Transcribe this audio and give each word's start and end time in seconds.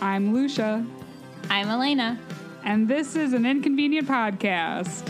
I'm 0.00 0.34
Lucia, 0.34 0.84
I'm 1.50 1.68
Elena. 1.68 2.18
and 2.64 2.86
this 2.88 3.16
is 3.16 3.32
an 3.32 3.46
inconvenient 3.46 4.08
podcast. 4.08 5.02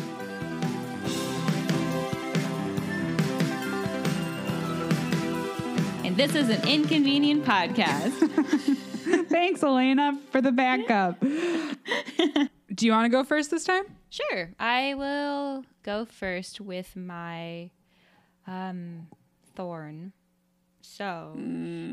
And 6.04 6.17
this 6.17 6.35
is 6.35 6.49
an 6.49 6.67
inconvenient 6.69 7.45
podcast. 7.45 8.12
Thanks, 9.29 9.62
Elena, 9.62 10.19
for 10.30 10.40
the 10.40 10.53
backup. 10.53 11.18
Do 11.21 12.87
you 12.87 12.92
want 12.92 13.06
to 13.06 13.08
go 13.08 13.24
first 13.24 13.50
this 13.50 13.64
time? 13.64 13.84
sure. 14.10 14.50
I 14.58 14.94
will 14.94 15.64
go 15.82 16.05
first 16.05 16.60
with 16.60 16.95
my 16.96 17.70
um, 18.46 19.09
thorn. 19.55 20.12
So 20.87 21.32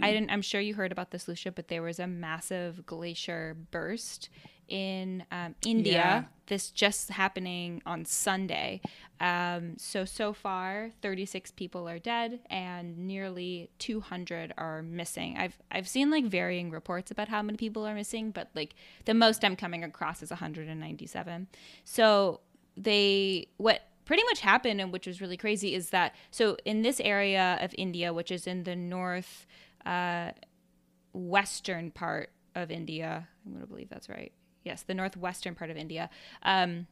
I 0.02 0.12
didn't 0.12 0.30
I'm 0.30 0.42
sure 0.42 0.62
you 0.62 0.76
heard 0.76 0.92
about 0.92 1.12
this, 1.12 1.28
Lucia, 1.28 1.52
but 1.52 1.68
there 1.68 1.82
was 1.82 2.00
a 2.00 2.08
massive 2.08 2.86
glacier 2.86 3.58
burst 3.72 4.30
in 4.68 5.26
um, 5.32 5.56
India. 5.66 5.94
Yeah. 5.94 6.24
This 6.48 6.70
just 6.70 7.10
happening 7.10 7.82
on 7.86 8.06
Sunday. 8.06 8.82
Um, 9.20 9.76
so 9.78 10.06
so 10.06 10.34
far, 10.34 10.92
36 11.02 11.52
people 11.52 11.88
are 11.88 12.00
dead 12.00 12.40
and 12.50 12.98
nearly 12.98 13.70
200 13.80 14.54
are 14.58 14.82
missing. 14.82 15.38
I've 15.38 15.58
I've 15.72 15.88
seen 15.88 16.10
like 16.10 16.26
varying 16.26 16.70
reports 16.72 17.12
about 17.12 17.30
how 17.30 17.42
many 17.42 17.58
people 17.58 17.86
are 17.86 17.96
missing, 17.96 18.32
but 18.32 18.50
like 18.56 18.76
the 19.06 19.14
most 19.14 19.44
I'm 19.44 19.56
coming 19.56 19.84
across 19.84 20.22
is 20.22 20.30
197. 20.30 21.48
So 21.84 22.42
they 22.76 23.48
what 23.58 23.82
pretty 24.06 24.24
much 24.24 24.42
happened 24.42 24.82
and 24.82 24.92
which 24.92 25.08
was 25.08 25.22
really 25.22 25.38
crazy 25.38 25.74
is 25.76 25.90
that 25.90 26.14
so 26.32 26.58
in 26.66 26.82
this 26.82 27.00
area 27.00 27.58
of 27.62 27.74
India, 27.78 28.14
which 28.14 28.32
is 28.32 28.48
in 28.48 28.64
the 28.64 28.76
north 28.76 29.46
uh, 29.86 30.32
western 31.14 31.92
part 31.92 32.30
of 32.56 32.72
India. 32.72 33.28
I'm 33.46 33.52
going 33.52 33.64
to 33.64 33.68
believe 33.68 33.90
that's 33.90 34.10
right. 34.10 34.32
Yes, 34.64 34.84
the 34.84 34.94
northwestern 34.94 35.56
part 35.56 35.70
of 35.70 35.78
India. 35.78 36.10
Um, 36.44 36.88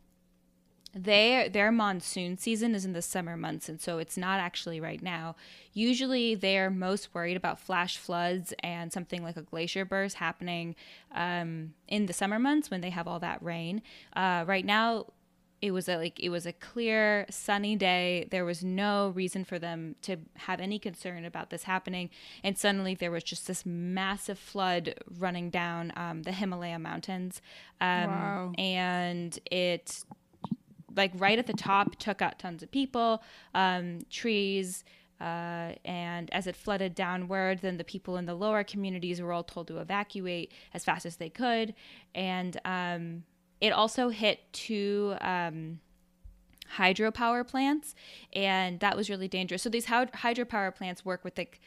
they 0.94 1.50
their 1.52 1.72
monsoon 1.72 2.38
season 2.38 2.76
is 2.76 2.84
in 2.84 2.92
the 2.92 3.02
summer 3.02 3.38
months, 3.38 3.70
and 3.70 3.80
so 3.80 3.98
it's 3.98 4.18
not 4.18 4.42
actually 4.42 4.82
right 4.82 5.02
now. 5.02 5.38
Usually, 5.74 6.36
they're 6.36 6.70
most 6.70 7.14
worried 7.14 7.38
about 7.38 7.62
flash 7.62 7.98
floods 7.98 8.54
and 8.62 8.92
something 8.92 9.24
like 9.24 9.38
a 9.38 9.42
glacier 9.42 9.86
burst 9.86 10.18
happening 10.18 10.76
um, 11.16 11.76
in 11.88 12.08
the 12.08 12.14
summer 12.14 12.40
months 12.40 12.70
when 12.70 12.82
they 12.82 12.90
have 12.90 13.08
all 13.08 13.20
that 13.20 13.42
rain. 13.42 13.82
Uh, 14.14 14.44
right 14.46 14.66
now, 14.66 15.06
it 15.62 15.72
was 15.72 15.88
a 15.88 15.96
like 15.98 16.20
it 16.20 16.30
was 16.30 16.46
a 16.46 16.54
clear 16.54 17.26
sunny 17.30 17.76
day 17.76 18.28
there 18.32 18.44
was 18.46 18.64
no 18.64 19.10
reason 19.10 19.44
for 19.46 19.60
them 19.60 19.96
to 20.02 20.18
have 20.38 20.60
any 20.60 20.80
concern 20.80 21.24
about 21.26 21.50
this 21.50 21.64
happening 21.64 22.10
and 22.44 22.58
suddenly 22.58 22.96
there 22.96 23.12
was 23.12 23.24
just 23.24 23.48
this 23.48 23.66
massive 23.66 24.40
flood 24.40 24.96
running 25.20 25.50
down 25.50 25.94
um, 25.96 26.24
the 26.24 26.32
himalaya 26.32 26.80
mountains 26.80 27.42
um, 27.80 28.08
Wow. 28.08 28.54
and 28.58 29.38
it 29.52 30.04
like 30.96 31.12
right 31.16 31.38
at 31.40 31.48
the 31.48 31.54
top 31.54 31.96
took 31.98 32.22
out 32.22 32.40
tons 32.40 32.64
of 32.64 32.72
people 32.72 33.22
um, 33.54 34.00
trees 34.10 34.84
uh, 35.22 35.74
and 35.86 36.32
as 36.34 36.48
it 36.48 36.56
flooded 36.56 36.96
downward, 36.96 37.60
then 37.62 37.78
the 37.78 37.84
people 37.84 38.18
in 38.18 38.26
the 38.26 38.34
lower 38.34 38.64
communities 38.64 39.22
were 39.22 39.32
all 39.32 39.44
told 39.44 39.68
to 39.68 39.78
evacuate 39.78 40.52
as 40.74 40.84
fast 40.84 41.06
as 41.06 41.18
they 41.18 41.30
could. 41.30 41.76
And 42.16 42.60
um, 42.66 43.22
it 43.62 43.72
also 43.72 44.10
hit 44.10 44.52
two 44.52 45.16
um, 45.22 45.80
hydropower 46.78 47.48
plants, 47.48 47.96
and 48.34 48.80
that 48.80 48.98
was 48.98 49.10
really 49.10 49.28
dangerous. 49.28 49.62
So 49.62 49.70
these 49.70 49.86
hydropower 49.86 50.76
plants 50.76 51.06
work 51.06 51.24
with 51.24 51.38
like 51.38 51.62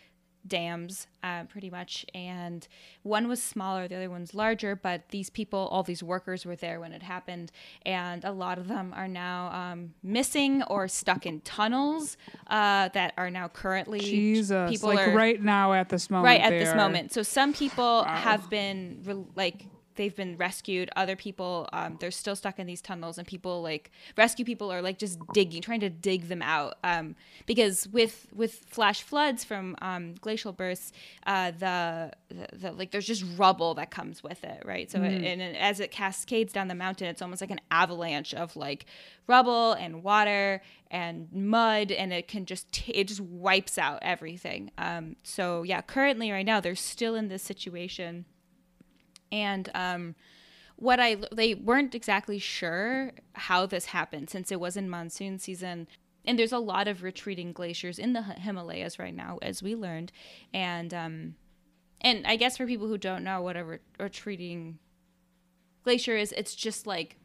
dams, 0.47 1.07
uh, 1.23 1.45
pretty 1.45 1.71
much, 1.71 2.05
and 2.15 2.69
one 3.03 3.29
was 3.29 3.43
smaller, 3.43 3.89
the 3.89 3.97
other 3.97 4.11
one's 4.11 4.35
larger. 4.35 4.77
But 4.77 5.09
these 5.11 5.31
people, 5.31 5.69
all 5.71 5.83
these 5.83 6.03
workers, 6.03 6.45
were 6.45 6.57
there 6.57 6.81
when 6.81 6.93
it 6.93 7.03
happened, 7.03 7.51
and 7.87 8.25
a 8.25 8.33
lot 8.33 8.59
of 8.59 8.69
them 8.69 8.93
are 8.95 9.09
now 9.09 9.51
um, 9.53 9.95
missing 10.03 10.63
or 10.65 10.89
stuck 10.89 11.27
in 11.27 11.41
tunnels 11.43 12.17
uh, 12.49 12.89
that 12.89 13.15
are 13.17 13.31
now 13.31 13.49
currently 13.49 14.01
Jesus. 14.01 14.71
people 14.71 14.89
like 14.91 15.09
are 15.09 15.15
right 15.15 15.43
now 15.43 15.73
at 15.73 15.89
this 15.89 16.11
moment. 16.11 16.27
right 16.27 16.41
at 16.41 16.51
this 16.51 16.71
are- 16.71 16.77
moment. 16.77 17.13
So 17.13 17.23
some 17.23 17.53
people 17.53 18.05
have 18.05 18.51
been 18.51 19.01
re- 19.05 19.25
like 19.37 19.67
they've 19.97 20.15
been 20.15 20.37
rescued. 20.37 20.91
Other 20.97 21.17
people 21.17 21.69
um, 21.73 21.97
they're 22.01 22.11
still 22.11 22.37
stuck 22.37 22.59
in 22.59 22.67
these 22.67 22.81
tunnels, 22.83 23.19
and 23.19 23.27
people 23.27 23.63
like 23.63 23.91
rescue 24.17 24.45
people 24.45 24.73
are 24.73 24.83
like 24.83 24.99
just 24.99 25.19
digging, 25.33 25.63
trying 25.63 25.81
to 25.81 25.91
dig 25.91 26.29
them 26.29 26.43
out. 26.43 26.75
Um, 26.85 27.17
because 27.47 27.89
with 27.89 28.27
with 28.35 28.65
flash 28.69 29.03
floods 29.03 29.45
from 29.45 29.77
um, 29.83 30.15
glacial 30.21 30.53
bursts, 30.53 30.93
uh, 31.27 31.51
the, 31.53 32.13
the 32.29 32.49
the 32.57 32.73
like 32.73 32.91
there's 32.91 33.07
just 33.07 33.25
rubble 33.37 33.75
that 33.75 33.91
comes 33.91 34.23
with 34.23 34.45
it, 34.45 34.63
right? 34.65 34.91
So 34.91 35.03
it, 35.03 35.23
and 35.25 35.41
it- 35.43 35.57
as 35.57 35.81
it 35.81 35.91
cascades 35.91 36.53
down 36.53 36.69
the 36.69 36.75
mountain, 36.75 37.07
it's 37.09 37.23
almost 37.23 37.41
like 37.41 37.51
an 37.51 37.61
avalanche 37.71 38.35
of 38.35 38.57
like 38.57 38.87
rubble 39.27 39.73
and 39.73 40.03
water 40.03 40.61
and 40.91 41.33
mud 41.33 41.91
and 41.91 42.13
it 42.13 42.29
can 42.29 42.45
just 42.45 42.71
t- 42.71 42.93
it 42.93 43.09
just 43.09 43.21
wipes 43.21 43.79
out 43.79 43.99
everything 44.03 44.71
um, 44.77 45.17
so 45.23 45.63
yeah 45.63 45.81
currently 45.81 46.31
right 46.31 46.45
now 46.45 46.61
they're 46.61 46.75
still 46.77 47.15
in 47.15 47.29
this 47.29 47.43
situation 47.43 48.27
and 49.35 49.69
um, 49.75 50.15
what 50.77 51.01
i 51.01 51.17
they 51.33 51.55
weren't 51.55 51.95
exactly 51.95 52.39
sure 52.39 53.13
how 53.35 53.67
this 53.67 53.87
happened 53.87 54.31
since 54.31 54.53
it 54.53 54.61
was 54.61 54.77
in 54.77 54.89
monsoon 54.89 55.39
season. 55.39 55.89
And 56.27 56.39
there's 56.39 56.53
a 56.53 56.59
lot 56.59 56.89
of 56.89 57.03
retreating 57.03 57.53
glaciers 57.53 57.99
in 57.99 58.15
the 58.15 58.23
himalayas 58.23 58.99
right 58.99 59.15
now 59.15 59.39
as 59.43 59.63
we 59.63 59.75
learned. 59.75 60.11
And 60.55 60.95
um, 60.95 61.35
and 62.01 62.27
i 62.27 62.37
guess 62.37 62.57
for 62.57 62.67
people 62.67 62.87
who 62.87 62.99
don't 62.99 63.25
know 63.25 63.43
what 63.43 63.57
a 63.57 63.65
re- 63.65 63.79
retreating 63.99 64.79
glacier 65.83 66.17
is 66.17 66.33
it's 66.33 66.55
just 66.55 66.87
like 66.87 67.17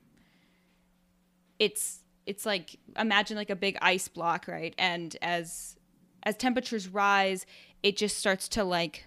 it's 1.60 2.00
it's 2.26 2.46
like 2.46 2.78
imagine 2.98 3.36
like 3.38 3.50
a 3.50 3.56
big 3.56 3.78
ice 3.82 4.08
block 4.08 4.48
right? 4.48 4.74
And 4.78 5.16
as 5.22 5.76
as 6.24 6.36
temperatures 6.36 6.88
rise 6.88 7.46
it 7.84 7.96
just 7.98 8.18
starts 8.18 8.48
to 8.50 8.64
like 8.64 9.06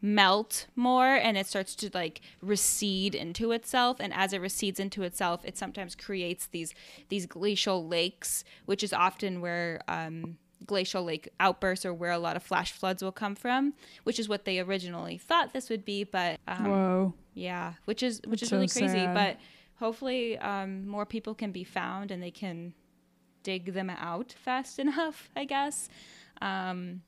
melt 0.00 0.66
more 0.76 1.14
and 1.14 1.36
it 1.36 1.46
starts 1.46 1.74
to 1.74 1.90
like 1.92 2.20
recede 2.40 3.14
into 3.16 3.50
itself 3.50 3.96
and 3.98 4.14
as 4.14 4.32
it 4.32 4.40
recedes 4.40 4.78
into 4.78 5.02
itself 5.02 5.40
it 5.44 5.58
sometimes 5.58 5.96
creates 5.96 6.46
these 6.46 6.72
these 7.08 7.26
glacial 7.26 7.86
lakes 7.88 8.44
which 8.64 8.84
is 8.84 8.92
often 8.92 9.40
where 9.40 9.80
um 9.88 10.38
glacial 10.66 11.02
lake 11.04 11.28
outbursts 11.40 11.84
or 11.84 11.92
where 11.92 12.12
a 12.12 12.18
lot 12.18 12.36
of 12.36 12.42
flash 12.44 12.70
floods 12.72 13.02
will 13.02 13.12
come 13.12 13.34
from 13.34 13.74
which 14.04 14.20
is 14.20 14.28
what 14.28 14.44
they 14.44 14.60
originally 14.60 15.18
thought 15.18 15.52
this 15.52 15.68
would 15.68 15.84
be 15.84 16.04
but 16.04 16.38
um, 16.46 16.64
Whoa. 16.64 17.14
yeah, 17.34 17.74
which 17.84 18.02
is 18.02 18.20
which 18.26 18.42
is 18.42 18.48
so 18.48 18.56
really 18.56 18.68
crazy. 18.68 18.88
sad. 18.88 19.14
But 19.14 19.36
hopefully, 19.78 20.38
um, 20.38 20.86
more 20.86 21.06
people 21.06 21.34
can 21.34 21.52
be 21.52 21.64
found 21.64 22.10
and 22.10 22.22
they 22.22 22.30
can 22.30 22.74
dig 23.42 23.72
them 23.72 23.90
out 23.90 24.34
fast 24.36 24.78
enough. 24.84 25.30
I 25.36 25.44
guess. 25.44 25.88
Um, 26.42 27.02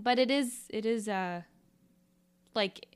but 0.00 0.18
it 0.18 0.30
is 0.30 0.64
it 0.70 0.84
is 0.84 1.08
uh, 1.08 1.42
like 2.56 2.86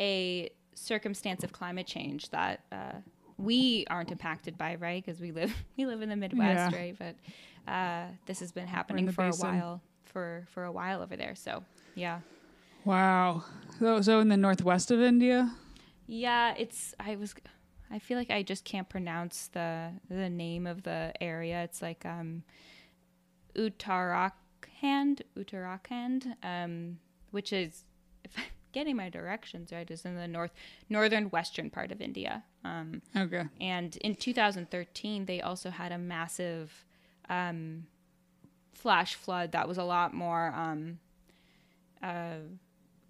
a 0.00 0.50
circumstance 0.74 1.44
of 1.44 1.52
climate 1.52 1.86
change 1.86 2.30
that 2.30 2.60
uh, 2.72 2.92
we 3.38 3.84
aren't 3.88 4.10
impacted 4.10 4.58
by, 4.58 4.74
right? 4.76 5.04
Because 5.04 5.20
we 5.20 5.30
live 5.32 5.54
we 5.76 5.86
live 5.86 6.02
in 6.02 6.08
the 6.08 6.16
Midwest, 6.16 6.72
Yeah. 6.72 6.78
right? 6.78 6.96
But 6.98 7.70
uh, 7.72 8.06
this 8.26 8.40
has 8.40 8.52
been 8.52 8.66
happening 8.66 9.08
for 9.08 9.24
basin. 9.26 9.46
a 9.46 9.50
while 9.52 9.82
for 10.04 10.46
for 10.50 10.64
a 10.64 10.72
while 10.72 11.02
over 11.02 11.16
there. 11.16 11.34
So 11.34 11.62
yeah. 11.94 12.20
Wow. 12.84 13.44
So, 13.80 14.00
so 14.00 14.20
in 14.20 14.28
the 14.28 14.36
northwest 14.36 14.90
of 14.90 15.00
India? 15.00 15.52
Yeah, 16.06 16.54
it's 16.56 16.94
I 17.00 17.16
was 17.16 17.34
I 17.90 17.98
feel 17.98 18.16
like 18.18 18.30
I 18.30 18.42
just 18.42 18.64
can't 18.64 18.88
pronounce 18.88 19.48
the 19.48 19.90
the 20.08 20.28
name 20.30 20.66
of 20.66 20.82
the 20.84 21.12
area. 21.20 21.62
It's 21.64 21.82
like 21.82 22.04
um 22.06 22.42
Uttarakhand, 23.56 25.22
Uttarakhand, 25.36 26.34
um 26.42 26.98
which 27.30 27.52
is 27.52 27.84
if 28.24 28.32
I'm 28.36 28.44
getting 28.72 28.96
my 28.96 29.08
directions 29.08 29.72
right 29.72 29.90
is 29.90 30.04
in 30.04 30.16
the 30.16 30.28
north 30.28 30.52
northern 30.88 31.30
western 31.30 31.70
part 31.70 31.90
of 31.92 32.00
India. 32.00 32.44
Um 32.64 33.02
Okay. 33.16 33.44
and 33.60 33.96
in 33.98 34.14
2013, 34.14 35.26
they 35.26 35.40
also 35.40 35.70
had 35.70 35.92
a 35.92 35.98
massive 35.98 36.84
um, 37.28 37.86
flash 38.72 39.14
flood 39.14 39.52
that 39.52 39.66
was 39.66 39.78
a 39.78 39.84
lot 39.84 40.14
more 40.14 40.52
um, 40.54 40.98
uh, 42.02 42.36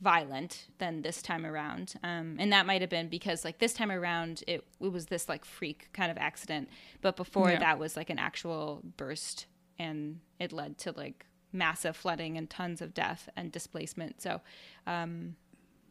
violent 0.01 0.67
than 0.79 1.03
this 1.03 1.23
time 1.23 1.45
around. 1.47 1.95
Um, 2.03 2.37
and 2.39 2.53
that 2.53 2.67
might 2.67 2.81
have 2.81 2.91
been 2.91 3.09
because, 3.09 3.45
like, 3.45 3.59
this 3.59 3.73
time 3.75 3.91
around, 3.91 4.43
it, 4.47 4.65
it 4.81 4.89
was 4.93 5.07
this, 5.07 5.29
like, 5.29 5.45
freak 5.45 5.89
kind 5.93 6.11
of 6.11 6.19
accident. 6.19 6.69
But 7.01 7.17
before 7.17 7.51
Yeah. 7.51 7.59
that 7.59 7.79
was, 7.79 7.97
like, 7.97 8.11
an 8.11 8.19
actual 8.19 8.83
burst, 8.97 9.47
and 9.79 10.21
it 10.39 10.53
led 10.53 10.79
to, 10.79 10.93
like, 10.93 11.27
massive 11.53 11.97
flooding 11.97 12.37
and 12.37 12.49
tons 12.49 12.81
of 12.83 12.93
death 12.95 13.29
and 13.37 13.51
displacement. 13.51 14.21
So, 14.21 14.41
um, 14.87 15.37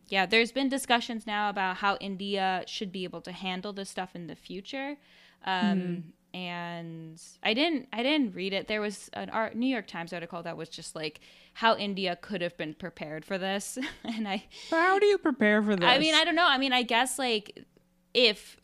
yeah, 0.07 0.25
there's 0.25 0.51
been 0.51 0.69
discussions 0.69 1.25
now 1.25 1.49
about 1.49 1.77
how 1.77 1.97
India 1.97 2.63
should 2.67 2.91
be 2.91 3.03
able 3.03 3.21
to 3.21 3.31
handle 3.31 3.73
this 3.73 3.89
stuff 3.89 4.15
in 4.15 4.27
the 4.27 4.35
future. 4.35 4.97
Um, 5.45 6.13
and 6.33 7.21
I 7.43 7.53
didn't 7.53 7.87
I 7.93 8.03
didn't 8.03 8.35
read 8.35 8.51
it. 8.51 8.67
There 8.67 8.81
was 8.81 9.09
an 9.13 9.29
art, 9.29 9.55
New 9.55 9.67
York 9.67 9.87
Times 9.87 10.11
article 10.11 10.43
that 10.43 10.57
was 10.57 10.67
just 10.67 10.93
like 10.93 11.21
how 11.53 11.77
India 11.77 12.17
could 12.21 12.41
have 12.41 12.57
been 12.57 12.73
prepared 12.73 13.23
for 13.23 13.37
this, 13.37 13.77
and 14.03 14.27
I 14.27 14.43
But 14.69 14.81
how 14.81 14.99
do 14.99 15.05
you 15.05 15.17
prepare 15.17 15.63
for 15.63 15.75
this? 15.77 15.87
I 15.87 15.97
mean 15.97 16.13
I 16.13 16.25
don't 16.25 16.35
know. 16.35 16.47
I 16.47 16.57
mean 16.57 16.73
I 16.73 16.83
guess 16.83 17.17
like 17.17 17.63
if 18.13 18.57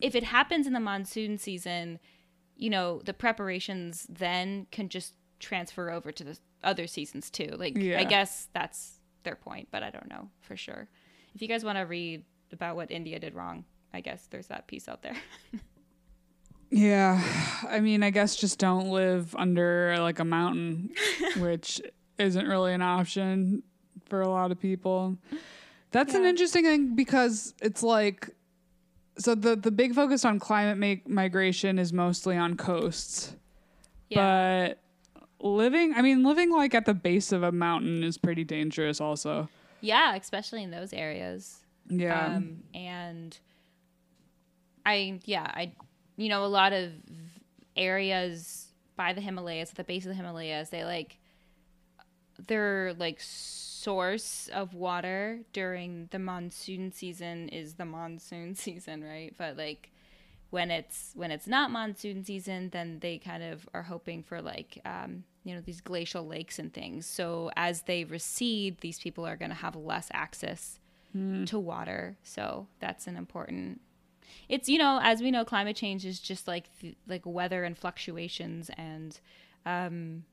if 0.00 0.16
it 0.16 0.24
happens 0.24 0.66
in 0.66 0.72
the 0.72 0.80
monsoon 0.80 1.38
season, 1.38 2.00
you 2.56 2.70
know 2.70 3.00
the 3.04 3.14
preparations 3.14 4.06
then 4.10 4.66
can 4.72 4.88
just 4.88 5.14
transfer 5.38 5.90
over 5.90 6.10
to 6.10 6.24
the 6.24 6.38
other 6.64 6.88
seasons 6.88 7.30
too. 7.30 7.54
Like 7.56 7.76
Yeah. 7.76 8.00
I 8.00 8.04
guess 8.04 8.48
that's 8.52 8.98
their 9.24 9.36
point, 9.36 9.68
but 9.70 9.82
I 9.82 9.90
don't 9.90 10.08
know 10.08 10.28
for 10.40 10.56
sure. 10.56 10.88
If 11.34 11.42
you 11.42 11.48
guys 11.48 11.64
want 11.64 11.78
to 11.78 11.82
read 11.82 12.24
about 12.52 12.76
what 12.76 12.90
India 12.90 13.18
did 13.18 13.34
wrong, 13.34 13.64
I 13.94 14.00
guess 14.00 14.26
there's 14.30 14.48
that 14.48 14.66
piece 14.66 14.88
out 14.88 15.02
there. 15.02 15.16
Yeah. 16.72 17.22
I 17.68 17.80
mean, 17.80 18.02
I 18.02 18.08
guess 18.08 18.34
just 18.34 18.58
don't 18.58 18.88
live 18.88 19.36
under 19.36 19.94
like 19.98 20.18
a 20.20 20.24
mountain, 20.24 20.90
which 21.36 21.82
isn't 22.18 22.48
really 22.48 22.72
an 22.72 22.80
option 22.80 23.62
for 24.06 24.22
a 24.22 24.28
lot 24.28 24.50
of 24.50 24.58
people. 24.58 25.18
That's 25.90 26.14
an 26.14 26.24
interesting 26.24 26.64
thing 26.64 26.94
because 26.96 27.52
it's 27.60 27.82
like 27.82 28.30
so 29.18 29.34
the 29.34 29.54
the 29.54 29.70
big 29.70 29.94
focus 29.94 30.24
on 30.24 30.38
climate 30.38 30.78
make 30.78 31.06
migration 31.06 31.78
is 31.78 31.92
mostly 31.92 32.38
on 32.38 32.56
coasts. 32.56 33.36
But 34.10 34.78
living, 35.42 35.94
I 35.94 36.02
mean, 36.02 36.22
living 36.22 36.50
like 36.50 36.74
at 36.74 36.86
the 36.86 36.94
base 36.94 37.32
of 37.32 37.42
a 37.42 37.52
mountain 37.52 38.02
is 38.02 38.16
pretty 38.16 38.44
dangerous 38.44 39.00
also. 39.00 39.48
Yeah, 39.80 40.14
especially 40.14 40.62
in 40.62 40.70
those 40.70 40.92
areas. 40.92 41.58
Yeah. 41.88 42.36
Um, 42.36 42.62
and 42.74 43.36
I, 44.86 45.20
yeah, 45.24 45.50
I, 45.52 45.72
you 46.16 46.28
know, 46.28 46.44
a 46.44 46.46
lot 46.46 46.72
of 46.72 46.92
areas 47.76 48.68
by 48.96 49.12
the 49.12 49.20
Himalayas, 49.20 49.70
at 49.70 49.76
the 49.76 49.84
base 49.84 50.04
of 50.04 50.10
the 50.10 50.14
Himalayas, 50.14 50.70
they 50.70 50.84
like, 50.84 51.18
their 52.46 52.94
like 52.94 53.20
source 53.20 54.48
of 54.52 54.74
water 54.74 55.40
during 55.52 56.08
the 56.10 56.18
monsoon 56.18 56.92
season 56.92 57.48
is 57.48 57.74
the 57.74 57.84
monsoon 57.84 58.54
season, 58.54 59.02
right? 59.02 59.34
But 59.36 59.56
like, 59.56 59.90
when 60.52 60.70
it's 60.70 61.12
when 61.14 61.30
it's 61.30 61.46
not 61.46 61.70
monsoon 61.70 62.22
season, 62.24 62.68
then 62.72 62.98
they 63.00 63.16
kind 63.16 63.42
of 63.42 63.66
are 63.72 63.82
hoping 63.84 64.22
for 64.22 64.42
like 64.42 64.78
um, 64.84 65.24
you 65.44 65.54
know 65.54 65.62
these 65.62 65.80
glacial 65.80 66.26
lakes 66.26 66.58
and 66.58 66.72
things. 66.74 67.06
So 67.06 67.50
as 67.56 67.82
they 67.82 68.04
recede, 68.04 68.76
these 68.82 69.00
people 69.00 69.26
are 69.26 69.36
going 69.36 69.50
to 69.50 69.56
have 69.56 69.74
less 69.74 70.08
access 70.12 70.78
to 71.46 71.58
water. 71.58 72.16
So 72.22 72.68
that's 72.80 73.06
an 73.06 73.16
important. 73.16 73.80
It's 74.48 74.68
you 74.68 74.76
know 74.76 75.00
as 75.02 75.22
we 75.22 75.30
know, 75.30 75.42
climate 75.44 75.74
change 75.76 76.04
is 76.04 76.20
just 76.20 76.46
like 76.46 76.66
like 77.08 77.22
weather 77.24 77.64
and 77.64 77.76
fluctuations, 77.76 78.70
and 78.76 79.18
um, 79.64 80.24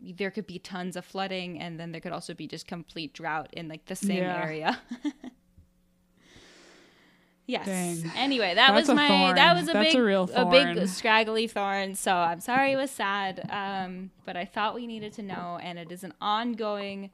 there 0.00 0.30
could 0.30 0.46
be 0.46 0.58
tons 0.58 0.96
of 0.96 1.04
flooding, 1.06 1.58
and 1.58 1.80
then 1.80 1.92
there 1.92 2.02
could 2.02 2.12
also 2.12 2.34
be 2.34 2.46
just 2.46 2.66
complete 2.66 3.14
drought 3.14 3.48
in 3.54 3.68
like 3.68 3.86
the 3.86 3.96
same 3.96 4.18
Yeah. 4.18 4.36
area. 4.36 4.78
Yes. 7.46 7.66
Dang. 7.66 8.10
Anyway, 8.16 8.54
that 8.54 8.74
That's 8.74 8.88
was 8.88 8.96
my 8.96 9.06
thorn. 9.08 9.34
that 9.36 9.54
was 9.54 9.68
a 9.68 9.72
That's 9.72 9.94
big 9.94 10.02
a 10.02 10.42
a 10.42 10.50
big 10.50 10.88
scraggly 10.88 11.46
thorn. 11.46 11.94
So 11.94 12.12
I'm 12.12 12.40
sorry 12.40 12.72
it 12.72 12.76
was 12.76 12.90
sad, 12.90 13.46
um, 13.50 14.10
but 14.24 14.36
I 14.36 14.44
thought 14.44 14.74
we 14.74 14.86
needed 14.86 15.12
to 15.14 15.22
know, 15.22 15.58
and 15.62 15.78
it 15.78 15.92
is 15.92 16.02
an 16.02 16.12
ongoing 16.20 17.10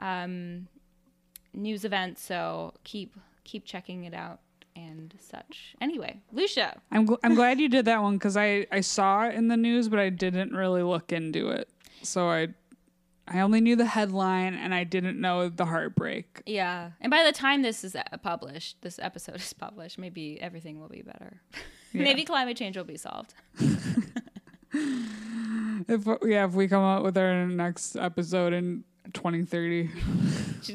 um, 0.00 0.68
news 1.52 1.84
event. 1.84 2.18
So 2.18 2.74
keep 2.84 3.16
keep 3.42 3.64
checking 3.64 4.04
it 4.04 4.14
out 4.14 4.38
and 4.76 5.14
such. 5.18 5.74
Anyway, 5.80 6.20
Lucia, 6.32 6.80
I'm 6.92 7.08
gl- 7.08 7.18
I'm 7.24 7.34
glad 7.34 7.58
you 7.58 7.68
did 7.68 7.86
that 7.86 8.02
one 8.02 8.14
because 8.14 8.36
I 8.36 8.66
I 8.70 8.80
saw 8.82 9.24
it 9.26 9.34
in 9.34 9.48
the 9.48 9.56
news, 9.56 9.88
but 9.88 9.98
I 9.98 10.10
didn't 10.10 10.52
really 10.52 10.84
look 10.84 11.12
into 11.12 11.48
it. 11.48 11.68
So 12.02 12.28
I 12.30 12.48
I 13.28 13.40
only 13.40 13.60
knew 13.60 13.76
the 13.76 13.86
headline 13.86 14.54
and 14.54 14.74
I 14.74 14.82
didn't 14.84 15.20
know 15.20 15.48
the 15.48 15.64
heartbreak. 15.66 16.42
yeah, 16.46 16.90
and 17.00 17.10
by 17.10 17.22
the 17.24 17.32
time 17.32 17.62
this 17.62 17.84
is 17.84 17.94
uh, 17.94 18.02
published, 18.22 18.82
this 18.82 18.98
episode 19.00 19.36
is 19.40 19.52
published, 19.52 19.98
maybe 19.98 20.40
everything 20.40 20.80
will 20.80 20.88
be 20.88 21.02
better. 21.02 21.40
Yeah. 21.92 22.04
maybe 22.04 22.24
climate 22.24 22.56
change 22.56 22.76
will 22.76 22.84
be 22.84 22.96
solved. 22.96 23.34
If 24.72 26.06
yeah, 26.22 26.44
if 26.46 26.52
we 26.52 26.68
come 26.68 26.84
out 26.84 27.02
with 27.02 27.16
our 27.18 27.46
next 27.46 27.96
episode 27.96 28.52
in 28.52 28.84
2030, 29.12 29.90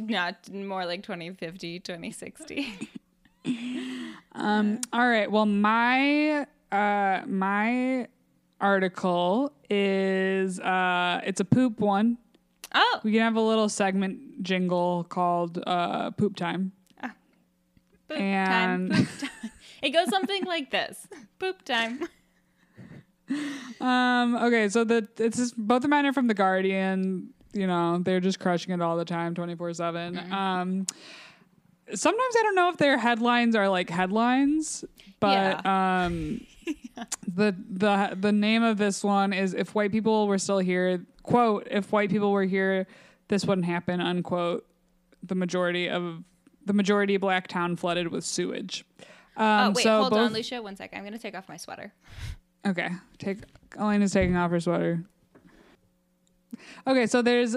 Not 0.02 0.52
more 0.52 0.86
like 0.86 1.04
2050, 1.04 1.80
2060. 1.80 2.90
um, 4.34 4.82
all 4.92 5.08
right. 5.08 5.32
Well, 5.32 5.46
my 5.46 6.46
uh 6.72 7.22
my 7.28 8.08
article 8.60 9.54
is 9.70 10.60
uh 10.60 11.22
it's 11.24 11.40
a 11.40 11.46
poop 11.46 11.80
one. 11.80 12.18
Oh, 12.78 13.00
We 13.04 13.14
can 13.14 13.22
have 13.22 13.36
a 13.38 13.42
little 13.42 13.70
segment 13.70 14.44
jingle 14.44 15.06
called 15.06 15.64
uh 15.66 16.12
poop 16.12 16.36
time. 16.36 16.74
poop 18.10 18.20
And- 18.20 18.92
time. 18.92 19.06
Poop 19.06 19.20
time. 19.20 19.52
It 19.82 19.90
goes 19.92 20.10
something 20.10 20.44
like 20.46 20.72
this: 20.72 21.08
poop 21.40 21.64
time. 21.64 22.08
Um. 23.82 24.36
Okay. 24.36 24.70
So 24.70 24.84
the 24.84 25.08
it's 25.18 25.38
just, 25.38 25.58
both 25.58 25.84
of 25.84 25.90
mine 25.90 26.06
are 26.06 26.14
from 26.14 26.28
the 26.28 26.34
Guardian. 26.34 27.30
You 27.54 27.68
know, 27.68 28.00
they're 28.00 28.20
just 28.20 28.40
crushing 28.40 28.74
it 28.74 28.82
all 28.82 28.98
the 28.98 29.06
time, 29.06 29.34
twenty 29.36 29.56
four 29.56 29.74
seven. 29.74 30.18
Um. 30.32 30.86
Sometimes 31.94 32.36
I 32.40 32.44
don't 32.44 32.56
know 32.56 32.70
if 32.70 32.78
their 32.78 32.98
headlines 32.98 33.56
are 33.56 33.70
like 33.70 33.90
headlines, 33.92 34.84
but 35.20 35.64
um, 35.68 36.42
the 37.28 37.56
the 37.70 38.18
the 38.20 38.32
name 38.32 38.64
of 38.64 38.78
this 38.78 39.04
one 39.04 39.34
is 39.34 39.54
"If 39.54 39.76
White 39.76 39.92
People 39.92 40.28
Were 40.28 40.38
Still 40.40 40.60
Here." 40.60 41.06
Quote: 41.26 41.68
If 41.72 41.92
white 41.92 42.10
people 42.10 42.32
were 42.32 42.46
here, 42.46 42.88
this 43.28 43.46
wouldn't 43.46 43.66
happen. 43.66 44.00
Unquote. 44.02 44.66
The 45.24 45.36
majority 45.36 45.90
of 45.90 46.24
the 46.66 46.74
majority 46.74 47.18
black 47.18 47.48
town 47.48 47.76
flooded 47.76 48.10
with 48.10 48.24
sewage. 48.24 48.86
Um, 49.38 49.46
oh 49.46 49.72
wait, 49.72 49.84
so 49.84 50.02
hold 50.02 50.14
on, 50.14 50.34
Lucia. 50.34 50.62
One 50.62 50.76
sec. 50.76 50.92
I'm 50.94 51.04
gonna 51.04 51.18
take 51.18 51.36
off 51.36 51.50
my 51.50 51.58
sweater. 51.58 51.94
Okay. 52.66 52.90
Take 53.18 53.40
Elena's 53.78 54.12
taking 54.12 54.36
off 54.36 54.52
her 54.52 54.60
sweater. 54.60 55.04
Okay, 56.88 57.06
so 57.06 57.22
there's 57.22 57.56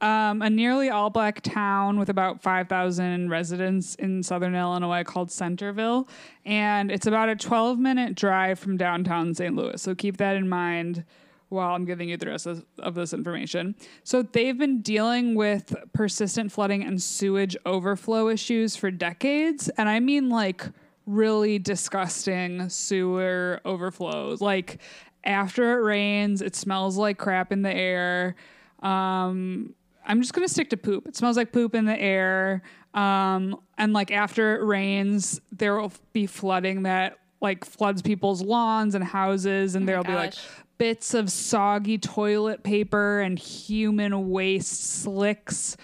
um, 0.00 0.40
a 0.40 0.48
nearly 0.48 0.88
all 0.88 1.10
black 1.10 1.40
town 1.42 1.98
with 1.98 2.08
about 2.08 2.42
5,000 2.42 3.28
residents 3.28 3.94
in 3.96 4.22
southern 4.22 4.54
Illinois 4.54 5.04
called 5.04 5.30
Centreville. 5.30 6.08
And 6.44 6.90
it's 6.90 7.06
about 7.06 7.28
a 7.28 7.36
12 7.36 7.78
minute 7.78 8.14
drive 8.14 8.58
from 8.58 8.76
downtown 8.76 9.34
St. 9.34 9.54
Louis. 9.54 9.80
So 9.80 9.94
keep 9.94 10.16
that 10.18 10.36
in 10.36 10.48
mind 10.48 11.04
while 11.50 11.74
I'm 11.74 11.84
giving 11.84 12.08
you 12.08 12.16
the 12.16 12.26
rest 12.26 12.46
of, 12.46 12.64
of 12.78 12.94
this 12.94 13.12
information. 13.12 13.74
So 14.02 14.22
they've 14.22 14.56
been 14.56 14.80
dealing 14.80 15.34
with 15.34 15.74
persistent 15.92 16.50
flooding 16.50 16.82
and 16.82 17.00
sewage 17.00 17.56
overflow 17.66 18.28
issues 18.28 18.76
for 18.76 18.90
decades. 18.90 19.68
And 19.76 19.88
I 19.88 20.00
mean, 20.00 20.30
like, 20.30 20.64
really 21.06 21.58
disgusting 21.58 22.68
sewer 22.68 23.60
overflows. 23.64 24.40
Like, 24.40 24.78
after 25.24 25.78
it 25.78 25.82
rains, 25.82 26.40
it 26.40 26.56
smells 26.56 26.96
like 26.96 27.18
crap 27.18 27.52
in 27.52 27.62
the 27.62 27.74
air. 27.74 28.36
Um, 28.82 29.74
I'm 30.06 30.20
just 30.20 30.32
gonna 30.32 30.48
stick 30.48 30.70
to 30.70 30.76
poop. 30.76 31.06
It 31.06 31.16
smells 31.16 31.36
like 31.36 31.52
poop 31.52 31.74
in 31.74 31.84
the 31.84 32.00
air. 32.00 32.62
Um, 32.94 33.60
and 33.76 33.92
like 33.92 34.10
after 34.10 34.56
it 34.56 34.64
rains, 34.64 35.40
there 35.52 35.76
will 35.76 35.92
be 36.12 36.26
flooding 36.26 36.84
that 36.84 37.18
like 37.40 37.64
floods 37.64 38.02
people's 38.02 38.42
lawns 38.42 38.94
and 38.94 39.04
houses, 39.04 39.74
and 39.74 39.84
Oh 39.84 39.86
there'll 39.86 40.04
be 40.04 40.14
like 40.14 40.32
gosh. 40.32 40.46
Bits 40.80 41.12
of 41.12 41.30
soggy 41.30 41.98
toilet 41.98 42.62
paper 42.62 43.20
and 43.20 43.38
human 43.38 44.30
waste 44.30 44.80
slicks 45.02 45.76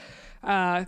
uh, 0.43 0.87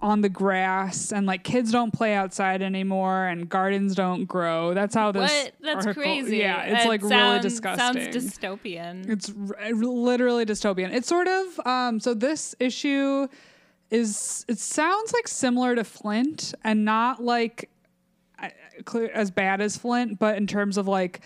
on 0.00 0.20
the 0.20 0.28
grass, 0.28 1.12
and 1.12 1.26
like 1.26 1.42
kids 1.42 1.72
don't 1.72 1.92
play 1.92 2.14
outside 2.14 2.62
anymore, 2.62 3.26
and 3.26 3.48
gardens 3.48 3.96
don't 3.96 4.26
grow. 4.26 4.72
That's 4.74 4.94
how 4.94 5.10
this. 5.10 5.28
What? 5.28 5.52
That's 5.60 5.86
article- 5.86 6.02
crazy. 6.04 6.36
Yeah, 6.36 6.62
it's 6.62 6.84
That 6.84 6.88
like 6.88 7.00
sounds- 7.00 7.12
really 7.12 7.40
disgusting. 7.40 8.12
Sounds 8.12 8.16
dystopian. 8.16 9.10
It's 9.10 9.32
r- 9.50 9.72
literally 9.74 10.46
dystopian. 10.46 10.92
It's 10.94 11.08
sort 11.08 11.26
of 11.26 11.60
um 11.66 11.98
so 11.98 12.14
this 12.14 12.54
issue 12.60 13.26
is 13.90 14.44
it 14.46 14.58
sounds 14.60 15.12
like 15.12 15.26
similar 15.26 15.74
to 15.74 15.82
Flint 15.82 16.54
and 16.62 16.84
not 16.84 17.20
like 17.24 17.68
as 19.12 19.32
bad 19.32 19.60
as 19.60 19.76
Flint, 19.76 20.20
but 20.20 20.36
in 20.36 20.46
terms 20.46 20.76
of 20.78 20.86
like 20.86 21.20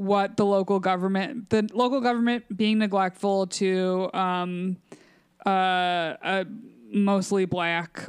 what 0.00 0.38
the 0.38 0.46
local 0.46 0.80
government 0.80 1.50
the 1.50 1.68
local 1.74 2.00
government 2.00 2.42
being 2.56 2.78
neglectful 2.78 3.46
to 3.46 4.08
um 4.14 4.74
uh 5.44 6.16
a 6.22 6.46
mostly 6.90 7.44
black 7.44 8.08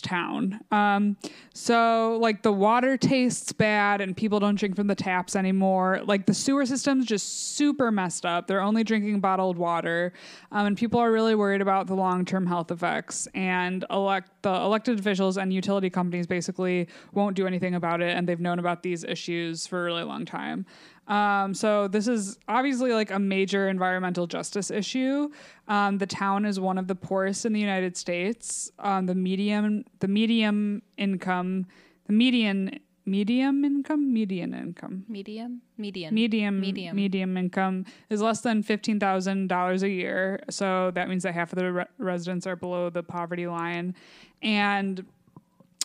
town. 0.00 0.60
Um, 0.70 1.16
so 1.54 2.18
like 2.20 2.42
the 2.42 2.52
water 2.52 2.96
tastes 2.96 3.52
bad 3.52 4.00
and 4.00 4.16
people 4.16 4.40
don't 4.40 4.56
drink 4.56 4.76
from 4.76 4.86
the 4.86 4.94
taps 4.94 5.36
anymore. 5.36 6.00
Like 6.04 6.26
the 6.26 6.34
sewer 6.34 6.66
system's 6.66 7.06
just 7.06 7.56
super 7.56 7.90
messed 7.90 8.26
up. 8.26 8.46
They're 8.46 8.60
only 8.60 8.84
drinking 8.84 9.20
bottled 9.20 9.56
water, 9.56 10.12
um, 10.52 10.66
and 10.66 10.76
people 10.76 11.00
are 11.00 11.10
really 11.10 11.34
worried 11.34 11.60
about 11.60 11.86
the 11.86 11.94
long 11.94 12.24
term 12.24 12.46
health 12.46 12.70
effects. 12.70 13.26
And 13.34 13.84
elect 13.90 14.30
the 14.42 14.54
elected 14.54 14.98
officials 14.98 15.38
and 15.38 15.52
utility 15.52 15.90
companies 15.90 16.26
basically 16.26 16.88
won't 17.12 17.36
do 17.36 17.46
anything 17.46 17.74
about 17.74 18.00
it, 18.00 18.16
and 18.16 18.28
they've 18.28 18.40
known 18.40 18.58
about 18.58 18.82
these 18.82 19.04
issues 19.04 19.66
for 19.66 19.80
a 19.80 19.84
really 19.84 20.04
long 20.04 20.24
time. 20.24 20.66
Um, 21.08 21.54
so 21.54 21.88
this 21.88 22.08
is 22.08 22.38
obviously 22.48 22.92
like 22.92 23.10
a 23.10 23.18
major 23.18 23.68
environmental 23.68 24.26
justice 24.26 24.70
issue. 24.70 25.30
Um, 25.68 25.98
the 25.98 26.06
town 26.06 26.44
is 26.44 26.58
one 26.58 26.78
of 26.78 26.88
the 26.88 26.94
poorest 26.94 27.46
in 27.46 27.52
the 27.52 27.60
United 27.60 27.96
States. 27.96 28.70
Um, 28.78 29.06
the 29.06 29.14
medium, 29.14 29.84
the 30.00 30.08
medium 30.08 30.82
income, 30.96 31.66
the 32.06 32.12
median, 32.12 32.80
medium 33.04 33.64
income, 33.64 34.12
median 34.12 34.52
income, 34.52 35.04
Medium, 35.08 35.62
median, 35.78 36.12
medium, 36.12 36.60
Medium. 36.60 36.96
medium 36.96 37.36
income 37.36 37.84
is 38.10 38.20
less 38.20 38.40
than 38.40 38.64
fifteen 38.64 38.98
thousand 38.98 39.46
dollars 39.46 39.84
a 39.84 39.88
year. 39.88 40.40
So 40.50 40.90
that 40.94 41.08
means 41.08 41.22
that 41.22 41.34
half 41.34 41.52
of 41.52 41.58
the 41.58 41.72
re- 41.72 41.84
residents 41.98 42.48
are 42.48 42.56
below 42.56 42.90
the 42.90 43.04
poverty 43.04 43.46
line, 43.46 43.94
and 44.42 45.06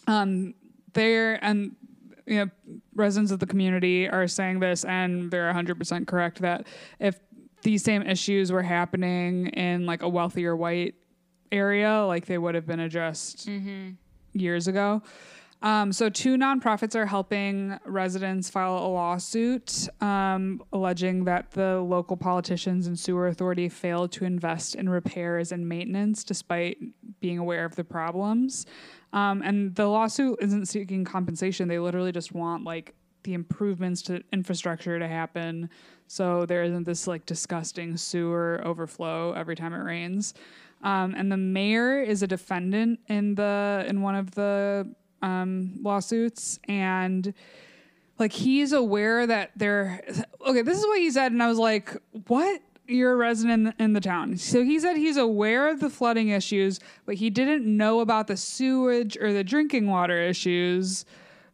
um, 0.07 0.55
they're 0.93 1.43
and 1.43 1.75
you 2.25 2.37
know 2.37 2.49
residents 2.95 3.31
of 3.31 3.39
the 3.39 3.45
community 3.45 4.07
are 4.07 4.27
saying 4.27 4.59
this, 4.59 4.83
and 4.85 5.31
they're 5.31 5.51
hundred 5.53 5.77
percent 5.77 6.07
correct 6.07 6.41
that 6.41 6.67
if 6.99 7.19
these 7.63 7.83
same 7.83 8.01
issues 8.01 8.51
were 8.51 8.63
happening 8.63 9.47
in 9.47 9.85
like 9.85 10.01
a 10.01 10.09
wealthier 10.09 10.55
white 10.55 10.95
area, 11.51 12.03
like 12.05 12.25
they 12.25 12.37
would 12.37 12.55
have 12.55 12.65
been 12.65 12.79
addressed 12.79 13.47
years 14.33 14.67
ago. 14.67 15.01
Um, 15.63 15.93
so, 15.93 16.09
two 16.09 16.37
nonprofits 16.37 16.95
are 16.95 17.05
helping 17.05 17.77
residents 17.85 18.49
file 18.49 18.77
a 18.77 18.87
lawsuit 18.87 19.87
um, 20.01 20.63
alleging 20.73 21.25
that 21.25 21.51
the 21.51 21.79
local 21.81 22.17
politicians 22.17 22.87
and 22.87 22.97
sewer 22.97 23.27
authority 23.27 23.69
failed 23.69 24.11
to 24.13 24.25
invest 24.25 24.73
in 24.73 24.89
repairs 24.89 25.51
and 25.51 25.69
maintenance 25.69 26.23
despite 26.23 26.79
being 27.19 27.37
aware 27.37 27.63
of 27.63 27.75
the 27.75 27.83
problems. 27.83 28.65
Um, 29.13 29.41
and 29.41 29.75
the 29.75 29.87
lawsuit 29.87 30.39
isn't 30.41 30.67
seeking 30.67 31.03
compensation, 31.03 31.67
they 31.67 31.79
literally 31.79 32.11
just 32.11 32.31
want 32.31 32.63
like 32.63 32.95
the 33.23 33.33
improvements 33.33 34.01
to 34.03 34.23
infrastructure 34.31 34.97
to 34.97 35.07
happen 35.07 35.69
so 36.11 36.45
there 36.45 36.61
isn't 36.63 36.83
this 36.83 37.07
like 37.07 37.25
disgusting 37.25 37.95
sewer 37.95 38.61
overflow 38.65 39.31
every 39.31 39.55
time 39.55 39.73
it 39.73 39.77
rains. 39.77 40.33
Um, 40.83 41.15
and 41.15 41.31
the 41.31 41.37
mayor 41.37 42.01
is 42.03 42.21
a 42.21 42.27
defendant 42.27 42.99
in 43.07 43.35
the 43.35 43.85
in 43.87 44.01
one 44.01 44.15
of 44.15 44.31
the 44.31 44.93
um, 45.21 45.79
lawsuits, 45.81 46.59
and 46.67 47.33
like 48.19 48.33
he's 48.33 48.73
aware 48.73 49.25
that 49.25 49.51
there. 49.55 50.03
Okay, 50.45 50.63
this 50.63 50.79
is 50.79 50.85
what 50.85 50.99
he 50.99 51.09
said, 51.11 51.31
and 51.31 51.41
I 51.41 51.47
was 51.47 51.59
like, 51.59 51.95
"What?" 52.27 52.61
You're 52.91 53.13
a 53.13 53.15
resident 53.15 53.75
in, 53.79 53.93
the 53.93 54.01
town. 54.01 54.37
So 54.37 54.63
he 54.63 54.79
said 54.79 54.97
he's 54.97 55.17
aware 55.17 55.69
of 55.69 55.79
the 55.79 55.89
flooding 55.89 56.29
issues, 56.29 56.79
but 57.05 57.15
he 57.15 57.29
didn't 57.29 57.65
know 57.65 57.99
about 57.99 58.27
the 58.27 58.37
sewage 58.37 59.17
or 59.17 59.31
the 59.33 59.43
drinking 59.43 59.87
water 59.87 60.21
issues, 60.21 61.05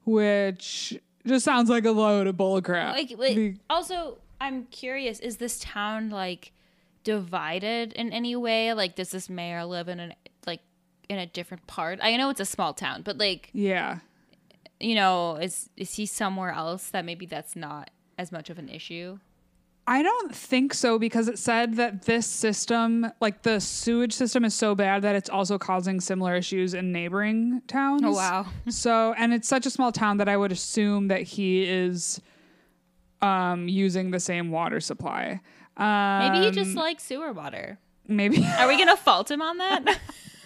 which 0.05 0.99
just 1.25 1.45
sounds 1.45 1.69
like 1.69 1.85
a 1.85 1.91
load 1.91 2.27
of 2.27 2.35
bullcrap. 2.35 2.93
Like, 2.93 3.13
wait, 3.17 3.35
Be- 3.35 3.59
also, 3.69 4.17
I'm 4.41 4.65
curious: 4.65 5.19
is 5.19 5.37
this 5.37 5.59
town 5.59 6.09
like 6.09 6.51
divided 7.03 7.93
in 7.93 8.11
any 8.11 8.35
way? 8.35 8.73
Like, 8.73 8.95
does 8.95 9.11
this 9.11 9.29
mayor 9.29 9.63
live 9.65 9.87
in 9.87 9.99
an 9.99 10.13
like 10.45 10.61
in 11.09 11.19
a 11.19 11.25
different 11.25 11.67
part? 11.67 11.99
I 12.01 12.17
know 12.17 12.29
it's 12.29 12.41
a 12.41 12.45
small 12.45 12.73
town, 12.73 13.01
but 13.03 13.17
like, 13.17 13.49
yeah. 13.53 13.99
you 14.79 14.95
know, 14.95 15.35
is 15.35 15.69
is 15.77 15.93
he 15.95 16.05
somewhere 16.05 16.51
else 16.51 16.89
that 16.89 17.05
maybe 17.05 17.25
that's 17.25 17.55
not 17.55 17.91
as 18.17 18.31
much 18.31 18.49
of 18.49 18.57
an 18.57 18.69
issue? 18.69 19.19
I 19.89 20.03
don't 20.03 20.35
think 20.35 20.73
so 20.73 20.99
because 20.99 21.29
it 21.29 21.39
said 21.39 21.75
that 21.77 22.01
this 22.03 22.27
system, 22.27 23.09
like 23.21 23.43
the 23.43 23.61
sewage 23.61 24.11
system, 24.11 24.43
is 24.43 24.53
so 24.53 24.75
bad 24.75 25.01
that 25.03 25.15
it's 25.15 25.29
also 25.29 25.57
causing 25.57 26.01
similar 26.01 26.35
issues 26.35 26.73
in 26.73 26.91
neighboring 26.91 27.61
towns. 27.67 28.01
Oh 28.03 28.11
wow! 28.11 28.47
So, 28.67 29.13
and 29.17 29.33
it's 29.33 29.47
such 29.47 29.65
a 29.65 29.69
small 29.69 29.93
town 29.93 30.17
that 30.17 30.27
I 30.27 30.35
would 30.35 30.51
assume 30.51 31.07
that 31.07 31.21
he 31.21 31.63
is 31.63 32.19
um, 33.21 33.69
using 33.69 34.11
the 34.11 34.19
same 34.19 34.51
water 34.51 34.81
supply. 34.81 35.39
Um, 35.77 36.19
Maybe 36.33 36.45
he 36.45 36.51
just 36.51 36.75
likes 36.75 37.03
sewer 37.03 37.31
water. 37.31 37.79
maybe. 38.07 38.45
Are 38.59 38.67
we 38.67 38.77
gonna 38.77 38.97
fault 39.07 39.31
him 39.31 39.41
on 39.41 39.57
that? 39.59 39.99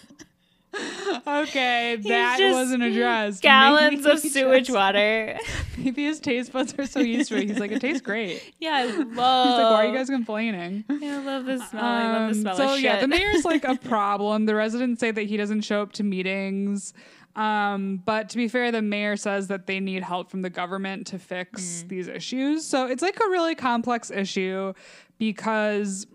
okay, 1.27 1.97
that 1.97 2.39
wasn't 2.53 2.83
addressed. 2.83 3.41
Gallons 3.41 4.03
Maybe 4.03 4.11
of 4.11 4.19
sewage 4.19 4.67
just- 4.67 4.75
water. 4.75 5.37
Maybe 5.77 6.05
his 6.05 6.19
taste 6.19 6.51
buds 6.53 6.73
are 6.77 6.85
so 6.85 6.99
used 6.99 7.29
to 7.29 7.37
it. 7.37 7.49
He's 7.49 7.59
like, 7.59 7.71
it 7.71 7.81
tastes 7.81 8.01
great. 8.01 8.53
yeah, 8.59 8.75
I 8.75 8.83
love. 8.85 8.97
It. 8.97 8.99
He's 9.03 9.13
like, 9.15 9.71
why 9.71 9.85
are 9.85 9.87
you 9.87 9.93
guys 9.97 10.09
complaining? 10.09 10.83
Yeah, 10.89 11.19
I 11.19 11.23
love 11.23 11.45
the 11.45 11.57
smell. 11.65 11.83
I 11.83 12.11
love 12.11 12.21
the 12.21 12.27
Um, 12.27 12.33
smell 12.41 12.55
so 12.55 12.73
yeah, 12.75 12.99
the 13.01 13.07
mayor's 13.07 13.43
like 13.45 13.63
a 13.63 13.75
problem. 13.87 14.45
The 14.45 14.55
residents 14.55 14.99
say 14.99 15.11
that 15.11 15.23
he 15.23 15.37
doesn't 15.37 15.61
show 15.61 15.81
up 15.81 15.93
to 15.93 16.03
meetings. 16.03 16.93
Um, 17.35 18.01
but 18.05 18.27
to 18.29 18.37
be 18.37 18.47
fair, 18.49 18.71
the 18.71 18.81
mayor 18.81 19.15
says 19.15 19.47
that 19.47 19.65
they 19.65 19.79
need 19.79 20.03
help 20.03 20.29
from 20.29 20.41
the 20.41 20.49
government 20.49 21.07
to 21.07 21.15
Mm. 21.17 21.21
fix 21.21 21.83
these 21.87 22.07
issues. 22.07 22.65
So 22.65 22.85
it's 22.87 23.01
like 23.01 23.17
a 23.19 23.29
really 23.29 23.55
complex 23.55 24.11
issue 24.11 24.73
because, 25.17 26.05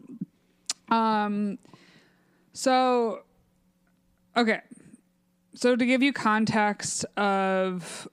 um, 0.90 1.58
so 2.52 3.22
okay, 4.36 4.60
so 5.54 5.74
to 5.74 5.86
give 5.86 6.02
you 6.02 6.12
context 6.12 7.04
of 7.16 8.08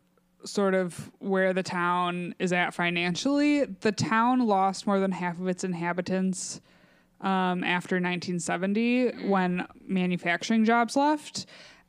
sort 0.45 0.73
of 0.73 1.11
where 1.19 1.53
the 1.53 1.63
town 1.63 2.35
is 2.39 2.53
at 2.53 2.73
financially, 2.73 3.65
the 3.65 3.91
town 3.91 4.45
lost 4.45 4.87
more 4.87 4.99
than 4.99 5.11
half 5.11 5.39
of 5.39 5.47
its 5.47 5.63
inhabitants 5.63 6.61
um, 7.21 7.63
after 7.63 7.95
1970 7.95 9.27
when 9.27 9.65
manufacturing 9.87 10.65
jobs 10.65 10.95
left. 10.95 11.45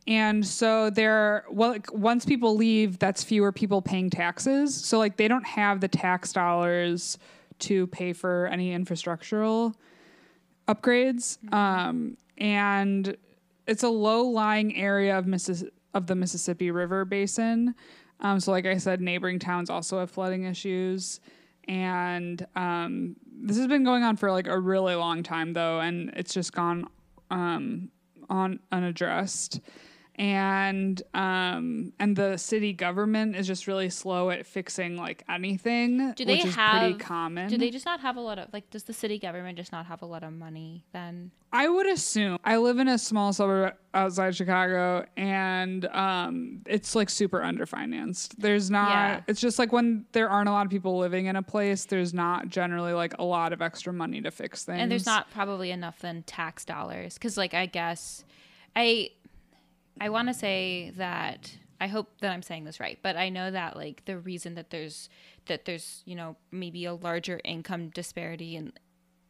And 0.06 0.46
so 0.46 0.90
there, 0.90 1.44
well, 1.50 1.70
like, 1.70 1.92
once 1.92 2.24
people 2.24 2.56
leave, 2.56 2.98
that's 2.98 3.24
fewer 3.24 3.52
people 3.52 3.80
paying 3.80 4.10
taxes. 4.10 4.74
So 4.74 4.98
like 4.98 5.16
they 5.16 5.28
don't 5.28 5.46
have 5.46 5.80
the 5.80 5.88
tax 5.88 6.32
dollars 6.32 7.18
to 7.60 7.86
pay 7.88 8.12
for 8.12 8.46
any 8.48 8.76
infrastructural 8.76 9.74
upgrades. 10.68 11.38
Um, 11.52 12.16
and 12.38 13.16
it's 13.66 13.82
a 13.82 13.88
low-lying 13.88 14.76
area 14.76 15.18
of 15.18 15.26
Missis- 15.26 15.64
of 15.92 16.06
the 16.06 16.14
Mississippi 16.14 16.70
River 16.70 17.04
Basin. 17.04 17.74
Um, 18.20 18.40
so, 18.40 18.50
like 18.52 18.66
I 18.66 18.78
said, 18.78 19.00
neighboring 19.00 19.38
towns 19.38 19.70
also 19.70 19.98
have 19.98 20.10
flooding 20.10 20.44
issues, 20.44 21.20
and 21.66 22.46
um, 22.56 23.16
this 23.26 23.56
has 23.56 23.66
been 23.66 23.84
going 23.84 24.02
on 24.02 24.16
for 24.16 24.30
like 24.30 24.46
a 24.46 24.58
really 24.58 24.94
long 24.94 25.22
time, 25.22 25.52
though, 25.52 25.80
and 25.80 26.10
it's 26.16 26.32
just 26.32 26.52
gone 26.52 26.88
um, 27.30 27.90
on 28.30 28.60
unaddressed. 28.72 29.60
And 30.16 31.02
um, 31.12 31.92
and 31.98 32.14
the 32.16 32.36
city 32.36 32.72
government 32.72 33.34
is 33.34 33.46
just 33.48 33.66
really 33.66 33.90
slow 33.90 34.30
at 34.30 34.46
fixing 34.46 34.96
like 34.96 35.24
anything, 35.28 36.12
Do 36.12 36.24
they 36.24 36.36
which 36.36 36.44
is 36.46 36.54
have? 36.54 36.80
pretty 36.80 36.98
common. 36.98 37.48
Do 37.48 37.58
they 37.58 37.70
just 37.70 37.84
not 37.84 38.00
have 38.00 38.16
a 38.16 38.20
lot 38.20 38.38
of 38.38 38.52
like? 38.52 38.70
Does 38.70 38.84
the 38.84 38.92
city 38.92 39.18
government 39.18 39.56
just 39.58 39.72
not 39.72 39.86
have 39.86 40.02
a 40.02 40.06
lot 40.06 40.22
of 40.22 40.32
money 40.32 40.84
then? 40.92 41.32
I 41.52 41.68
would 41.68 41.86
assume. 41.86 42.38
I 42.44 42.56
live 42.58 42.78
in 42.78 42.88
a 42.88 42.98
small 42.98 43.32
suburb 43.32 43.74
outside 43.92 44.34
Chicago, 44.36 45.04
and 45.16 45.84
um, 45.86 46.60
it's 46.66 46.94
like 46.94 47.10
super 47.10 47.40
underfinanced. 47.40 48.34
There's 48.38 48.70
not. 48.70 48.90
Yeah. 48.90 49.20
It's 49.26 49.40
just 49.40 49.58
like 49.58 49.72
when 49.72 50.04
there 50.12 50.28
aren't 50.28 50.48
a 50.48 50.52
lot 50.52 50.64
of 50.66 50.70
people 50.70 50.96
living 50.98 51.26
in 51.26 51.34
a 51.36 51.42
place, 51.42 51.86
there's 51.86 52.14
not 52.14 52.48
generally 52.48 52.92
like 52.92 53.18
a 53.18 53.24
lot 53.24 53.52
of 53.52 53.62
extra 53.62 53.92
money 53.92 54.20
to 54.20 54.30
fix 54.30 54.64
things. 54.64 54.78
And 54.80 54.90
there's 54.90 55.06
not 55.06 55.30
probably 55.32 55.72
enough 55.72 55.98
then 56.00 56.22
tax 56.22 56.64
dollars 56.64 57.14
because 57.14 57.36
like 57.36 57.54
I 57.54 57.66
guess 57.66 58.24
I 58.76 59.10
I 60.00 60.08
want 60.08 60.28
to 60.28 60.34
say 60.34 60.92
that 60.96 61.56
I 61.80 61.86
hope 61.86 62.20
that 62.20 62.32
I'm 62.32 62.42
saying 62.42 62.64
this 62.64 62.80
right, 62.80 62.98
but 63.02 63.16
I 63.16 63.28
know 63.28 63.50
that 63.50 63.76
like 63.76 64.04
the 64.04 64.18
reason 64.18 64.54
that 64.54 64.70
there's 64.70 65.08
that 65.46 65.64
there's 65.64 66.02
you 66.04 66.14
know 66.14 66.36
maybe 66.50 66.84
a 66.84 66.94
larger 66.94 67.40
income 67.44 67.90
disparity 67.90 68.56
in 68.56 68.72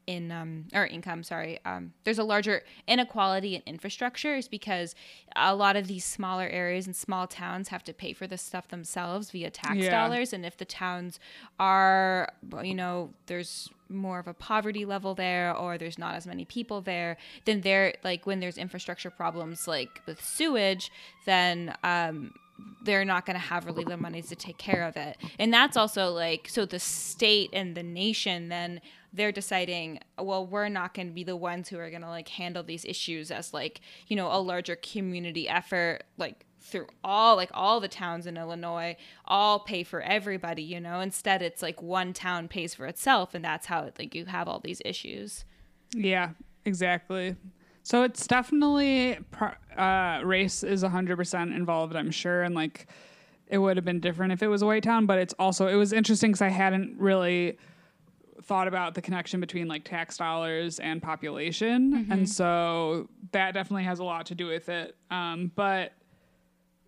in 0.07 0.31
um 0.31 0.67
or 0.75 0.87
income 0.87 1.23
sorry 1.23 1.59
um 1.65 1.93
there's 2.05 2.19
a 2.19 2.25
larger 2.25 2.63
inequality 2.87 3.55
in 3.55 3.63
infrastructure 3.67 4.35
is 4.37 4.49
because 4.49 4.95
a 5.37 5.55
lot 5.55 5.77
of 5.77 5.87
these 5.87 6.05
smaller 6.05 6.47
areas 6.47 6.87
and 6.87 6.95
small 6.95 7.27
towns 7.27 7.69
have 7.69 7.83
to 7.83 7.93
pay 7.93 8.13
for 8.13 8.27
this 8.27 8.43
stuff 8.43 8.69
themselves 8.69 9.31
via 9.31 9.51
tax 9.51 9.77
Yeah. 9.77 9.91
dollars 9.91 10.33
and 10.33 10.45
if 10.45 10.57
the 10.57 10.65
towns 10.65 11.19
are 11.59 12.29
you 12.63 12.75
know 12.75 13.13
there's 13.27 13.71
more 13.89 14.19
of 14.19 14.27
a 14.29 14.35
poverty 14.35 14.85
level 14.85 15.15
there 15.15 15.57
or 15.57 15.79
there's 15.79 15.99
not 15.99 16.15
as 16.15 16.27
many 16.27 16.45
people 16.45 16.81
there 16.81 17.17
then 17.45 17.61
they're 17.63 17.95
like 18.03 18.27
when 18.27 18.41
there's 18.41 18.59
infrastructure 18.59 19.11
problems 19.11 19.67
like 19.69 20.01
with 20.07 20.23
sewage 20.23 20.91
then 21.27 21.75
um 21.85 22.33
they're 22.85 23.05
not 23.05 23.27
going 23.27 23.35
to 23.35 23.41
have 23.47 23.67
really 23.67 23.83
the 23.83 23.97
money 23.97 24.23
to 24.23 24.37
take 24.37 24.57
care 24.59 24.85
of 24.85 24.97
it. 24.97 25.17
And 25.41 25.53
that's 25.53 25.77
also 25.77 26.11
like, 26.11 26.49
so 26.49 26.65
the 26.65 26.79
state 26.79 27.51
and 27.53 27.75
the 27.77 27.83
nation 27.83 28.49
then 28.49 28.81
they're 29.15 29.33
deciding, 29.33 30.01
well, 30.19 30.45
we're 30.45 30.69
not 30.69 30.93
going 30.93 31.07
to 31.07 31.15
be 31.15 31.25
the 31.25 31.37
ones 31.37 31.69
who 31.69 31.79
are 31.79 31.89
going 31.89 32.03
to 32.03 32.09
like 32.09 32.29
handle 32.29 32.63
these 32.63 32.85
issues 32.85 33.31
as 33.31 33.55
like, 33.55 33.81
you 34.09 34.17
know, 34.17 34.27
a 34.31 34.41
larger 34.41 34.77
community 34.77 35.49
effort, 35.49 36.03
like 36.19 36.45
through 36.61 36.89
all, 37.05 37.37
like 37.37 37.51
all 37.55 37.79
the 37.79 37.89
towns 37.89 38.27
in 38.27 38.37
Illinois, 38.37 38.97
all 39.25 39.61
pay 39.61 39.85
for 39.85 40.03
everybody, 40.03 40.63
you 40.63 40.81
know? 40.81 40.99
Instead, 41.01 41.43
it's 41.43 41.63
like 41.63 41.81
one 41.81 42.13
town 42.13 42.49
pays 42.49 42.75
for 42.75 42.87
itself. 42.87 43.35
And 43.35 43.45
that's 43.45 43.67
how 43.67 43.89
like 43.99 44.15
you 44.15 44.27
have 44.27 44.49
all 44.49 44.59
these 44.59 44.83
issues. 44.85 45.45
Yeah, 45.95 46.31
exactly. 46.65 47.37
So 47.85 48.03
it's 48.03 48.27
definitely 48.27 49.19
uh, 49.77 50.23
race 50.25 50.65
is 50.65 50.83
hundred 50.83 51.17
percent 51.17 51.53
involved. 51.53 51.95
I'm 51.95 52.11
sure, 52.11 52.43
and 52.43 52.55
like 52.55 52.87
it 53.47 53.59
would 53.59 53.77
have 53.77 53.85
been 53.85 54.01
different 54.01 54.33
if 54.33 54.43
it 54.43 54.49
was 54.49 54.63
a 54.63 54.67
white 54.67 54.83
town. 54.83 55.05
But 55.05 55.19
it's 55.19 55.35
also 55.39 55.69
it 55.69 55.75
was 55.75 55.93
interesting 55.93 56.31
because 56.33 56.41
I 56.41 56.49
hadn't 56.49 56.99
really 56.99 57.59
thought 58.43 58.69
about 58.69 58.95
the 58.95 59.03
connection 59.03 59.41
between 59.41 59.69
like 59.69 59.85
tax 59.85 60.17
dollars 60.17 60.79
and 60.79 61.03
population, 61.03 62.07
and 62.11 62.29
so 62.29 63.09
that 63.33 63.55
definitely 63.55 63.85
has 63.85 63.99
a 63.99 64.05
lot 64.05 64.27
to 64.27 64.35
do 64.35 64.47
with 64.47 64.69
it. 64.69 64.97
Um, 65.11 65.53
but 65.55 65.93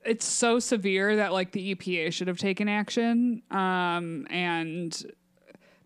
it's 0.04 0.24
so 0.24 0.58
severe 0.58 1.16
that 1.16 1.32
like 1.32 1.52
the 1.52 1.74
EPA 1.74 2.12
should 2.12 2.28
have 2.28 2.38
taken 2.38 2.68
action, 2.68 3.42
um, 3.50 4.26
and 4.30 5.02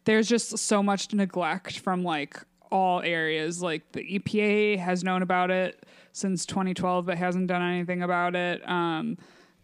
there's 0.04 0.28
just 0.28 0.56
so 0.58 0.82
much 0.82 1.12
neglect 1.12 1.78
from 1.78 2.02
like 2.02 2.36
all 2.70 3.00
areas. 3.02 3.62
Like 3.62 3.92
the 3.92 4.18
EPA 4.18 4.78
has 4.78 5.04
known 5.04 5.22
about 5.22 5.50
it 5.50 5.84
since 6.12 6.46
2012, 6.46 7.06
but 7.06 7.18
hasn't 7.18 7.46
done 7.46 7.62
anything 7.62 8.02
about 8.02 8.34
it. 8.34 8.66
Um, 8.68 9.18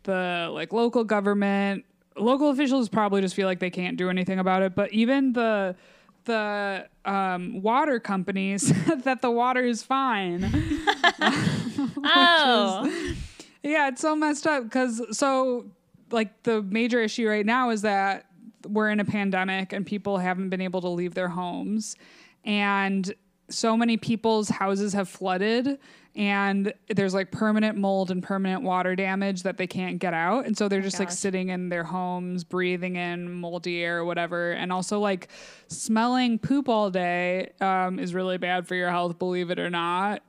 the 0.05 0.49
like 0.53 0.73
local 0.73 1.05
government, 1.05 1.85
local 2.19 2.51
officials 2.51 2.89
probably 2.89 3.21
just 3.21 3.35
feel 3.35 3.47
like 3.47 3.61
they 3.61 3.71
can't 3.71 3.97
do 3.97 4.11
anything 4.11 4.39
about 4.39 4.63
it. 4.63 4.75
But 4.75 4.93
even 4.93 5.33
the 5.33 5.77
the 6.25 6.89
um, 7.05 7.63
water 7.63 8.01
companies 8.01 8.73
that 9.05 9.23
the 9.23 9.31
water 9.31 9.65
is 9.65 9.83
fine. 9.83 10.43
Oh, 12.09 13.15
Yeah, 13.63 13.89
it's 13.89 14.01
so 14.01 14.15
messed 14.15 14.47
up 14.47 14.65
because 14.65 15.17
so 15.17 15.67
like 16.11 16.43
the 16.45 16.63
major 16.63 17.01
issue 17.01 17.29
right 17.29 17.45
now 17.45 17.71
is 17.71 17.83
that 17.83 18.27
we're 18.67 18.91
in 18.91 19.01
a 19.01 19.05
pandemic 19.05 19.73
and 19.73 19.85
people 19.85 20.19
haven't 20.19 20.51
been 20.51 20.61
able 20.61 20.81
to 20.81 20.89
leave 20.89 21.15
their 21.15 21.29
homes 21.29 21.97
and 22.45 23.13
so 23.49 23.77
many 23.77 23.97
people's 23.97 24.49
houses 24.49 24.93
have 24.93 25.09
flooded 25.09 25.79
and 26.15 26.73
there's 26.89 27.13
like 27.13 27.31
permanent 27.31 27.77
mold 27.77 28.11
and 28.11 28.23
permanent 28.23 28.63
water 28.63 28.97
damage 28.97 29.43
that 29.43 29.59
they 29.59 29.67
can't 29.67 29.99
get 29.99 30.15
out 30.15 30.47
and 30.47 30.57
so 30.57 30.67
they're 30.69 30.81
just 30.81 30.99
like 30.99 31.11
sitting 31.11 31.51
in 31.51 31.69
their 31.69 31.85
homes 31.85 32.43
breathing 32.43 32.97
in 32.97 33.31
moldy 33.31 33.83
air 33.83 33.99
or 33.99 34.05
whatever 34.07 34.53
and 34.53 34.73
also 34.73 34.99
like 34.99 35.29
smelling 35.69 36.39
poop 36.39 36.69
all 36.71 36.91
day 36.91 37.51
um, 37.61 37.99
is 37.99 38.15
really 38.15 38.39
bad 38.39 38.67
for 38.67 38.75
your 38.75 38.91
health 38.91 39.19
believe 39.19 39.51
it 39.51 39.59
or 39.59 39.69
not 39.71 40.23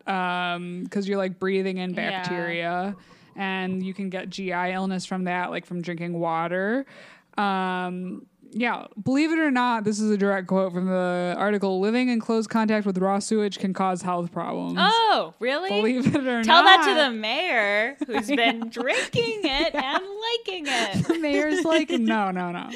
because 0.84 1.08
you're 1.08 1.18
like 1.18 1.40
breathing 1.40 1.78
in 1.78 1.92
Yeah. 1.94 2.12
bacteria 2.12 2.96
and 3.38 3.84
you 3.86 3.94
can 3.94 4.10
get 4.10 4.30
GI 4.32 4.52
illness 4.74 5.06
from 5.06 5.26
that, 5.26 5.52
like 5.52 5.68
from 5.68 5.80
drinking 5.84 6.14
water. 6.20 6.88
Um, 7.38 8.26
yeah, 8.58 8.88
believe 9.04 9.32
it 9.32 9.38
or 9.38 9.52
not, 9.52 9.84
this 9.84 10.00
is 10.00 10.10
a 10.10 10.18
direct 10.18 10.48
quote 10.48 10.74
from 10.74 10.88
the 10.88 11.36
article 11.38 11.80
Living 11.80 12.10
in 12.10 12.20
close 12.20 12.48
contact 12.48 12.88
with 12.88 12.98
raw 12.98 13.20
sewage 13.20 13.60
can 13.60 13.72
cause 13.72 14.02
health 14.02 14.32
problems. 14.32 14.78
oh, 14.80 15.36
really? 15.40 15.70
Believe 15.70 16.08
it 16.16 16.26
or 16.28 16.44
Tell 16.44 16.64
not. 16.64 16.84
Tell 16.84 16.96
that 16.96 17.06
to 17.06 17.12
the 17.12 17.16
mayor 17.16 17.96
who's 18.08 18.28
been 18.36 18.70
drinking 18.70 19.42
it 19.44 19.76
and 19.76 20.04
liking 20.04 20.66
it. 20.68 21.08
The 21.08 21.20
mayor's 21.20 21.64
like, 21.66 21.90
no, 21.92 22.32
no, 22.32 22.52
no. 22.52 22.70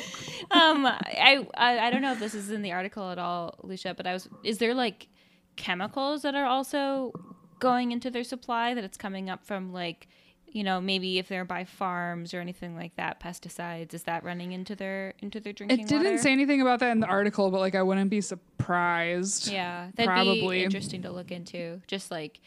um 0.51 0.85
I, 0.85 1.45
I 1.57 1.87
i 1.87 1.89
don't 1.89 2.01
know 2.01 2.11
if 2.11 2.19
this 2.19 2.33
is 2.35 2.51
in 2.51 2.61
the 2.61 2.73
article 2.73 3.09
at 3.09 3.17
all 3.17 3.55
lucia 3.63 3.93
but 3.95 4.05
i 4.05 4.13
was 4.13 4.27
is 4.43 4.57
there 4.57 4.73
like 4.75 5.07
chemicals 5.55 6.21
that 6.23 6.35
are 6.35 6.45
also 6.45 7.13
going 7.59 7.91
into 7.91 8.09
their 8.11 8.23
supply 8.23 8.73
that 8.73 8.83
it's 8.83 8.97
coming 8.97 9.29
up 9.29 9.45
from 9.45 9.71
like 9.71 10.07
you 10.53 10.63
know 10.63 10.81
maybe 10.81 11.17
if 11.17 11.27
they're 11.29 11.45
by 11.45 11.63
farms 11.63 12.33
or 12.33 12.39
anything 12.39 12.75
like 12.75 12.95
that 12.97 13.19
pesticides 13.19 13.93
is 13.93 14.03
that 14.03 14.23
running 14.23 14.51
into 14.51 14.75
their 14.75 15.13
into 15.19 15.39
their 15.39 15.53
drinking 15.53 15.79
It 15.79 15.87
didn't 15.87 16.05
water? 16.05 16.17
say 16.17 16.31
anything 16.31 16.61
about 16.61 16.79
that 16.81 16.91
in 16.91 16.99
the 16.99 17.07
article, 17.07 17.49
but 17.51 17.59
like 17.59 17.75
I 17.75 17.83
wouldn't 17.83 18.09
be 18.09 18.21
surprised. 18.21 19.51
yeah 19.51 19.87
that'd 19.95 20.07
Probably. 20.07 20.59
be 20.59 20.63
interesting 20.63 21.01
to 21.03 21.11
look 21.11 21.31
into 21.31 21.81
just 21.87 22.11
like 22.11 22.39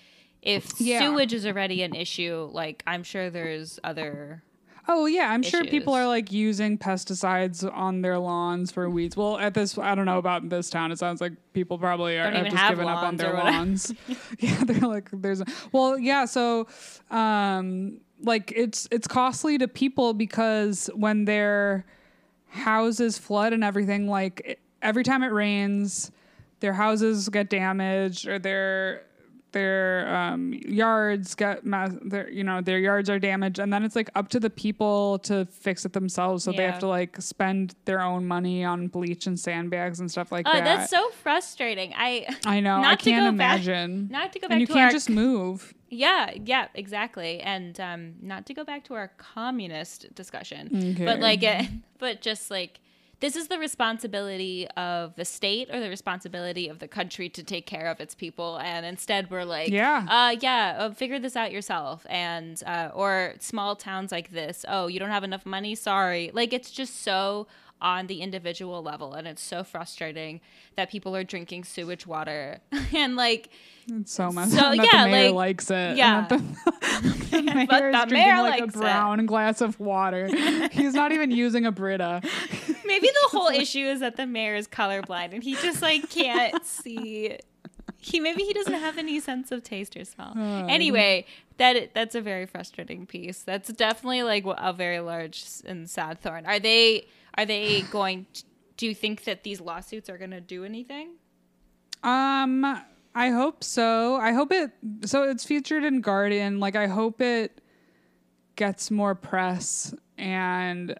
if 0.42 0.80
Yeah. 0.80 1.00
sewage 1.00 1.32
is 1.32 1.46
already 1.46 1.82
an 1.82 1.94
issue 1.94 2.48
like 2.52 2.82
i'm 2.86 3.02
sure 3.02 3.30
there's 3.30 3.78
other 3.82 4.42
Oh 4.86 5.06
yeah, 5.06 5.30
I'm 5.30 5.42
sure 5.42 5.64
people 5.64 5.94
are 5.94 6.06
like 6.06 6.30
using 6.30 6.76
pesticides 6.76 7.64
on 7.74 8.02
their 8.02 8.18
lawns 8.18 8.70
for 8.70 8.88
weeds. 8.90 9.16
Well, 9.16 9.38
at 9.38 9.54
this, 9.54 9.78
I 9.78 9.94
don't 9.94 10.04
know 10.04 10.18
about 10.18 10.50
this 10.50 10.68
town. 10.68 10.92
It 10.92 10.98
sounds 10.98 11.20
like 11.20 11.32
people 11.54 11.78
probably 11.78 12.18
are 12.18 12.30
have 12.30 12.44
just 12.44 12.56
have 12.56 12.70
given 12.72 12.88
up 12.88 13.02
on 13.02 13.16
their 13.16 13.32
lawns. 13.32 13.94
yeah, 14.38 14.62
they're 14.64 14.80
like, 14.80 15.08
there's, 15.12 15.42
well, 15.72 15.98
yeah. 15.98 16.26
So, 16.26 16.66
um, 17.10 18.00
like 18.22 18.52
it's 18.54 18.86
it's 18.90 19.08
costly 19.08 19.56
to 19.58 19.68
people 19.68 20.12
because 20.12 20.90
when 20.94 21.24
their 21.24 21.86
houses 22.48 23.16
flood 23.16 23.52
and 23.54 23.64
everything, 23.64 24.06
like 24.06 24.42
it, 24.44 24.60
every 24.82 25.02
time 25.02 25.22
it 25.22 25.32
rains, 25.32 26.10
their 26.60 26.74
houses 26.74 27.28
get 27.30 27.48
damaged 27.48 28.28
or 28.28 28.38
their 28.38 29.04
their 29.54 30.06
um, 30.14 30.52
yards 30.52 31.34
get 31.34 31.64
ma- 31.64 31.88
their 32.02 32.28
you 32.28 32.44
know 32.44 32.60
their 32.60 32.78
yards 32.78 33.08
are 33.08 33.18
damaged. 33.18 33.58
And 33.58 33.72
then 33.72 33.82
it's 33.82 33.96
like 33.96 34.10
up 34.14 34.28
to 34.28 34.38
the 34.40 34.50
people 34.50 35.18
to 35.20 35.46
fix 35.46 35.86
it 35.86 35.94
themselves. 35.94 36.44
So 36.44 36.52
they 36.52 36.64
have 36.64 36.80
to 36.80 36.86
like 36.86 37.16
spend 37.22 37.74
their 37.86 38.02
own 38.02 38.26
money 38.26 38.62
on 38.64 38.88
bleach 38.88 39.26
and 39.26 39.40
sandbags 39.40 39.98
and 40.00 40.10
stuff 40.10 40.30
like 40.30 40.46
oh 40.46 40.52
that. 40.52 40.64
that's 40.64 40.90
so 40.90 41.08
frustrating. 41.22 41.94
I 41.96 42.26
i 42.44 42.60
know. 42.60 42.74
i 42.76 42.82
not 42.82 42.98
to 43.00 43.10
can't 43.10 43.32
go 43.34 43.38
back- 43.38 43.60
imagine. 43.60 44.08
not 44.10 44.32
to 44.34 44.38
go 44.38 44.48
back 44.48 44.52
and 44.56 44.60
you 44.60 44.66
to 44.66 44.72
can't 44.74 44.86
our 44.86 44.90
just 44.92 45.08
move. 45.08 45.72
Yeah, 45.88 46.32
yeah, 46.44 46.66
exactly. 46.74 47.38
And 47.40 47.78
um, 47.78 48.14
not 48.20 48.46
to 48.46 48.54
go 48.54 48.64
back 48.64 48.82
to 48.86 48.94
our 48.94 49.12
communist 49.16 50.12
discussion, 50.14 50.94
Okay. 50.96 51.04
but 51.04 51.20
like, 51.20 51.44
uh, 51.44 51.62
but 51.98 52.20
just 52.20 52.50
like, 52.50 52.80
this 53.20 53.36
is 53.36 53.48
the 53.48 53.58
responsibility 53.58 54.66
of 54.76 55.14
the 55.16 55.24
state 55.24 55.68
or 55.72 55.80
the 55.80 55.88
responsibility 55.88 56.68
of 56.68 56.78
the 56.78 56.88
country 56.88 57.28
to 57.30 57.42
take 57.42 57.66
care 57.66 57.86
of 57.86 58.00
its 58.00 58.14
people, 58.14 58.58
and 58.58 58.84
instead 58.84 59.30
we're 59.30 59.44
like, 59.44 59.70
Yeah. 59.70 60.06
uh, 60.08 60.36
yeah, 60.40 60.76
uh, 60.78 60.90
figure 60.90 61.18
this 61.18 61.36
out 61.36 61.52
yourself, 61.52 62.06
and 62.10 62.62
uh, 62.66 62.90
or 62.94 63.34
small 63.40 63.76
towns 63.76 64.12
like 64.12 64.30
this, 64.32 64.64
oh, 64.68 64.86
you 64.88 64.98
don't 64.98 65.10
have 65.10 65.24
enough 65.24 65.46
money, 65.46 65.74
sorry. 65.74 66.30
Like, 66.34 66.52
it's 66.52 66.70
just 66.70 67.02
so 67.02 67.46
on 67.84 68.06
the 68.08 68.20
individual 68.22 68.82
level, 68.82 69.12
and 69.12 69.28
it's 69.28 69.42
so 69.42 69.62
frustrating 69.62 70.40
that 70.76 70.90
people 70.90 71.14
are 71.14 71.22
drinking 71.22 71.62
sewage 71.64 72.06
water, 72.06 72.58
and 72.94 73.14
like. 73.14 73.50
it's 73.88 74.12
so 74.12 74.32
much 74.32 74.48
So, 74.48 74.72
yeah, 74.72 75.04
the 75.04 75.10
mayor 75.10 75.26
like- 75.26 75.34
likes 75.34 75.70
it 75.70 75.96
yeah. 75.96 76.26
the, 76.26 76.38
the 77.30 77.42
mayor 77.54 77.66
But 77.68 77.82
is 77.84 77.92
the 77.92 78.06
drinking 78.06 78.12
mayor 78.14 78.42
like 78.42 78.60
a 78.60 78.64
likes 78.64 78.74
it. 78.74 78.78
brown 78.78 79.26
glass 79.26 79.60
of 79.60 79.78
water 79.78 80.28
he's 80.72 80.94
not 80.94 81.12
even 81.12 81.30
using 81.30 81.66
a 81.66 81.70
brita 81.72 82.22
Maybe 82.86 83.06
the 83.08 83.28
whole 83.30 83.48
issue 83.48 83.84
is 83.86 84.00
that 84.00 84.16
the 84.16 84.26
mayor 84.26 84.54
is 84.54 84.66
colorblind 84.68 85.32
and 85.34 85.42
he 85.44 85.54
just 85.56 85.82
like 85.82 86.08
can't 86.10 86.64
see. 86.64 87.38
He 87.98 88.20
maybe 88.20 88.42
he 88.42 88.52
doesn't 88.52 88.74
have 88.74 88.98
any 88.98 89.18
sense 89.20 89.50
of 89.50 89.62
taste 89.62 89.96
or 89.96 90.04
smell. 90.04 90.34
Oh, 90.36 90.66
anyway, 90.66 91.24
that 91.56 91.94
that's 91.94 92.14
a 92.14 92.20
very 92.20 92.44
frustrating 92.46 93.06
piece. 93.06 93.38
That's 93.42 93.72
definitely 93.72 94.22
like 94.22 94.44
a 94.46 94.72
very 94.74 95.00
large 95.00 95.42
and 95.64 95.88
sad 95.88 96.20
thorn. 96.20 96.44
Are 96.44 96.58
they 96.60 97.06
are 97.36 97.46
they 97.46 97.82
going? 97.82 98.26
To, 98.32 98.44
do 98.76 98.86
you 98.86 98.94
think 98.94 99.24
that 99.24 99.42
these 99.44 99.60
lawsuits 99.60 100.08
are 100.08 100.18
going 100.18 100.30
to 100.30 100.40
do 100.40 100.64
anything? 100.64 101.10
Um, 102.02 102.64
I 103.14 103.30
hope 103.30 103.62
so. 103.64 104.16
I 104.16 104.32
hope 104.32 104.52
it. 104.52 104.72
So 105.04 105.22
it's 105.22 105.44
featured 105.44 105.84
in 105.84 106.00
Guardian. 106.00 106.60
Like, 106.60 106.76
I 106.76 106.86
hope 106.86 107.20
it 107.20 107.60
gets 108.56 108.90
more 108.90 109.14
press, 109.14 109.94
and 110.18 110.94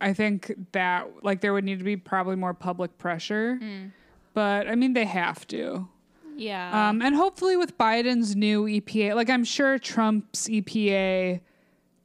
I 0.00 0.12
think 0.12 0.52
that 0.72 1.08
like 1.22 1.40
there 1.40 1.52
would 1.52 1.64
need 1.64 1.78
to 1.78 1.84
be 1.84 1.96
probably 1.96 2.36
more 2.36 2.54
public 2.54 2.98
pressure. 2.98 3.58
But 4.34 4.68
I 4.68 4.74
mean, 4.74 4.92
they 4.92 5.06
have 5.06 5.46
to. 5.48 5.88
Yeah. 6.36 6.88
Um, 6.90 7.00
and 7.00 7.14
hopefully 7.14 7.56
with 7.56 7.78
Biden's 7.78 8.36
new 8.36 8.64
EPA, 8.64 9.14
like 9.14 9.30
I'm 9.30 9.44
sure 9.44 9.78
Trump's 9.78 10.48
EPA 10.48 11.40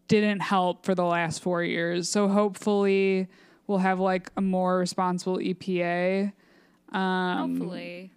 didn't 0.07 0.39
help 0.39 0.85
for 0.85 0.95
the 0.95 1.03
last 1.03 1.41
four 1.41 1.63
years. 1.63 2.09
So 2.09 2.27
hopefully 2.27 3.27
we'll 3.71 3.79
have 3.79 3.99
like 3.99 4.29
a 4.37 4.41
more 4.41 4.77
responsible 4.77 5.37
EPA. 5.37 6.31
Um, 6.91 7.55
Hopefully. 7.57 8.11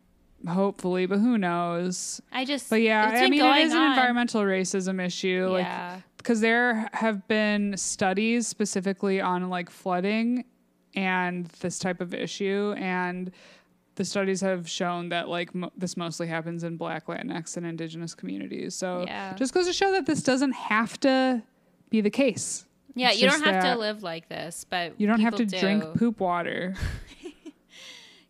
hopefully, 0.47 1.07
but 1.07 1.19
who 1.21 1.38
knows? 1.38 2.21
I 2.33 2.45
just. 2.45 2.69
But 2.69 2.83
yeah, 2.83 3.12
it's 3.12 3.23
I 3.23 3.29
mean, 3.31 3.40
it 3.45 3.59
is 3.67 3.73
an 3.73 3.83
environmental 3.83 4.43
racism 4.43 5.01
issue. 5.05 5.49
Like, 5.53 5.64
Yeah. 5.64 6.01
because 6.19 6.40
there 6.40 6.90
have 6.93 7.27
been 7.29 7.77
studies 7.77 8.47
specifically 8.49 9.21
on 9.21 9.49
like 9.49 9.71
flooding 9.71 10.45
and 10.97 11.47
this 11.61 11.79
type 11.79 12.01
of 12.01 12.12
issue 12.14 12.75
and 12.79 13.31
the 13.97 14.05
studies 14.05 14.40
have 14.40 14.69
shown 14.69 15.09
that 15.11 15.29
like 15.29 15.55
mo- 15.55 15.71
this 15.77 15.97
mostly 15.97 16.27
happens 16.27 16.64
in 16.64 16.77
black 16.77 17.07
latinx 17.07 17.57
and 17.57 17.67
indigenous 17.67 18.14
communities 18.14 18.75
so 18.77 19.05
Yeah. 19.07 19.35
just 19.35 19.53
goes 19.55 19.67
to 19.67 19.73
show 19.73 19.90
that 19.93 20.07
this 20.07 20.23
doesn't 20.23 20.53
have 20.53 20.99
to 21.01 21.43
be 21.90 22.01
the 22.01 22.11
case 22.11 22.64
Yeah, 22.94 23.11
It's 23.11 23.20
you 23.20 23.28
don't 23.28 23.42
have 23.42 23.64
to 23.64 23.76
live 23.76 24.02
like 24.02 24.28
this, 24.28 24.64
but 24.68 24.94
you 25.00 25.07
don't 25.07 25.20
have 25.20 25.35
to 25.37 25.44
people 25.46 25.59
drink 25.61 25.85
poop 25.98 26.20
water. 26.20 26.74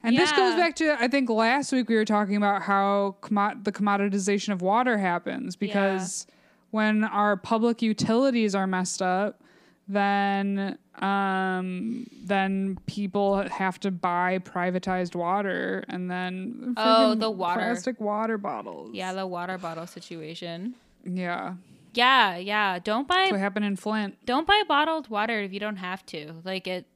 And 0.07 0.19
this 0.19 0.31
goes 0.33 0.55
back 0.55 0.77
to 0.77 1.03
i 1.03 1.09
think 1.09 1.31
last 1.31 1.73
week 1.73 1.89
we 1.89 1.95
were 1.95 2.05
talking 2.05 2.37
about 2.37 2.61
how 2.61 3.17
commo- 3.23 3.65
the 3.65 3.73
commoditization 3.73 4.53
of 4.53 4.61
water 4.61 4.99
happens 4.99 5.57
because 5.57 6.27
when 6.73 7.05
our 7.05 7.39
public 7.39 7.81
utilities 7.81 8.55
are 8.55 8.67
messed 8.67 9.01
up 9.01 9.41
then 9.89 10.77
um 10.97 12.07
then 12.23 12.77
people 12.85 13.49
have 13.49 13.81
to 13.81 13.91
buy 13.91 14.39
privatized 14.41 15.15
water 15.15 15.85
and 15.89 16.11
then 16.11 16.75
Oh, 16.77 17.15
the 17.15 17.31
water. 17.31 17.61
plastic 17.61 17.99
water 17.99 18.37
bottles. 18.37 18.91
Yeah, 18.93 19.15
the 19.15 19.27
water 19.27 19.57
bottle 19.57 19.87
situation. 19.87 20.75
yeah 21.07 21.55
Yeah, 21.95 22.37
yeah. 22.37 22.79
Don't 22.79 23.07
buy 23.09 23.15
That's 23.17 23.33
what 23.33 23.41
happened 23.41 23.65
in 23.65 23.77
Flint. 23.77 24.25
don't 24.27 24.47
buy 24.47 24.63
bottled 24.69 25.09
water 25.09 25.41
if 25.41 25.53
you 25.53 25.61
don't 25.61 25.77
have 25.77 26.05
to. 26.07 26.35
Like 26.45 26.67
it 26.67 26.87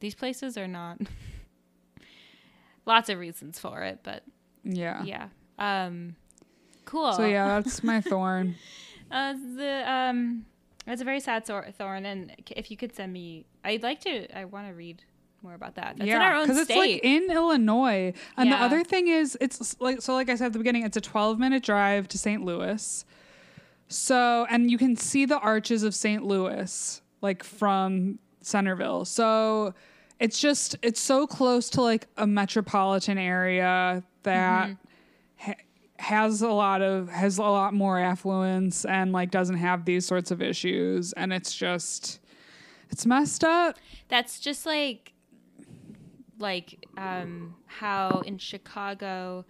these 0.00 0.14
places 0.14 0.56
are 0.58 0.68
not 0.68 0.98
lots 2.86 3.08
of 3.08 3.18
reasons 3.18 3.58
for 3.58 3.82
it, 3.82 4.00
but 4.02 4.22
Yeah. 4.62 5.02
yeah. 5.04 5.28
Um 5.58 6.16
cool. 6.84 7.12
So 7.14 7.24
yeah, 7.26 7.48
that's 7.60 7.82
my 7.82 8.00
thorn. 8.00 8.56
Uh 9.10 9.34
the 9.56 9.90
um 9.90 10.46
it's 10.86 11.00
a 11.00 11.04
very 11.04 11.20
sad 11.20 11.46
thorn 11.46 12.04
and 12.04 12.34
if 12.50 12.70
you 12.70 12.76
could 12.76 12.94
send 12.94 13.12
me 13.12 13.46
I'd 13.64 13.82
like 13.82 14.00
to 14.02 14.38
I 14.38 14.44
want 14.44 14.68
to 14.68 14.74
read 14.74 15.02
more 15.44 15.54
about 15.54 15.76
that. 15.76 15.96
That's 15.98 16.10
in 16.10 16.20
our 16.20 16.34
own 16.34 16.50
it's 16.50 16.70
like 16.70 17.00
in 17.04 17.30
Illinois. 17.30 18.14
And 18.36 18.50
the 18.50 18.56
other 18.56 18.82
thing 18.82 19.08
is, 19.08 19.36
it's 19.40 19.78
like 19.78 20.00
so. 20.00 20.14
Like 20.14 20.30
I 20.30 20.34
said 20.36 20.46
at 20.46 20.52
the 20.54 20.58
beginning, 20.58 20.84
it's 20.84 20.96
a 20.96 21.02
12 21.02 21.38
minute 21.38 21.62
drive 21.62 22.08
to 22.08 22.18
St. 22.18 22.42
Louis. 22.42 23.04
So, 23.88 24.46
and 24.50 24.70
you 24.70 24.78
can 24.78 24.96
see 24.96 25.24
the 25.26 25.38
arches 25.38 25.82
of 25.82 25.94
St. 25.94 26.24
Louis 26.24 27.00
like 27.20 27.42
from 27.42 28.18
Centreville. 28.40 29.04
So, 29.04 29.74
it's 30.20 30.38
just 30.40 30.76
it's 30.82 31.00
so 31.00 31.26
close 31.26 31.68
to 31.70 31.82
like 31.82 32.06
a 32.16 32.26
metropolitan 32.26 33.18
area 33.18 34.02
that 34.22 34.68
Mm-hmm. 34.68 35.50
ha- 35.50 35.60
has 35.98 36.40
a 36.42 36.48
lot 36.48 36.82
of 36.82 37.08
has 37.08 37.38
a 37.38 37.42
lot 37.42 37.74
more 37.74 37.98
affluence 37.98 38.84
and 38.84 39.12
like 39.12 39.30
doesn't 39.30 39.56
have 39.56 39.84
these 39.84 40.06
sorts 40.06 40.30
of 40.30 40.40
issues. 40.40 41.12
And 41.14 41.32
it's 41.32 41.54
just 41.54 42.20
it's 42.90 43.04
messed 43.06 43.42
up. 43.44 43.76
That's 44.08 44.38
just 44.40 44.66
like 44.66 45.12
like 46.38 46.86
um 46.96 47.54
how 47.66 48.22
in 48.26 48.38
Chicago 48.38 49.44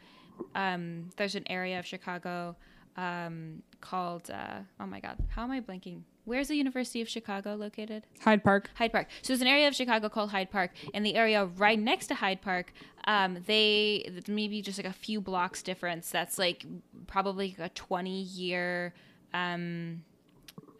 um 0.54 1.10
there's 1.16 1.34
an 1.34 1.44
area 1.50 1.78
of 1.78 1.86
Chicago 1.86 2.56
um 2.96 3.62
called 3.80 4.30
uh 4.30 4.60
oh 4.80 4.86
my 4.86 5.00
god, 5.00 5.18
how 5.30 5.42
am 5.42 5.50
I 5.50 5.60
blanking? 5.60 6.02
Where's 6.26 6.48
the 6.48 6.56
University 6.56 7.02
of 7.02 7.08
Chicago 7.08 7.54
located? 7.54 8.06
Hyde 8.22 8.42
Park. 8.42 8.70
Hyde 8.76 8.92
Park. 8.92 9.08
So 9.20 9.32
there's 9.34 9.42
an 9.42 9.46
area 9.46 9.68
of 9.68 9.74
Chicago 9.74 10.08
called 10.08 10.30
Hyde 10.30 10.50
Park, 10.50 10.70
and 10.94 11.04
the 11.04 11.16
area 11.16 11.44
right 11.44 11.78
next 11.78 12.06
to 12.06 12.14
Hyde 12.14 12.40
Park, 12.40 12.72
um, 13.06 13.38
they 13.46 14.10
maybe 14.26 14.62
just 14.62 14.78
like 14.78 14.86
a 14.86 14.92
few 14.92 15.20
blocks 15.20 15.62
difference. 15.62 16.10
That's 16.10 16.38
like 16.38 16.64
probably 17.06 17.54
a 17.58 17.68
20 17.68 18.22
year 18.22 18.94
um, 19.34 20.02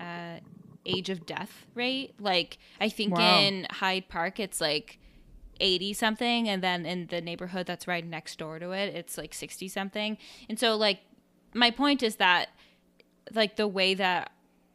uh, 0.01 0.39
age 0.87 1.11
of 1.11 1.27
death 1.27 1.67
rate. 1.75 2.15
Like 2.19 2.57
I 2.81 2.89
think 2.89 3.15
Wow. 3.17 3.41
in 3.41 3.67
Hyde 3.71 4.09
Park, 4.09 4.41
it's 4.41 4.63
like 4.63 4.99
80 5.61 5.93
something, 5.93 6.49
and 6.49 6.63
then 6.63 6.87
in 6.87 7.09
the 7.09 7.21
neighborhood 7.21 7.67
that's 7.67 7.87
right 7.87 8.05
next 8.07 8.39
door 8.39 8.59
to 8.59 8.71
it, 8.73 8.95
it's 8.95 9.19
like 9.19 9.35
60 9.35 9.69
something. 9.69 10.17
And 10.49 10.59
so 10.59 10.75
like 10.77 11.01
my 11.55 11.71
point 11.71 12.03
is 12.03 12.17
that 12.17 12.51
like 13.33 13.57
the 13.57 13.67
way 13.69 13.95
that 13.95 14.31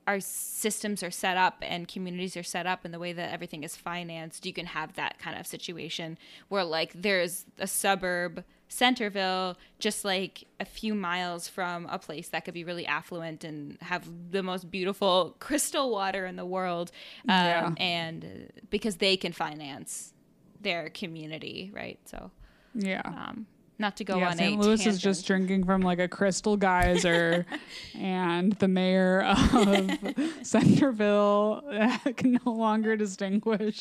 our 0.07 0.19
systems 0.19 1.03
are 1.03 1.11
set 1.11 1.37
up 1.37 1.57
and 1.61 1.87
communities 1.87 2.35
are 2.35 2.41
set 2.41 2.65
up 2.65 2.83
and 2.83 2.91
the 2.91 2.97
way 2.97 3.13
that 3.13 3.31
everything 3.31 3.63
is 3.63 3.75
financed, 3.75 4.43
you 4.43 4.53
can 4.53 4.65
have 4.65 4.93
that 4.95 5.19
kind 5.19 5.37
of 5.39 5.45
situation 5.45 6.17
where 6.47 6.63
like 6.63 6.91
there's 6.95 7.45
a 7.59 7.67
suburb 7.67 8.43
Centreville 8.71 9.55
just 9.79 10.05
like 10.05 10.45
a 10.59 10.65
few 10.65 10.95
miles 10.95 11.47
from 11.47 11.85
a 11.91 11.99
place 11.99 12.29
that 12.29 12.45
could 12.45 12.53
be 12.55 12.63
really 12.63 12.85
affluent 12.87 13.43
and 13.43 13.77
have 13.81 14.07
the 14.31 14.41
most 14.41 14.71
beautiful 14.71 15.35
crystal 15.39 15.91
water 15.91 16.25
in 16.25 16.35
the 16.37 16.45
world 16.45 16.91
um, 17.27 17.35
Yeah. 17.45 17.71
and 17.77 18.51
because 18.71 18.97
they 18.97 19.15
can 19.17 19.31
finance 19.31 20.13
their 20.61 20.89
community 20.89 21.71
right 21.73 21.99
so 22.05 22.31
Yeah. 22.73 23.01
um, 23.05 23.45
not 23.79 23.95
to 23.97 24.03
go 24.03 24.17
yeah, 24.17 24.29
on 24.29 24.37
St. 24.37 24.59
Louis 24.59 24.77
tangent. 24.77 24.95
is 24.95 25.01
just 25.01 25.25
drinking 25.25 25.63
from 25.63 25.81
like 25.81 25.99
a 25.99 26.07
crystal 26.07 26.57
geyser, 26.57 27.45
and 27.95 28.51
the 28.53 28.67
mayor 28.67 29.21
of 29.21 29.97
Centreville 30.43 31.63
can 32.17 32.39
no 32.45 32.51
longer 32.51 32.97
distinguish. 32.97 33.79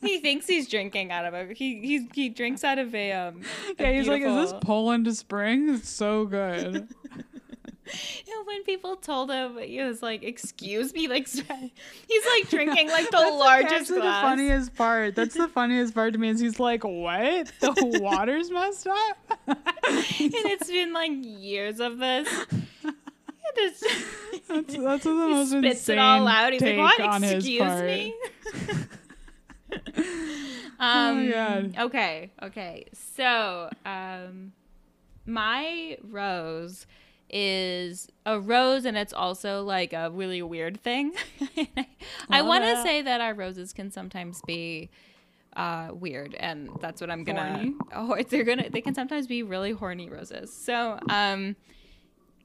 he 0.00 0.18
thinks 0.18 0.46
he's 0.46 0.68
drinking 0.68 1.12
out 1.12 1.24
of 1.24 1.34
a 1.34 1.54
he 1.54 1.80
he, 1.80 2.08
he 2.12 2.28
drinks 2.28 2.64
out 2.64 2.78
of 2.78 2.94
a 2.94 3.12
um 3.12 3.42
a 3.78 3.82
yeah, 3.82 3.92
he's 3.92 4.08
like, 4.08 4.22
"Is 4.22 4.50
this 4.50 4.60
Poland 4.60 5.14
Spring? 5.16 5.74
It's 5.74 5.88
so 5.88 6.26
good." 6.26 6.88
When 8.46 8.64
people 8.64 8.96
told 8.96 9.30
him 9.30 9.56
he 9.58 9.80
was 9.82 10.02
like 10.02 10.22
excuse 10.24 10.92
me 10.92 11.06
like 11.08 11.26
he's 11.28 11.42
like 12.26 12.48
drinking 12.50 12.88
like 12.88 13.06
the 13.10 13.16
That's 13.18 13.32
largest 13.36 13.88
glass 13.90 14.22
the 14.22 14.28
funniest 14.28 14.74
part. 14.74 15.14
That's 15.16 15.34
the 15.34 15.48
funniest 15.48 15.94
part 15.94 16.12
to 16.14 16.18
me 16.18 16.28
is 16.28 16.40
he's 16.40 16.58
like, 16.60 16.82
"What? 16.84 17.50
The 17.60 17.98
water's 18.02 18.50
messed 18.50 18.86
up." 18.88 19.38
and 19.46 19.58
it's 20.18 20.68
been 20.70 20.92
like 20.92 21.12
years 21.14 21.80
of 21.80 21.98
this 21.98 22.28
is- 23.58 23.84
That's 24.48 24.76
that's 24.76 25.04
the 25.04 25.10
he 25.10 25.16
most 25.32 25.50
spits 25.50 25.64
insane 25.80 25.98
it 25.98 26.00
all 26.00 26.26
out 26.28 26.52
he's 26.52 26.62
like 26.62 26.78
what 26.78 27.22
excuse 27.22 27.82
me 27.82 28.14
um 29.60 29.98
Oh 30.80 31.14
my 31.14 31.30
God. 31.30 31.74
okay 31.78 32.30
okay 32.42 32.86
so 32.92 33.70
um 33.86 34.52
my 35.26 35.96
rose 36.02 36.86
is 37.32 38.08
a 38.26 38.38
rose 38.38 38.84
and 38.84 38.96
it's 38.96 39.12
also 39.12 39.62
like 39.62 39.92
a 39.92 40.10
really 40.10 40.42
weird 40.42 40.80
thing. 40.80 41.12
I 42.30 42.42
want 42.42 42.64
to 42.64 42.82
say 42.82 43.02
that 43.02 43.20
our 43.20 43.34
roses 43.34 43.72
can 43.72 43.90
sometimes 43.90 44.40
be 44.46 44.90
uh 45.54 45.90
weird 45.92 46.34
and 46.36 46.70
that's 46.80 46.98
what 46.98 47.10
i'm 47.10 47.24
gonna 47.24 47.42
Horny? 47.42 47.74
oh 47.94 48.16
they're 48.30 48.42
gonna 48.42 48.70
they 48.70 48.80
can 48.80 48.94
sometimes 48.94 49.26
be 49.26 49.42
really 49.42 49.72
horny 49.72 50.08
roses. 50.08 50.50
So 50.50 50.98
um 51.10 51.56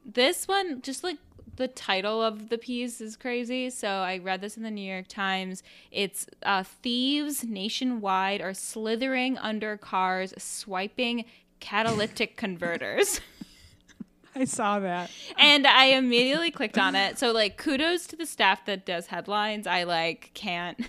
this 0.06 0.45
one 0.45 0.82
just 0.82 1.06
like 1.06 1.17
the 1.56 1.69
title 1.69 2.21
of 2.21 2.50
the 2.50 2.58
piece 2.58 3.00
is 3.02 3.15
crazy. 3.15 3.69
So 3.69 3.88
i 3.88 4.17
read 4.17 4.41
this 4.41 4.58
in 4.58 4.63
the 4.63 4.71
new 4.71 4.89
york 4.93 5.08
times. 5.08 5.63
It's 5.89 6.28
uh, 6.43 6.63
thieves 6.63 7.45
nationwide 7.45 8.41
are 8.41 8.54
slithering 8.54 9.38
under 9.38 9.78
cars 9.78 10.34
swiping 10.38 11.23
catalytic 11.62 12.36
converters 12.43 13.21
I 14.38 14.45
saw 14.45 14.80
that. 14.80 15.10
and 15.38 15.65
i 15.65 15.86
immediately 15.86 16.52
clicked 16.52 16.78
on 16.78 16.95
it. 16.95 17.17
So 17.17 17.32
like 17.32 17.58
kudos 17.58 18.06
to 18.08 18.15
the 18.15 18.26
staff 18.26 18.65
that 18.65 18.86
does 18.86 19.08
headlines. 19.08 19.65
I 19.67 19.84
like 19.84 20.32
can't. 20.34 20.80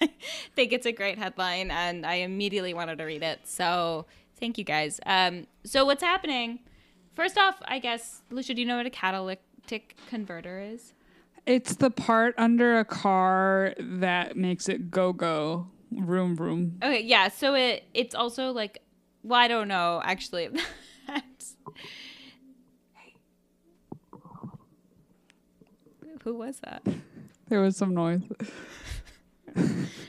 Think 0.56 0.72
it's 0.72 0.86
a 0.86 0.92
great 0.92 1.18
headline 1.18 1.70
and 1.70 2.04
i 2.06 2.14
immediately 2.14 2.74
wanted 2.74 2.98
to 2.98 3.04
read 3.04 3.22
it. 3.22 3.40
So 3.44 4.06
thank 4.38 4.58
you 4.58 4.64
guys. 4.64 5.00
Um 5.06 5.46
so 5.64 5.84
what's 5.84 6.02
happening? 6.02 6.60
First 7.14 7.36
off 7.38 7.56
i 7.66 7.78
guess 7.78 8.22
lucia 8.30 8.54
do 8.54 8.60
you 8.60 8.66
know 8.66 8.76
what 8.76 8.86
a 8.86 8.90
catalytic 8.90 9.96
converter 10.08 10.60
is? 10.60 10.94
It's 11.44 11.74
the 11.74 11.90
part 11.90 12.34
under 12.38 12.78
a 12.78 12.84
car 12.84 13.74
that 13.78 14.36
makes 14.36 14.68
it 14.68 14.92
go 14.92 15.12
go, 15.12 15.66
room 15.90 16.36
room. 16.36 16.78
okay 16.82 17.02
yeah 17.02 17.28
so 17.28 17.54
it 17.54 17.84
it's 17.94 18.14
also 18.14 18.52
like 18.52 18.78
well 19.24 19.38
i 19.40 19.48
don't 19.48 19.68
know 19.68 20.00
actually 20.04 20.48
who 26.24 26.34
was 26.34 26.60
that 26.60 26.82
There 27.48 27.60
was 27.60 27.76
some 27.76 27.92
noise. 27.92 28.22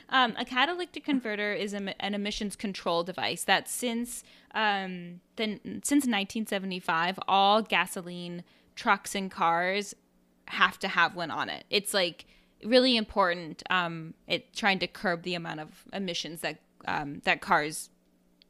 Um, 0.09 0.33
a 0.37 0.45
catalytic 0.45 1.03
converter 1.03 1.53
is 1.53 1.73
an 1.73 1.91
emissions 1.99 2.55
control 2.55 3.03
device 3.03 3.43
that 3.45 3.67
since 3.67 4.23
um, 4.53 5.21
the, 5.37 5.59
since 5.83 6.05
1975, 6.05 7.19
all 7.27 7.61
gasoline 7.63 8.43
trucks 8.75 9.15
and 9.15 9.31
cars 9.31 9.95
have 10.49 10.77
to 10.79 10.87
have 10.87 11.15
one 11.15 11.31
on 11.31 11.49
it. 11.49 11.65
It's 11.69 11.93
like 11.93 12.25
really 12.63 12.95
important. 12.95 13.63
Um, 13.69 14.13
it 14.27 14.53
trying 14.53 14.79
to 14.79 14.87
curb 14.87 15.23
the 15.23 15.33
amount 15.33 15.59
of 15.59 15.83
emissions 15.91 16.41
that 16.41 16.59
um, 16.85 17.21
that 17.25 17.41
cars 17.41 17.89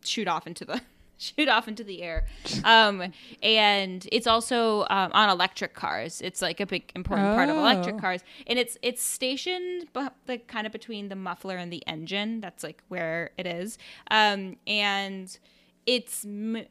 shoot 0.03 0.27
off 0.27 0.45
into 0.45 0.65
the 0.65 0.81
shoot 1.23 1.47
off 1.47 1.67
into 1.67 1.83
the 1.83 2.01
air. 2.01 2.25
Um, 2.63 3.11
and 3.41 4.07
it's 4.11 4.27
also 4.27 4.81
um, 4.89 5.11
on 5.13 5.29
electric 5.29 5.73
cars. 5.73 6.21
It's 6.21 6.41
like 6.41 6.59
a 6.59 6.65
big 6.65 6.91
important 6.95 7.35
part 7.35 7.49
of 7.49 7.55
electric 7.57 7.95
Oh. 7.95 7.99
cars, 7.99 8.21
and 8.47 8.59
it's 8.59 8.77
it's 8.81 9.01
stationed 9.01 9.87
bu- 9.93 10.09
like 10.27 10.47
kind 10.47 10.65
of 10.67 10.73
between 10.73 11.09
the 11.09 11.15
muffler 11.15 11.57
and 11.57 11.71
the 11.71 11.83
engine. 11.87 12.41
That's 12.41 12.63
like 12.63 12.83
where 12.89 13.31
it 13.37 13.47
is. 13.47 13.77
Um, 14.11 14.57
and 14.67 15.37
it's 15.85 16.25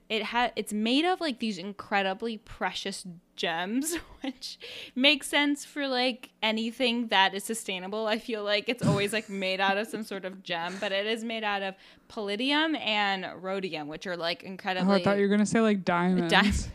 it 0.08 0.22
ha- 0.22 0.50
it's 0.56 0.72
made 0.72 1.04
of 1.04 1.20
like 1.20 1.38
these 1.38 1.58
incredibly 1.58 2.38
precious 2.38 3.04
gems 3.36 3.96
which 4.22 4.58
makes 4.94 5.26
sense 5.26 5.64
for 5.64 5.86
like 5.88 6.30
anything 6.42 7.08
that 7.08 7.34
is 7.34 7.44
sustainable 7.44 8.06
i 8.06 8.18
feel 8.18 8.42
like 8.44 8.68
it's 8.68 8.84
always 8.86 9.12
like 9.12 9.28
made 9.28 9.60
out 9.60 9.76
of 9.76 9.86
some 9.86 10.02
sort 10.02 10.24
of 10.24 10.42
gem 10.42 10.74
but 10.80 10.92
it 10.92 11.06
is 11.06 11.24
made 11.24 11.44
out 11.44 11.62
of 11.62 11.74
palladium 12.08 12.74
and 12.76 13.26
rhodium 13.42 13.88
which 13.88 14.06
are 14.06 14.16
like 14.16 14.42
Oh, 14.44 14.48
incredibly 14.48 15.00
I 15.00 15.04
thought 15.04 15.16
you 15.16 15.22
were 15.22 15.28
gonna 15.28 15.44
say 15.46 15.60
like 15.60 15.84
diamonds. 15.84 16.30
diamonds 16.32 16.68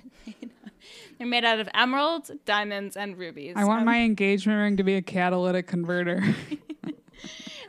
they're 1.18 1.28
made 1.28 1.46
out 1.46 1.60
of 1.60 1.68
emeralds 1.74 2.30
diamonds 2.46 2.96
and 2.98 3.18
rubies 3.18 3.54
I 3.56 3.66
want 3.66 3.80
Um, 3.80 3.86
my 3.86 4.00
engagement 4.02 4.60
ring 4.60 4.78
to 4.78 4.84
be 4.84 4.96
a 4.96 5.02
catalytic 5.02 5.66
converter. 5.68 6.24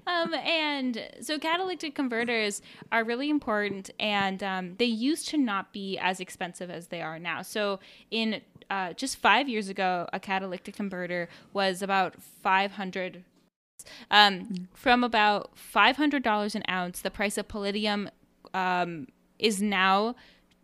Um, 0.09 0.35
and 0.35 1.09
so 1.21 1.39
catalytic 1.39 1.95
converters 1.95 2.63
are 2.91 3.05
really 3.05 3.29
important, 3.29 3.91
and 4.01 4.43
um, 4.43 4.75
they 4.79 4.87
used 4.87 5.29
to 5.29 5.37
not 5.37 5.71
be 5.73 5.99
as 5.99 6.19
expensive 6.19 6.71
as 6.71 6.87
they 6.87 7.03
are 7.03 7.19
now. 7.19 7.43
So 7.43 7.79
in 8.11 8.41
uh, 8.71 8.95
just 8.95 9.19
five 9.19 9.51
years 9.51 9.69
ago, 9.69 10.09
a 10.13 10.19
catalytic 10.19 10.75
converter 10.75 11.29
was 11.53 11.83
about 11.83 12.15
500 12.43 13.23
um, 14.11 14.69
from 14.75 15.05
about 15.05 15.53
$500 15.57 16.55
an 16.55 16.63
ounce, 16.69 17.01
the 17.01 17.11
price 17.11 17.39
of 17.39 17.49
palladium 17.49 18.11
um, 18.53 19.07
is 19.39 19.63
now 19.63 20.15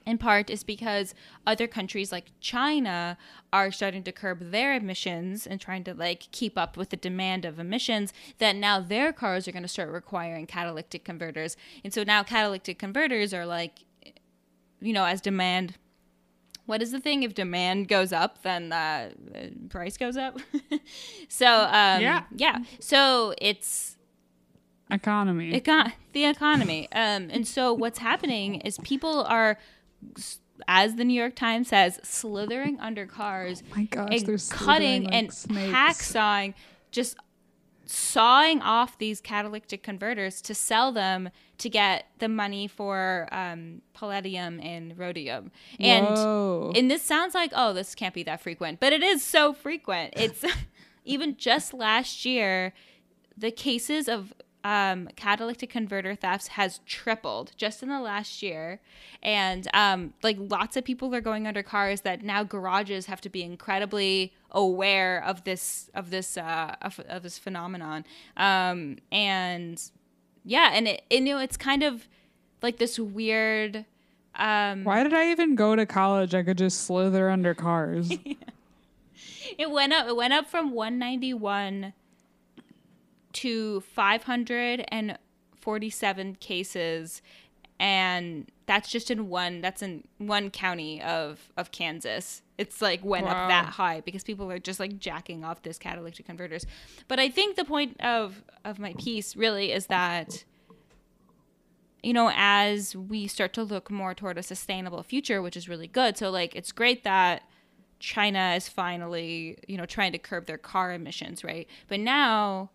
in 0.06 0.18
part 0.18 0.50
is 0.50 0.64
because 0.64 1.14
other 1.48 1.68
countries 1.68 2.12
like 2.12 2.26
China 2.40 3.18
are 3.52 3.72
starting 3.72 4.04
to 4.04 4.12
curb 4.12 4.52
their 4.52 4.74
emissions 4.76 5.48
and 5.48 5.60
trying 5.60 5.84
to 5.84 5.94
like 5.94 6.32
keep 6.32 6.58
up 6.58 6.78
with 6.78 6.90
the 6.90 6.98
demand 6.98 7.46
of 7.46 7.58
emissions 7.60 8.14
that 8.38 8.56
now 8.56 8.80
their 8.80 9.12
cars 9.12 9.48
are 9.48 9.52
going 9.52 9.64
to 9.64 9.68
start 9.70 9.90
requiring 9.90 10.46
catalytic 10.46 11.04
converters. 11.04 11.58
And 11.84 11.94
so 11.94 12.04
now 12.04 12.22
catalytic 12.24 12.78
converters 12.80 13.34
are 13.34 13.46
like 13.46 13.80
you 14.82 14.94
know, 14.94 15.06
as 15.06 15.22
demand 15.22 15.76
what 16.68 16.82
is 16.82 16.92
the 16.92 17.00
thing 17.00 17.22
if 17.24 17.34
demand 17.36 17.88
goes 17.88 18.12
up 18.12 18.42
then 18.42 18.72
uh, 18.72 19.10
price 19.70 19.98
goes 19.98 20.18
up 20.18 20.40
so 21.30 21.46
um, 21.48 22.02
Yeah. 22.02 22.24
yeah 22.36 22.58
so 22.80 23.34
it's 23.40 23.98
Economy. 24.92 25.52
econ- 25.60 25.94
the 26.14 26.26
economy 26.26 26.88
um, 26.92 27.30
and 27.32 27.48
so 27.48 27.74
what's 27.74 28.00
happening 28.00 28.56
is 28.62 28.78
people 28.84 29.24
are 29.26 29.58
as 30.68 30.96
the 30.96 31.04
new 31.04 31.14
york 31.14 31.36
times 31.36 31.70
says 31.70 32.00
slithering 32.04 32.80
under 32.80 33.06
cars 33.06 33.62
my 33.76 33.84
gosh, 33.84 34.08
and 34.12 34.26
they're 34.26 34.38
cutting 34.50 35.04
like 35.04 35.14
and 35.14 35.34
snakes. 35.34 35.74
hacksawing 35.74 36.54
just 36.92 37.18
sawing 37.86 38.62
off 38.62 38.98
these 38.98 39.22
catalytic 39.22 39.84
converters 39.84 40.42
to 40.42 40.56
sell 40.56 40.92
them 40.92 41.30
to 41.58 41.70
get 41.70 42.08
the 42.18 42.28
money 42.28 42.68
for 42.68 43.28
um, 43.32 43.82
palladium 43.94 44.60
and 44.60 44.98
rhodium 44.98 45.52
and 45.80 46.08
Whoa. 46.08 46.72
and 46.76 46.90
this 46.90 47.04
sounds 47.04 47.36
like 47.36 47.52
oh 47.56 47.74
this 47.74 47.94
can't 47.94 48.14
be 48.14 48.24
that 48.24 48.42
frequent 48.42 48.80
but 48.80 48.92
it 48.92 49.04
is 49.04 49.24
so 49.24 49.54
frequent 49.54 50.14
it's 50.18 50.44
even 51.06 51.38
just 51.38 51.74
last 51.74 52.26
year 52.26 52.74
the 53.38 53.52
cases 53.52 54.08
of 54.08 54.34
um, 54.66 55.08
catalytic 55.16 55.70
converter 55.70 56.16
thefts 56.16 56.48
has 56.48 56.80
tripled 56.88 57.52
just 57.56 57.84
in 57.84 57.90
the 57.90 58.00
last 58.00 58.42
year 58.42 58.82
and 59.22 59.68
um, 59.76 60.16
like 60.24 60.38
lots 60.40 60.76
of 60.76 60.84
people 60.84 61.14
are 61.14 61.22
going 61.22 61.46
under 61.46 61.62
cars 61.62 62.02
that 62.02 62.24
now 62.24 62.44
garages 62.44 63.06
have 63.06 63.22
to 63.22 63.30
be 63.30 63.44
incredibly 63.44 64.34
aware 64.50 65.24
of 65.24 65.44
this 65.44 65.92
of 65.94 66.10
this 66.10 66.36
uh, 66.36 66.76
of, 66.82 67.00
of 67.08 67.22
this 67.22 67.38
phenomenon 67.38 68.04
um, 68.38 68.98
and 69.12 69.92
yeah 70.44 70.72
and 70.74 70.88
it 70.88 71.04
you 71.12 71.22
know 71.22 71.38
it's 71.38 71.58
kind 71.58 71.84
of 71.84 72.08
like 72.64 72.78
this 72.78 72.98
weird 72.98 73.86
um, 74.34 74.84
Why 74.84 75.04
did 75.04 75.14
I 75.14 75.32
even 75.32 75.56
go 75.56 75.78
to 75.78 75.86
college? 75.86 76.36
I 76.36 76.44
could 76.44 76.58
just 76.58 76.82
slither 76.82 77.30
under 77.30 77.54
cars. 77.54 78.12
It 79.58 79.72
went 79.72 79.94
up. 79.94 80.08
It 80.08 80.16
went 80.16 80.34
up 80.34 80.48
from 80.48 80.72
191 80.72 81.94
to 83.36 83.82
547 83.82 86.36
cases, 86.36 87.22
and 87.80 88.50
that's 88.68 88.90
just 88.90 89.12
in 89.12 89.28
one. 89.30 89.62
That's 89.62 89.82
in 89.82 90.04
one 90.18 90.50
county 90.50 91.02
of 91.02 91.52
of 91.58 91.72
Kansas. 91.72 92.42
It's 92.58 92.82
like 92.82 93.04
went 93.04 93.26
Wow. 93.26 93.32
up 93.34 93.50
that 93.50 93.66
high 93.74 94.00
because 94.02 94.24
people 94.24 94.50
are 94.52 94.60
just 94.60 94.80
like 94.80 94.98
jacking 94.98 95.44
off 95.44 95.62
this 95.64 95.78
catalytic 95.78 96.26
converters. 96.26 96.66
But 97.08 97.20
I 97.20 97.30
think 97.30 97.58
the 97.58 97.66
point 97.66 98.00
of 98.02 98.44
of 98.64 98.80
my 98.80 98.94
piece 98.98 99.36
really 99.36 99.72
is 99.72 99.88
that 99.88 100.46
you 102.04 102.14
know, 102.14 102.32
as 102.36 102.96
we 102.96 103.26
start 103.26 103.52
to 103.54 103.64
look 103.64 103.90
more 103.90 104.14
toward 104.14 104.38
a 104.38 104.44
sustainable 104.44 105.02
future, 105.02 105.42
which 105.42 105.58
is 105.58 105.68
really 105.68 105.88
good. 105.88 106.16
So, 106.18 106.30
like, 106.30 106.56
it's 106.56 106.72
great 106.72 107.04
that 107.04 107.42
China 108.00 108.54
is 108.56 108.70
finally, 108.70 109.58
you 109.68 109.76
know, 109.76 109.88
trying 109.88 110.12
to 110.12 110.20
curb 110.20 110.46
their 110.46 110.60
car 110.60 110.94
emissions, 110.94 111.44
right? 111.44 111.68
But 111.88 112.02
now, 112.02 112.70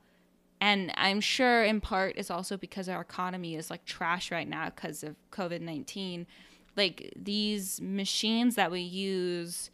and 0.60 0.92
I'm 0.96 1.20
sure 1.20 1.64
in 1.64 1.80
part 1.80 2.16
is 2.16 2.30
also 2.30 2.56
because 2.56 2.88
our 2.88 3.00
economy 3.00 3.54
is 3.54 3.70
like 3.70 3.84
trash 3.84 4.30
right 4.30 4.48
now 4.48 4.66
because 4.66 5.02
of 5.02 5.16
COVID 5.30 5.60
19. 5.60 6.26
Like, 6.76 7.12
these 7.16 7.80
machines 7.80 8.54
that 8.54 8.70
we 8.70 8.80
use 8.80 9.70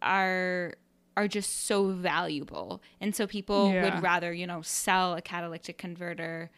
are 0.00 0.74
are 1.16 1.28
just 1.28 1.66
so 1.66 1.88
valuable 1.88 2.82
and 3.00 3.14
so 3.14 3.26
people 3.26 3.70
Yeah. 3.72 3.82
would 3.84 4.02
rather 4.02 4.32
you 4.32 4.46
know 4.46 4.62
sell 4.62 5.14
a 5.14 5.20
catalytic 5.22 5.76
converter 5.78 6.50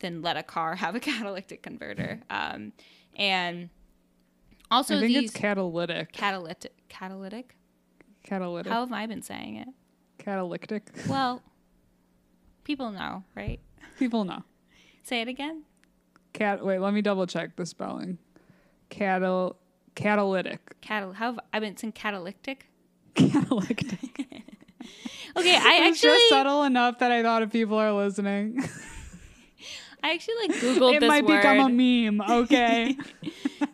than 0.00 0.22
let 0.22 0.36
a 0.36 0.42
car 0.42 0.74
have 0.84 0.94
a 0.94 1.00
catalytic 1.00 1.62
converter 1.62 2.20
um, 2.28 2.72
and 3.16 3.70
also 4.70 4.96
I 4.96 5.00
think 5.00 5.12
these 5.14 5.30
it's 5.30 5.36
catalytic. 5.38 6.12
catalytic 6.12 6.72
catalytic 6.88 7.54
Catalytic. 8.24 8.72
how 8.72 8.80
have 8.80 8.92
i 8.92 9.06
been 9.06 9.22
saying 9.22 9.56
it 9.56 9.68
catalytic. 10.18 10.90
well 11.08 11.40
people 12.64 12.90
know 12.90 13.24
right 13.34 13.60
People 13.98 14.24
know. 14.24 14.42
say 15.02 15.20
it 15.20 15.28
again 15.28 15.62
Cat. 16.32 16.64
Wait, 16.64 16.78
let 16.78 16.94
me 16.94 17.02
double 17.02 17.26
check 17.26 17.56
the 17.56 17.66
spelling. 17.66 18.16
Catal. 18.88 19.56
Catalytic. 19.94 20.80
Catal- 20.80 21.12
how 21.12 21.32
have 21.32 21.40
i 21.52 21.58
been 21.60 21.76
saying 21.76 21.92
catalytic 21.92 22.68
Catalytic. 23.14 23.82
okay 25.36 25.56
i 25.56 25.78
it's 25.86 25.98
actually 25.98 26.18
just 26.18 26.28
subtle 26.30 26.62
enough 26.64 26.98
that 27.00 27.12
I 27.12 27.22
thought 27.22 27.42
if 27.42 27.52
people 27.52 27.76
are 27.76 27.92
listening, 27.92 28.62
i 30.02 30.12
actually 30.12 30.34
like 30.48 30.56
googled 30.60 30.94
it 30.94 31.02
might 31.06 31.24
word 31.26 31.36
become 31.42 31.58
a 31.60 31.68
meme. 31.68 32.20
Okay. 32.22 32.96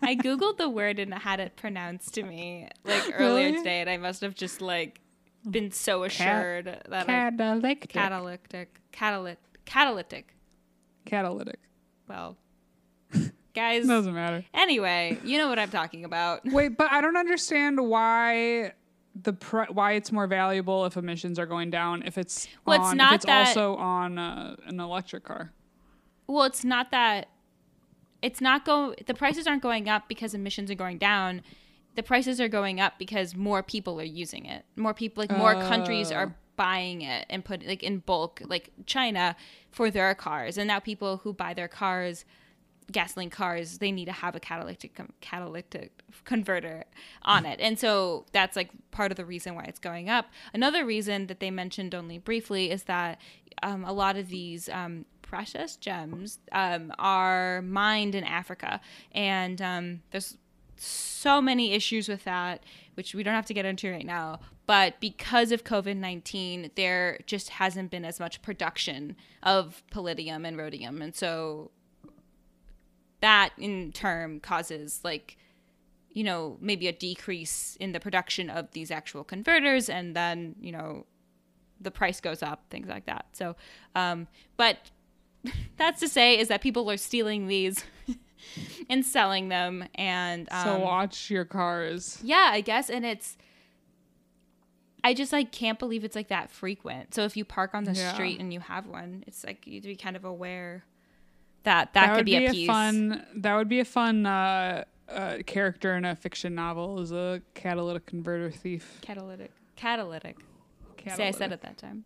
I 0.03 0.17
googled 0.17 0.59
the 0.59 0.69
word 0.69 0.99
and 0.99 1.15
had 1.15 1.41
it 1.41 1.57
pronounced 1.57 2.15
to 2.15 2.23
me 2.25 2.69
like 2.85 3.05
earlier 3.15 3.47
Really? 3.47 3.59
today, 3.59 3.81
and 3.81 3.89
I 3.89 3.97
must 3.97 4.21
have 4.23 4.35
just 4.35 4.61
like 4.61 5.01
been 5.51 5.71
so 5.71 6.05
assured 6.05 6.67
that 6.67 6.87
I 6.93 7.05
catalytic. 7.05 7.89
catalytic, 7.89 8.81
catalytic, 8.93 9.39
catalytic. 9.65 10.35
Catalytic. 11.05 11.59
Well, 12.09 12.37
guys. 13.55 13.87
Doesn't 13.87 14.15
matter. 14.15 14.45
Anyway, 14.55 15.19
you 15.25 15.39
know 15.39 15.49
what 15.49 15.59
I'm 15.59 15.71
talking 15.71 16.05
about. 16.05 16.41
Wait, 16.45 16.77
but 16.77 16.91
I 16.93 17.01
don't 17.01 17.17
understand 17.17 17.81
why 17.81 18.73
the 19.21 19.33
pr- 19.33 19.71
why 19.73 19.93
it's 19.93 20.13
more 20.13 20.27
valuable 20.27 20.85
if 20.87 20.97
emissions 20.97 21.39
are 21.39 21.47
going 21.47 21.71
down 21.71 22.03
if 22.05 22.19
it's 22.19 22.47
Well, 22.65 22.81
it's 22.81 22.91
on, 22.91 22.97
not 22.97 23.13
if 23.13 23.17
it's 23.17 23.25
that- 23.27 23.49
also 23.49 23.77
on 23.77 24.19
uh, 24.19 24.57
an 24.67 24.81
electric 24.81 25.25
car. 25.25 25.53
Well, 26.27 26.45
it's 26.45 26.65
not 26.65 26.91
that. 26.91 27.29
It's 28.21 28.41
not 28.41 28.65
go. 28.65 28.95
The 29.07 29.15
prices 29.15 29.47
aren't 29.47 29.63
going 29.63 29.89
up 29.89 30.09
because 30.09 30.35
emissions 30.35 30.71
are 30.71 30.75
going 30.75 30.99
down. 30.99 31.41
The 31.95 32.03
prices 32.03 32.41
are 32.41 32.49
going 32.49 32.81
up 32.81 32.95
because 32.99 33.35
more 33.35 33.63
people 33.63 34.01
are 34.01 34.05
using 34.05 34.47
it. 34.47 34.65
More 34.77 34.95
people, 34.95 35.23
like 35.23 35.37
more 35.37 35.55
countries, 35.55 36.13
Oh. 36.13 36.17
are 36.17 36.35
buying 36.57 37.03
it 37.03 37.27
and 37.31 37.45
put 37.45 37.65
like 37.67 37.83
in 37.83 37.99
bulk, 37.99 38.43
like 38.45 38.71
China, 38.87 39.37
for 39.71 39.91
their 39.91 40.15
cars. 40.15 40.59
And 40.59 40.67
now 40.69 40.79
people 40.81 41.19
who 41.19 41.33
buy 41.33 41.55
their 41.55 41.69
cars, 41.69 42.25
gasoline 42.91 43.31
cars, 43.31 43.79
they 43.79 43.93
need 43.93 44.07
to 44.07 44.13
have 44.13 44.35
a 44.35 44.41
catalytic 44.41 44.95
com- 44.95 45.13
catalytic 45.21 46.03
converter 46.25 46.85
on 47.23 47.45
it. 47.47 47.61
And 47.61 47.79
so 47.79 48.27
that's 48.33 48.57
like 48.57 48.71
part 48.91 49.11
of 49.13 49.17
the 49.17 49.25
reason 49.25 49.55
why 49.55 49.65
it's 49.65 49.79
going 49.79 50.09
up. 50.09 50.27
Another 50.55 50.85
reason 50.85 51.27
that 51.27 51.39
they 51.41 51.51
mentioned 51.51 51.95
only 51.95 52.19
briefly 52.19 52.71
is 52.71 52.85
that 52.85 53.21
um, 53.63 53.85
a 53.85 53.93
lot 53.93 54.17
of 54.17 54.29
these 54.29 54.69
um, 54.69 55.05
precious 55.23 55.77
gems 55.77 56.39
um, 56.53 56.93
are 56.99 57.61
mined 57.63 58.15
in 58.15 58.25
Africa, 58.25 58.81
and 59.13 59.61
um, 59.61 60.03
there's 60.13 60.37
so 60.79 61.41
many 61.41 61.73
issues 61.73 62.09
with 62.09 62.25
that, 62.25 62.63
which 62.95 63.15
we 63.15 63.23
don't 63.23 63.35
have 63.35 63.47
to 63.47 63.55
get 63.55 63.65
into 63.65 63.91
right 63.91 64.07
now. 64.07 64.41
But 64.67 65.01
because 65.01 65.53
of 65.53 65.65
COVID 65.65 65.97
19, 65.97 66.73
there 66.75 67.21
just 67.27 67.51
hasn't 67.51 67.91
been 67.91 68.05
as 68.05 68.21
much 68.21 68.43
production 68.43 69.17
of 69.43 69.83
palladium 69.91 70.45
and 70.45 70.57
rhodium. 70.59 71.01
And 71.01 71.15
so 71.15 71.71
that 73.21 73.51
in 73.59 73.93
turn 73.93 74.41
causes 74.41 75.01
like 75.03 75.37
you 76.11 76.25
know 76.25 76.57
maybe 76.61 76.89
a 76.89 76.93
decrease 76.93 77.77
in 77.81 77.93
the 77.93 78.01
production 78.01 78.51
of 78.51 78.71
these 78.73 78.91
actual 78.91 79.25
converters 79.25 79.89
and 79.89 80.15
then 80.15 80.55
you 80.61 80.73
know 80.73 81.05
the 81.81 81.91
price 81.91 82.21
goes 82.21 82.43
up 82.43 82.65
things 82.71 82.89
like 82.89 83.07
that 83.07 83.27
so 83.33 83.57
um 83.95 84.27
but 84.57 84.79
that's 85.77 86.01
to 86.01 86.09
say 86.09 86.39
is 86.39 86.49
that 86.49 86.61
people 86.61 86.91
are 86.91 86.97
stealing 86.97 87.47
these 87.47 87.85
and 88.91 89.05
selling 89.05 89.49
them 89.49 89.85
and 89.95 90.49
um, 90.53 90.65
so 90.65 90.79
watch 90.79 91.31
your 91.31 91.45
cars. 91.45 92.19
yeah 92.23 92.49
i 92.53 92.61
guess 92.61 92.89
and 92.91 93.05
it's 93.07 93.37
i 95.05 95.15
just 95.15 95.33
like 95.33 95.53
can't 95.53 95.79
believe 95.79 96.05
it's 96.05 96.17
like 96.17 96.29
that 96.29 96.51
frequent 96.51 97.15
so 97.15 97.23
if 97.25 97.37
you 97.37 97.45
park 97.45 97.75
on 97.75 97.85
the 97.85 97.93
Yeah. 97.93 98.13
street 98.15 98.41
and 98.41 98.53
you 98.53 98.61
have 98.61 98.87
one 98.87 99.25
it's 99.27 99.45
like 99.45 99.67
you'd 99.67 99.85
be 99.85 99.97
kind 99.97 100.17
of 100.17 100.25
aware 100.25 100.85
that 101.65 101.93
that, 101.95 102.09
could 102.11 102.17
would 102.19 102.27
be, 102.27 102.47
a 102.47 102.51
piece 102.53 102.67
fun. 102.67 103.27
That 103.37 103.57
would 103.57 103.69
be 103.69 103.81
a 103.81 103.85
fun 103.85 104.25
uh, 104.25 104.85
uh, 105.09 105.39
character 105.45 105.97
in 105.97 106.05
a 106.05 106.15
fiction 106.17 106.55
novel. 106.55 107.01
Is 107.01 107.13
a 107.13 107.43
catalytic 107.55 108.07
converter 108.07 108.51
thief. 108.51 108.99
catalytic 109.03 109.51
catalytic 109.77 110.39
Say 110.39 110.45
I 111.05 111.11
Catalytic. 111.11 111.35
said 111.37 111.53
it 111.53 111.61
that 111.63 111.77
time. 111.77 112.05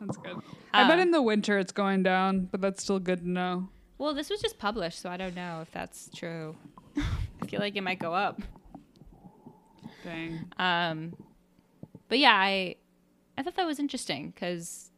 That's 0.00 0.16
good. 0.16 0.36
I 0.72 0.82
Uh, 0.84 0.88
bet 0.88 0.98
in 1.00 1.10
the 1.10 1.20
winter 1.20 1.58
it's 1.58 1.72
going 1.72 2.04
down, 2.04 2.46
but 2.50 2.60
that's 2.60 2.82
still 2.82 3.00
good 3.00 3.20
to 3.20 3.28
know. 3.28 3.68
Well, 3.98 4.14
this 4.14 4.28
was 4.28 4.40
just 4.40 4.58
published, 4.58 5.00
so 5.00 5.10
I 5.10 5.16
don't 5.16 5.34
know 5.34 5.60
if 5.62 5.70
that's 5.70 6.10
true. 6.14 6.54
I 6.96 7.46
feel 7.46 7.60
like 7.60 7.76
it 7.76 7.82
might 7.82 7.98
go 7.98 8.14
up. 8.14 8.42
Dang. 10.04 10.50
Um, 10.58 11.14
but 12.08 12.18
yeah, 12.18 12.34
I 12.34 12.76
I 13.38 13.42
thought 13.42 13.56
that 13.56 13.66
was 13.66 13.78
interesting 13.78 14.30
because 14.30 14.90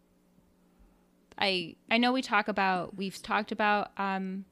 I 1.38 1.76
I 1.90 1.98
know 1.98 2.12
we 2.12 2.22
talk 2.22 2.48
about 2.48 2.96
we've 2.96 3.20
talked 3.22 3.52
about 3.52 3.92
um, 3.96 4.44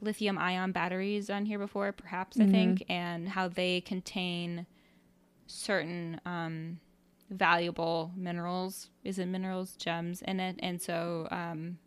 lithium 0.00 0.36
ion 0.38 0.72
batteries 0.72 1.30
on 1.30 1.46
here 1.46 1.58
before, 1.58 1.92
perhaps 1.92 2.38
I 2.38 2.46
think, 2.46 2.84
and 2.88 3.28
how 3.28 3.48
they 3.48 3.80
contain 3.80 4.66
certain 5.46 6.20
um, 6.26 6.80
valuable 7.30 8.12
minerals. 8.16 8.90
Is 9.02 9.18
it 9.18 9.26
minerals, 9.26 9.76
gems 9.76 10.22
in 10.22 10.40
it? 10.40 10.56
And 10.60 10.80
so 10.80 11.28
um, 11.30 11.78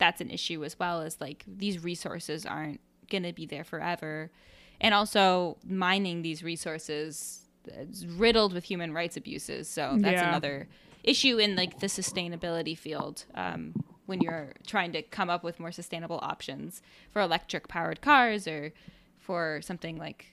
that's 0.00 0.20
an 0.20 0.30
issue 0.30 0.64
as 0.64 0.76
well. 0.78 1.02
Is 1.02 1.20
like 1.20 1.44
these 1.46 1.82
resources 1.84 2.44
aren't 2.44 2.80
going 3.08 3.22
to 3.22 3.32
be 3.32 3.46
there 3.46 3.62
forever, 3.64 4.32
and 4.80 4.92
also 4.94 5.56
mining 5.64 6.22
these 6.22 6.42
resources 6.42 7.46
is 7.68 8.06
riddled 8.06 8.52
with 8.52 8.64
human 8.64 8.92
rights 8.92 9.16
abuses. 9.16 9.68
So 9.68 9.96
that's 10.00 10.20
Yeah. 10.20 10.28
another 10.28 10.68
issue 11.04 11.36
in 11.38 11.54
like 11.56 11.78
the 11.80 11.86
sustainability 11.86 12.76
field 12.76 13.24
um, 13.34 13.74
when 14.06 14.20
you're 14.20 14.52
trying 14.66 14.92
to 14.92 15.02
come 15.02 15.30
up 15.30 15.44
with 15.44 15.60
more 15.60 15.70
sustainable 15.72 16.18
options 16.22 16.82
for 17.10 17.20
electric 17.22 17.68
powered 17.68 18.00
cars 18.00 18.48
or 18.48 18.72
for 19.18 19.60
something 19.62 19.96
like 19.98 20.26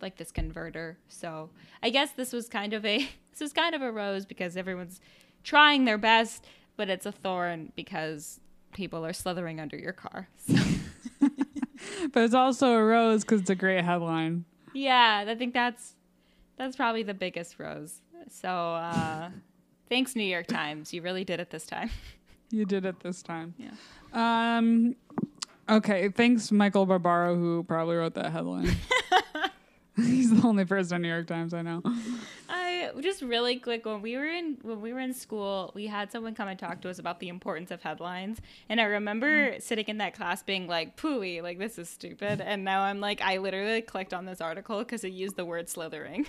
like 0.00 0.16
this 0.16 0.30
converter. 0.32 0.98
So 1.08 1.50
I 1.82 1.88
guess 1.90 2.10
this 2.12 2.32
was 2.32 2.48
kind 2.48 2.72
of 2.74 2.84
a 2.84 2.98
this 3.30 3.40
was 3.40 3.52
kind 3.52 3.74
of 3.74 3.80
a 3.82 3.90
rose 3.92 4.26
because 4.26 4.56
everyone's 4.56 5.00
trying 5.44 5.84
their 5.84 5.98
best, 5.98 6.44
but 6.76 6.88
it's 6.90 7.06
a 7.06 7.12
thorn 7.12 7.72
because 7.76 8.40
people 8.74 9.04
are 9.06 9.12
slithering 9.14 9.58
under 9.60 9.76
your 9.78 9.92
car. 9.94 10.28
So, 11.20 11.28
But 12.12 12.22
it's 12.24 12.34
also 12.34 12.72
a 12.74 12.84
rose 12.84 13.22
because 13.24 13.40
it's 13.42 13.50
a 13.50 13.54
great 13.54 13.84
headline. 13.84 14.44
yeah, 14.74 15.24
I 15.26 15.34
think 15.34 15.52
that's 15.54 15.94
that's 16.56 16.76
probably 16.76 17.02
the 17.02 17.14
biggest 17.14 17.58
rose. 17.58 18.00
So 18.30 18.48
uh, 18.48 19.30
thanks 19.88 20.14
New 20.16 20.24
York 20.24 20.46
Times, 20.46 20.92
you 20.94 21.02
really 21.02 21.24
did 21.24 21.40
it 21.40 21.50
this 21.50 21.66
time. 21.66 21.90
You 22.50 22.64
did 22.64 22.84
it 22.84 23.00
this 23.00 23.22
time. 23.22 23.54
Yeah. 23.58 23.70
Um. 24.58 24.96
Okay. 25.68 26.08
Thanks, 26.10 26.52
Michael 26.52 26.86
Barbaro, 26.86 27.34
who 27.36 27.64
probably 27.64 27.96
wrote 27.96 28.14
that 28.14 28.30
headline. 28.32 28.70
He's 29.96 30.30
the 30.40 30.46
only 30.46 30.64
person 30.64 31.02
New 31.02 31.08
York 31.08 31.26
Times 31.26 31.52
I 31.54 31.62
know. 31.62 31.82
Just 33.00 33.22
really 33.22 33.56
quick 33.56 33.84
when 33.86 34.02
we 34.02 34.16
were 34.16 34.26
in 34.26 34.58
when 34.62 34.80
we 34.80 34.92
were 34.92 35.00
in 35.00 35.12
school, 35.14 35.72
we 35.74 35.86
had 35.86 36.10
someone 36.12 36.34
come 36.34 36.48
and 36.48 36.58
talk 36.58 36.80
to 36.82 36.90
us 36.90 36.98
about 36.98 37.20
the 37.20 37.28
importance 37.28 37.70
of 37.70 37.82
headlines, 37.82 38.40
and 38.68 38.80
I 38.80 38.84
remember 38.84 39.56
sitting 39.60 39.86
in 39.88 39.98
that 39.98 40.14
class 40.14 40.42
being 40.42 40.66
like, 40.66 40.96
"Pooey, 40.96 41.42
like 41.42 41.58
this 41.58 41.78
is 41.78 41.88
stupid," 41.88 42.40
and 42.40 42.64
now 42.64 42.80
I'm 42.82 43.00
like, 43.00 43.20
I 43.20 43.38
literally 43.38 43.82
clicked 43.82 44.12
on 44.14 44.24
this 44.24 44.40
article 44.40 44.78
because 44.80 45.04
it 45.04 45.12
used 45.12 45.36
the 45.36 45.44
word 45.44 45.68
slithering. 45.68 46.26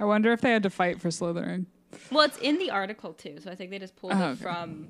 I 0.00 0.04
wonder 0.04 0.32
if 0.32 0.40
they 0.40 0.50
had 0.50 0.62
to 0.64 0.70
fight 0.70 1.00
for 1.00 1.10
slithering. 1.10 1.66
well, 2.10 2.24
it's 2.24 2.38
in 2.38 2.58
the 2.58 2.70
article 2.70 3.12
too, 3.12 3.38
so 3.40 3.50
I 3.50 3.54
think 3.54 3.70
they 3.70 3.78
just 3.78 3.96
pulled 3.96 4.12
Oh, 4.14 4.16
it 4.16 4.32
okay. 4.32 4.42
from 4.42 4.88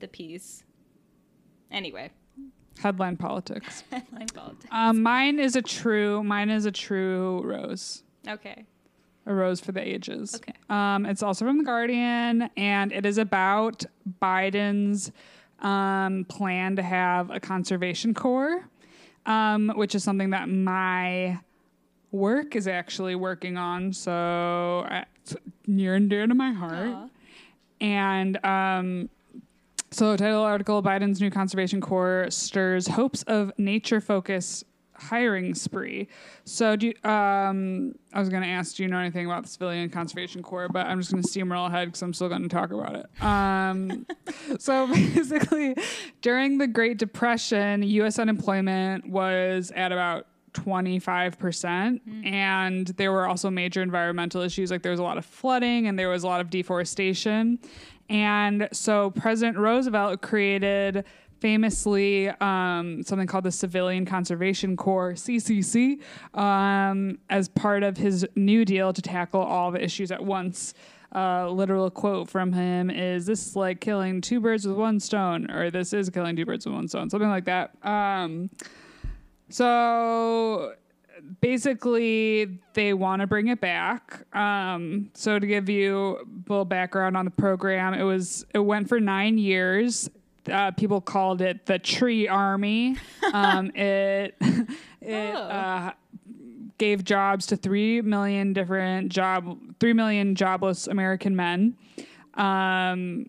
the 0.00 0.08
piece. 0.08 0.64
Anyway, 1.70 2.10
Headline 2.82 3.16
politics. 3.16 3.84
headline 3.90 4.28
politics. 4.28 4.66
Um, 4.72 5.02
mine 5.02 5.38
is 5.38 5.56
a 5.56 5.62
true. 5.62 6.22
Mine 6.22 6.48
is 6.50 6.64
a 6.64 6.72
true 6.72 7.42
rose. 7.44 8.02
Okay. 8.26 8.64
A 9.30 9.32
rose 9.32 9.60
for 9.60 9.70
the 9.70 9.80
ages. 9.80 10.34
Okay. 10.34 10.54
Um, 10.68 11.06
it's 11.06 11.22
also 11.22 11.44
from 11.44 11.58
the 11.58 11.62
Guardian, 11.62 12.50
and 12.56 12.90
it 12.90 13.06
is 13.06 13.16
about 13.16 13.84
Biden's 14.20 15.12
um, 15.60 16.24
plan 16.24 16.74
to 16.74 16.82
have 16.82 17.30
a 17.30 17.38
conservation 17.38 18.12
corps, 18.12 18.64
um, 19.26 19.72
which 19.76 19.94
is 19.94 20.02
something 20.02 20.30
that 20.30 20.48
my 20.48 21.38
work 22.10 22.56
is 22.56 22.66
actually 22.66 23.14
working 23.14 23.56
on. 23.56 23.92
So 23.92 24.84
uh, 24.90 25.04
it's 25.22 25.36
near 25.68 25.94
and 25.94 26.10
dear 26.10 26.26
to 26.26 26.34
my 26.34 26.50
heart. 26.50 26.88
Aw. 26.88 27.08
And 27.80 28.44
um, 28.44 29.10
so, 29.92 30.16
title 30.16 30.42
article 30.42 30.82
Biden's 30.82 31.20
new 31.20 31.30
conservation 31.30 31.80
corps 31.80 32.26
stirs 32.30 32.88
hopes 32.88 33.22
of 33.24 33.52
nature 33.58 34.00
focus 34.00 34.64
hiring 35.00 35.54
spree. 35.54 36.08
So, 36.44 36.76
do 36.76 36.88
you, 36.88 37.10
um, 37.10 37.94
I 38.12 38.20
was 38.20 38.28
going 38.28 38.42
to 38.42 38.48
ask, 38.48 38.76
do 38.76 38.82
you 38.82 38.88
know 38.88 38.98
anything 38.98 39.26
about 39.26 39.42
the 39.44 39.48
Civilian 39.48 39.88
Conservation 39.90 40.42
Corps? 40.42 40.68
But 40.68 40.86
I'm 40.86 41.00
just 41.00 41.10
going 41.10 41.22
to 41.22 41.28
steamroll 41.28 41.66
ahead 41.66 41.88
because 41.88 42.02
I'm 42.02 42.12
still 42.12 42.28
going 42.28 42.42
to 42.42 42.48
talk 42.48 42.72
about 42.72 42.96
it. 42.96 43.22
Um, 43.22 44.06
so, 44.58 44.86
basically, 44.86 45.74
during 46.20 46.58
the 46.58 46.66
Great 46.66 46.98
Depression, 46.98 47.82
U.S. 47.82 48.18
unemployment 48.18 49.08
was 49.08 49.72
at 49.74 49.92
about 49.92 50.26
25%. 50.52 52.00
And 52.24 52.86
there 52.88 53.12
were 53.12 53.26
also 53.26 53.50
major 53.50 53.82
environmental 53.82 54.42
issues, 54.42 54.70
like 54.70 54.82
there 54.82 54.90
was 54.90 55.00
a 55.00 55.04
lot 55.04 55.18
of 55.18 55.24
flooding 55.24 55.86
and 55.86 55.98
there 55.98 56.08
was 56.08 56.24
a 56.24 56.26
lot 56.26 56.40
of 56.40 56.50
deforestation. 56.50 57.58
And 58.08 58.68
so 58.72 59.10
President 59.12 59.56
Roosevelt 59.56 60.20
created 60.20 61.04
famously 61.40 62.28
um, 62.28 63.02
something 63.02 63.26
called 63.26 63.44
the 63.44 63.52
Civilian 63.52 64.04
Conservation 64.04 64.76
Corps, 64.76 65.14
CCC, 65.14 66.00
um, 66.34 67.18
as 67.28 67.48
part 67.48 67.82
of 67.82 67.96
his 67.96 68.26
New 68.36 68.64
Deal 68.64 68.92
to 68.92 69.02
tackle 69.02 69.40
all 69.40 69.70
the 69.70 69.82
issues 69.82 70.10
at 70.10 70.24
once. 70.24 70.74
Uh, 71.12 71.50
literal 71.50 71.90
quote 71.90 72.28
from 72.28 72.52
him 72.52 72.88
is 72.88 73.26
this 73.26 73.44
is 73.44 73.56
like 73.56 73.80
killing 73.80 74.20
two 74.20 74.38
birds 74.38 74.64
with 74.64 74.76
one 74.76 75.00
stone 75.00 75.50
or 75.50 75.68
this 75.68 75.92
is 75.92 76.08
killing 76.08 76.36
two 76.36 76.46
birds 76.46 76.64
with 76.64 76.72
one 76.72 76.86
stone 76.86 77.10
something 77.10 77.28
like 77.28 77.46
that 77.46 77.74
um, 77.84 78.48
so 79.48 80.72
basically, 81.40 82.58
they 82.74 82.94
want 82.94 83.20
to 83.20 83.26
bring 83.26 83.48
it 83.48 83.60
back. 83.60 84.24
Um, 84.34 85.10
so 85.14 85.38
to 85.38 85.46
give 85.46 85.68
you 85.68 86.16
a 86.16 86.50
little 86.50 86.64
background 86.64 87.16
on 87.16 87.24
the 87.24 87.30
program, 87.30 87.94
it 87.94 88.02
was 88.02 88.44
it 88.54 88.58
went 88.58 88.88
for 88.88 89.00
nine 89.00 89.38
years. 89.38 90.10
Uh, 90.50 90.70
people 90.72 91.00
called 91.00 91.42
it 91.42 91.66
the 91.66 91.78
Tree 91.78 92.28
Army. 92.28 92.96
Um, 93.32 93.70
it 93.74 94.36
it 95.00 95.34
Oh. 95.34 95.38
uh, 95.38 95.90
gave 96.78 97.04
jobs 97.04 97.46
to 97.46 97.56
three 97.56 98.00
million 98.00 98.52
different 98.52 99.10
job 99.12 99.58
three 99.80 99.92
million 99.92 100.34
jobless 100.34 100.86
American 100.86 101.34
men. 101.36 101.76
Um, 102.34 103.26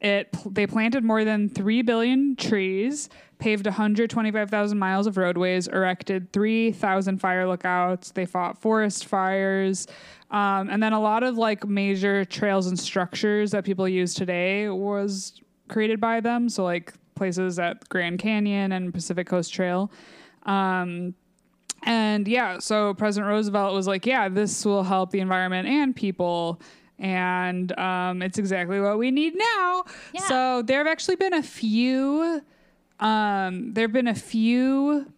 it 0.00 0.28
they 0.50 0.66
planted 0.66 1.02
more 1.02 1.24
than 1.24 1.48
3 1.48 1.80
billion 1.80 2.36
trees, 2.36 3.08
paved 3.38 3.64
125,000 3.64 4.78
miles 4.78 5.06
of 5.06 5.16
roadways, 5.16 5.66
erected 5.66 6.30
3,000 6.32 7.18
fire 7.18 7.46
lookouts. 7.48 8.10
They 8.10 8.26
fought 8.26 8.60
forest 8.60 9.06
fires. 9.06 9.86
Um, 10.30 10.68
and 10.68 10.82
then 10.82 10.92
a 10.92 11.00
lot 11.00 11.22
of 11.22 11.38
like 11.38 11.66
major 11.66 12.24
trails 12.26 12.66
and 12.66 12.78
structures 12.78 13.52
that 13.52 13.64
people 13.64 13.88
use 13.88 14.12
today 14.12 14.68
was 14.68 15.40
created 15.74 16.00
by 16.00 16.20
them. 16.20 16.48
So 16.48 16.62
like 16.62 16.94
places 17.16 17.58
at 17.58 17.86
Grand 17.88 18.20
Canyon 18.20 18.70
and 18.70 18.94
Pacific 18.94 19.26
Coast 19.26 19.52
Trail. 19.52 19.90
Um, 20.44 21.14
and 21.82 22.28
yeah, 22.28 22.60
so 22.60 22.94
President 22.94 23.28
Roosevelt 23.28 23.74
was 23.74 23.88
like, 23.88 24.06
yeah, 24.06 24.28
this 24.28 24.64
will 24.64 24.84
help 24.84 25.10
the 25.10 25.18
environment 25.18 25.66
and 25.66 25.94
people. 25.94 26.60
And 27.00 27.76
um, 27.76 28.22
it's 28.22 28.38
exactly 28.38 28.80
what 28.80 28.98
we 28.98 29.10
need 29.10 29.34
now. 29.36 29.84
Yeah. 30.12 30.20
So 30.22 30.62
there 30.62 30.78
have 30.78 30.86
actually 30.86 31.16
been 31.16 31.34
a 31.34 31.42
few, 31.42 32.40
um, 33.00 33.74
there 33.74 33.82
have 33.82 33.92
been 33.92 34.06
a 34.08 34.14
few, 34.14 35.12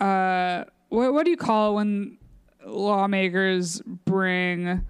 uh, 0.00 0.64
what, 0.88 1.14
what 1.14 1.24
do 1.24 1.30
you 1.30 1.36
call 1.36 1.70
it 1.70 1.74
when 1.76 2.18
lawmakers 2.66 3.80
bring 3.86 4.84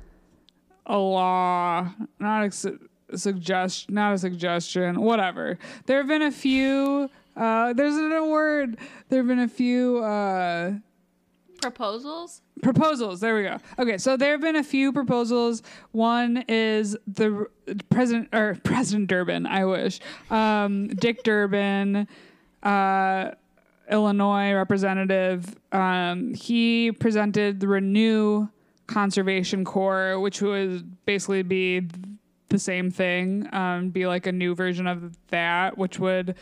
a 0.86 0.96
law, 0.96 1.92
not 2.18 2.44
a 2.44 2.78
su- 3.12 3.16
suggest, 3.18 3.90
not 3.90 4.14
a 4.14 4.18
suggestion, 4.18 5.00
whatever. 5.00 5.58
There 5.86 5.98
have 5.98 6.08
been 6.08 6.22
a 6.22 6.30
few. 6.32 7.10
Uh, 7.36 7.72
there's 7.72 7.94
a 7.96 8.24
word. 8.24 8.76
There 9.08 9.20
have 9.20 9.28
been 9.28 9.38
a 9.38 9.48
few 9.48 9.98
uh, 9.98 10.72
Proposals? 11.60 12.42
proposals. 12.62 13.20
There 13.20 13.36
we 13.36 13.44
go. 13.44 13.58
Okay, 13.78 13.96
so 13.98 14.16
there 14.16 14.32
have 14.32 14.40
been 14.40 14.56
a 14.56 14.64
few 14.64 14.92
proposals. 14.92 15.62
One 15.92 16.44
is 16.48 16.96
the 17.06 17.46
president 17.90 18.28
or 18.32 18.58
President 18.64 19.08
Durbin. 19.08 19.46
I 19.46 19.64
wish 19.64 20.00
um, 20.30 20.88
Dick 20.88 21.22
Durbin. 21.22 22.08
Uh, 22.62 23.32
Illinois 23.90 24.52
representative, 24.52 25.54
um, 25.72 26.32
he 26.34 26.92
presented 26.92 27.60
the 27.60 27.68
Renew 27.68 28.48
Conservation 28.86 29.64
Corps, 29.64 30.18
which 30.18 30.40
would 30.40 31.04
basically 31.04 31.42
be 31.42 31.82
the 32.52 32.58
same 32.58 32.90
thing, 32.90 33.48
um, 33.52 33.90
be 33.90 34.06
like 34.06 34.26
a 34.26 34.32
new 34.32 34.54
version 34.54 34.86
of 34.86 35.16
that, 35.28 35.76
which 35.76 35.98
would 35.98 36.36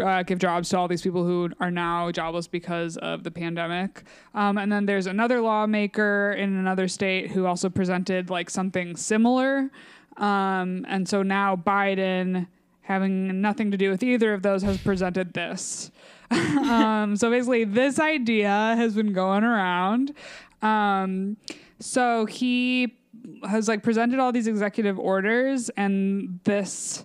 uh, 0.00 0.22
give 0.22 0.38
jobs 0.38 0.68
to 0.70 0.78
all 0.78 0.88
these 0.88 1.02
people 1.02 1.24
who 1.24 1.50
are 1.60 1.70
now 1.70 2.10
jobless 2.10 2.46
because 2.46 2.96
of 2.96 3.24
the 3.24 3.30
pandemic. 3.30 4.04
Um, 4.34 4.58
and 4.58 4.70
then 4.70 4.86
there's 4.86 5.06
another 5.06 5.40
lawmaker 5.40 6.32
in 6.32 6.56
another 6.56 6.88
state 6.88 7.30
who 7.30 7.46
also 7.46 7.68
presented 7.68 8.30
like 8.30 8.50
something 8.50 8.96
similar. 8.96 9.70
Um, 10.16 10.84
and 10.88 11.08
so 11.08 11.22
now 11.22 11.56
Biden, 11.56 12.46
having 12.82 13.40
nothing 13.40 13.70
to 13.70 13.76
do 13.76 13.90
with 13.90 14.02
either 14.02 14.34
of 14.34 14.42
those, 14.42 14.62
has 14.62 14.78
presented 14.78 15.34
this. 15.34 15.90
um, 16.30 17.16
so 17.16 17.30
basically, 17.30 17.64
this 17.64 17.98
idea 17.98 18.74
has 18.76 18.94
been 18.94 19.12
going 19.12 19.44
around. 19.44 20.14
Um, 20.62 21.36
so 21.80 22.26
he 22.26 22.94
has 23.48 23.68
like 23.68 23.82
presented 23.82 24.18
all 24.18 24.32
these 24.32 24.46
executive 24.46 24.98
orders, 24.98 25.70
and 25.70 26.40
this 26.44 27.04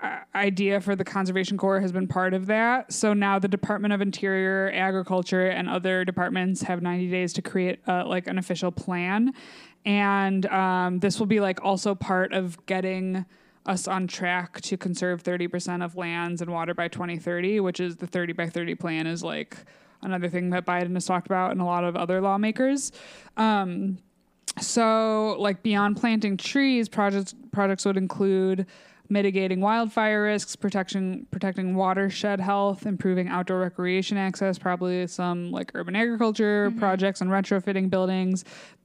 uh, 0.00 0.18
idea 0.34 0.80
for 0.80 0.96
the 0.96 1.04
Conservation 1.04 1.56
Corps 1.56 1.80
has 1.80 1.92
been 1.92 2.08
part 2.08 2.34
of 2.34 2.46
that. 2.46 2.92
So 2.92 3.12
now 3.12 3.38
the 3.38 3.48
Department 3.48 3.94
of 3.94 4.00
Interior, 4.00 4.70
Agriculture, 4.74 5.48
and 5.48 5.68
other 5.68 6.04
departments 6.04 6.62
have 6.62 6.82
90 6.82 7.10
days 7.10 7.32
to 7.34 7.42
create 7.42 7.80
uh, 7.86 8.06
like 8.06 8.26
an 8.26 8.38
official 8.38 8.72
plan, 8.72 9.32
and 9.84 10.46
um, 10.46 10.98
this 11.00 11.18
will 11.18 11.26
be 11.26 11.40
like 11.40 11.64
also 11.64 11.94
part 11.94 12.32
of 12.32 12.64
getting 12.66 13.24
us 13.66 13.86
on 13.86 14.06
track 14.06 14.60
to 14.60 14.76
conserve 14.76 15.22
30% 15.22 15.84
of 15.84 15.96
lands 15.96 16.42
and 16.42 16.50
water 16.50 16.74
by 16.74 16.88
2030, 16.88 17.60
which 17.60 17.80
is 17.80 17.96
the 17.96 18.06
30 18.06 18.32
by 18.32 18.48
30 18.48 18.74
plan 18.74 19.06
is 19.06 19.22
like 19.22 19.56
another 20.02 20.28
thing 20.28 20.50
that 20.50 20.66
Biden 20.66 20.94
has 20.94 21.06
talked 21.06 21.26
about 21.26 21.52
and 21.52 21.60
a 21.60 21.64
lot 21.64 21.84
of 21.84 21.96
other 21.96 22.20
lawmakers. 22.20 22.92
Um, 23.36 23.98
so 24.60 25.36
like 25.38 25.62
beyond 25.62 25.96
planting 25.96 26.36
trees, 26.36 26.88
projects 26.88 27.34
projects 27.52 27.84
would 27.84 27.96
include 27.96 28.66
mitigating 29.08 29.60
wildfire 29.60 30.24
risks, 30.24 30.56
protection 30.56 31.26
protecting 31.30 31.74
watershed 31.74 32.40
health, 32.40 32.86
improving 32.86 33.28
outdoor 33.28 33.60
recreation 33.60 34.16
access, 34.16 34.58
probably 34.58 35.06
some 35.06 35.50
like 35.50 35.70
urban 35.74 35.94
agriculture 35.94 36.70
mm-hmm. 36.70 36.78
projects 36.78 37.20
and 37.20 37.30
retrofitting 37.30 37.90
buildings. 37.90 38.44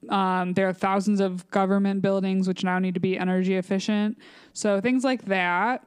Um, 0.09 0.53
there 0.53 0.67
are 0.67 0.73
thousands 0.73 1.21
of 1.21 1.49
government 1.49 2.01
buildings 2.01 2.47
which 2.47 2.63
now 2.63 2.77
need 2.77 2.93
to 2.93 2.99
be 2.99 3.17
energy 3.17 3.55
efficient. 3.55 4.17
So 4.53 4.81
things 4.81 5.03
like 5.03 5.25
that. 5.25 5.85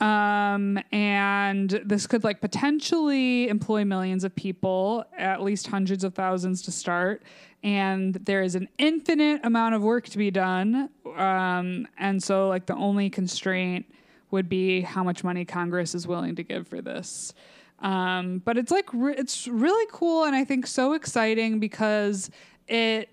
Um, 0.00 0.78
and 0.92 1.70
this 1.84 2.06
could 2.06 2.22
like 2.22 2.40
potentially 2.40 3.48
employ 3.48 3.84
millions 3.84 4.22
of 4.22 4.34
people, 4.36 5.04
at 5.16 5.42
least 5.42 5.66
hundreds 5.66 6.04
of 6.04 6.14
thousands 6.14 6.62
to 6.62 6.72
start. 6.72 7.22
And 7.64 8.14
there 8.14 8.42
is 8.42 8.54
an 8.54 8.68
infinite 8.78 9.40
amount 9.44 9.74
of 9.74 9.82
work 9.82 10.08
to 10.10 10.18
be 10.18 10.30
done. 10.30 10.90
Um, 11.16 11.88
and 11.98 12.22
so, 12.22 12.48
like, 12.48 12.66
the 12.66 12.76
only 12.76 13.10
constraint 13.10 13.86
would 14.30 14.48
be 14.48 14.82
how 14.82 15.02
much 15.02 15.24
money 15.24 15.44
Congress 15.44 15.94
is 15.94 16.06
willing 16.06 16.36
to 16.36 16.44
give 16.44 16.68
for 16.68 16.80
this. 16.80 17.34
Um, 17.80 18.42
but 18.44 18.58
it's 18.58 18.70
like, 18.70 18.88
re- 18.92 19.16
it's 19.16 19.48
really 19.48 19.86
cool 19.92 20.24
and 20.24 20.36
I 20.36 20.44
think 20.44 20.68
so 20.68 20.92
exciting 20.92 21.58
because 21.58 22.30
it, 22.68 23.08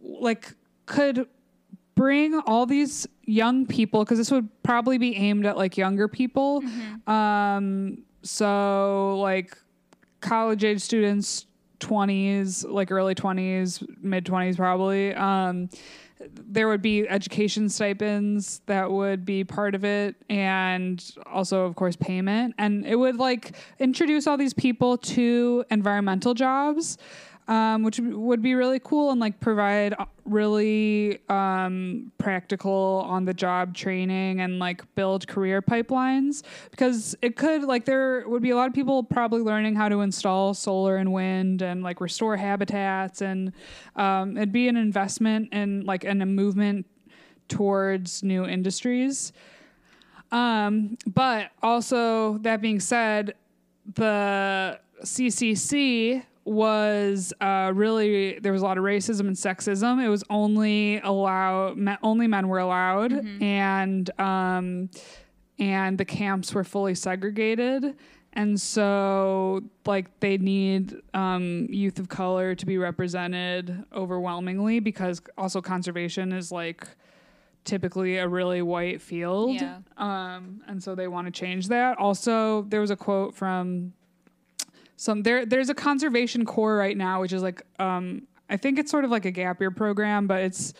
like, 0.00 0.54
could 0.86 1.26
bring 1.94 2.34
all 2.46 2.66
these 2.66 3.06
young 3.24 3.66
people 3.66 4.04
because 4.04 4.18
this 4.18 4.30
would 4.30 4.48
probably 4.62 4.98
be 4.98 5.16
aimed 5.16 5.46
at 5.46 5.56
like 5.56 5.76
younger 5.76 6.08
people. 6.08 6.62
Mm-hmm. 6.62 7.10
um 7.10 7.98
so 8.22 9.18
like 9.18 9.56
college 10.20 10.62
age 10.62 10.80
students 10.80 11.46
20s 11.80 12.64
like 12.70 12.92
early 12.92 13.14
20s 13.14 13.84
mid 14.00 14.24
20s 14.24 14.56
probably 14.56 15.12
um 15.14 15.68
there 16.28 16.68
would 16.68 16.82
be 16.82 17.08
education 17.08 17.68
stipends 17.68 18.60
that 18.66 18.90
would 18.90 19.24
be 19.24 19.44
part 19.44 19.74
of 19.74 19.84
it 19.84 20.16
and 20.28 21.14
also 21.26 21.64
of 21.64 21.74
course 21.74 21.96
payment. 21.96 22.54
And 22.58 22.86
it 22.86 22.96
would 22.96 23.16
like 23.16 23.56
introduce 23.78 24.26
all 24.26 24.36
these 24.36 24.54
people 24.54 24.98
to 24.98 25.64
environmental 25.70 26.34
jobs 26.34 26.98
um, 27.52 27.82
which 27.82 28.00
would 28.00 28.40
be 28.40 28.54
really 28.54 28.78
cool 28.78 29.10
and 29.10 29.20
like 29.20 29.38
provide 29.38 29.92
uh, 29.98 30.06
really 30.24 31.18
um, 31.28 32.10
practical 32.16 33.04
on 33.06 33.26
the 33.26 33.34
job 33.34 33.74
training 33.74 34.40
and 34.40 34.58
like 34.58 34.82
build 34.94 35.28
career 35.28 35.60
pipelines 35.60 36.42
because 36.70 37.14
it 37.20 37.36
could 37.36 37.62
like 37.64 37.84
there 37.84 38.26
would 38.26 38.40
be 38.40 38.50
a 38.50 38.56
lot 38.56 38.68
of 38.68 38.72
people 38.72 39.02
probably 39.02 39.42
learning 39.42 39.74
how 39.74 39.86
to 39.86 40.00
install 40.00 40.54
solar 40.54 40.96
and 40.96 41.12
wind 41.12 41.60
and 41.60 41.82
like 41.82 42.00
restore 42.00 42.38
habitats 42.38 43.20
and 43.20 43.52
um, 43.96 44.34
it'd 44.38 44.50
be 44.50 44.66
an 44.66 44.78
investment 44.78 45.50
and 45.52 45.84
like 45.84 46.04
and 46.04 46.22
a 46.22 46.26
movement 46.26 46.86
towards 47.48 48.22
new 48.22 48.46
industries. 48.46 49.34
Um, 50.30 50.96
but 51.06 51.50
also 51.62 52.38
that 52.38 52.62
being 52.62 52.80
said, 52.80 53.34
the 53.94 54.80
CCC 55.04 56.24
was 56.44 57.32
uh, 57.40 57.72
really 57.74 58.38
there 58.40 58.52
was 58.52 58.62
a 58.62 58.64
lot 58.64 58.78
of 58.78 58.84
racism 58.84 59.20
and 59.20 59.36
sexism. 59.36 60.02
It 60.04 60.08
was 60.08 60.24
only 60.28 61.00
allow 61.00 61.74
only 62.02 62.26
men 62.26 62.48
were 62.48 62.58
allowed, 62.58 63.12
mm-hmm. 63.12 63.42
and 63.42 64.20
um, 64.20 64.90
and 65.58 65.98
the 65.98 66.04
camps 66.04 66.54
were 66.54 66.64
fully 66.64 66.94
segregated. 66.94 67.96
And 68.34 68.58
so, 68.58 69.60
like, 69.84 70.20
they 70.20 70.38
need 70.38 70.94
um, 71.12 71.66
youth 71.68 71.98
of 71.98 72.08
color 72.08 72.54
to 72.54 72.64
be 72.64 72.78
represented 72.78 73.84
overwhelmingly 73.92 74.80
because 74.80 75.20
also 75.36 75.60
conservation 75.60 76.32
is 76.32 76.50
like 76.50 76.88
typically 77.64 78.16
a 78.16 78.26
really 78.26 78.62
white 78.62 79.02
field. 79.02 79.52
Yeah. 79.60 79.78
Um, 79.98 80.62
and 80.66 80.82
so 80.82 80.94
they 80.94 81.08
want 81.08 81.26
to 81.26 81.30
change 81.30 81.68
that. 81.68 81.98
Also, 81.98 82.62
there 82.62 82.80
was 82.80 82.90
a 82.90 82.96
quote 82.96 83.34
from 83.34 83.92
some 85.02 85.24
there 85.24 85.44
there's 85.44 85.68
a 85.68 85.74
conservation 85.74 86.44
corps 86.44 86.76
right 86.76 86.96
now 86.96 87.20
which 87.20 87.32
is 87.32 87.42
like 87.42 87.62
um 87.80 88.22
I 88.48 88.56
think 88.56 88.78
it's 88.78 88.90
sort 88.90 89.04
of 89.04 89.10
like 89.10 89.24
a 89.24 89.32
gap 89.32 89.60
year 89.60 89.72
program 89.72 90.28
but 90.28 90.42
it's 90.42 90.74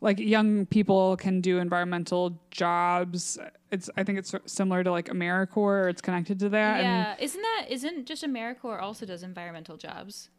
like 0.00 0.20
young 0.20 0.64
people 0.66 1.16
can 1.16 1.40
do 1.40 1.58
environmental 1.58 2.38
jobs. 2.50 3.38
It's 3.72 3.90
I 3.96 4.04
think 4.04 4.18
it's 4.18 4.32
similar 4.46 4.84
to 4.84 4.92
like 4.92 5.06
AmeriCorps 5.06 5.56
or 5.56 5.88
it's 5.88 6.00
connected 6.00 6.38
to 6.40 6.48
that 6.50 6.82
yeah 6.82 7.12
and 7.12 7.20
isn't 7.20 7.42
that 7.42 7.66
isn't 7.68 8.06
just 8.06 8.22
AmeriCorps 8.22 8.80
also 8.80 9.06
does 9.06 9.24
environmental 9.24 9.76
jobs? 9.76 10.30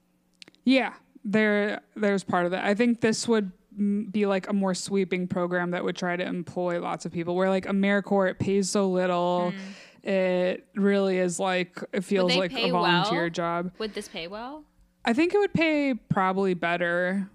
Yeah 0.63 0.93
there 1.25 1.81
there's 1.97 2.23
part 2.23 2.45
of 2.45 2.51
that. 2.51 2.63
I 2.63 2.73
think 2.73 3.01
this 3.01 3.27
would 3.27 3.51
be 4.11 4.25
like 4.25 4.47
a 4.47 4.53
more 4.53 4.73
sweeping 4.73 5.27
program 5.27 5.71
that 5.71 5.83
would 5.83 5.97
try 5.97 6.15
to 6.15 6.23
employ 6.23 6.79
lots 6.79 7.05
of 7.05 7.11
people 7.11 7.35
where 7.35 7.49
like 7.49 7.65
AmeriCorps 7.65 8.31
it 8.31 8.39
pays 8.39 8.69
so 8.69 8.89
little. 8.89 9.51
Mm 9.53 9.59
it 10.05 10.67
really 10.75 11.17
is 11.17 11.39
like 11.39 11.83
it 11.91 12.03
feels 12.03 12.35
like 12.35 12.53
a 12.53 12.69
volunteer 12.69 13.21
well? 13.21 13.29
job. 13.29 13.71
Would 13.79 13.93
this 13.93 14.07
pay 14.07 14.27
well? 14.27 14.63
I 15.03 15.13
think 15.13 15.33
it 15.33 15.39
would 15.39 15.53
pay 15.53 15.95
probably 15.95 16.53
better, 16.53 17.27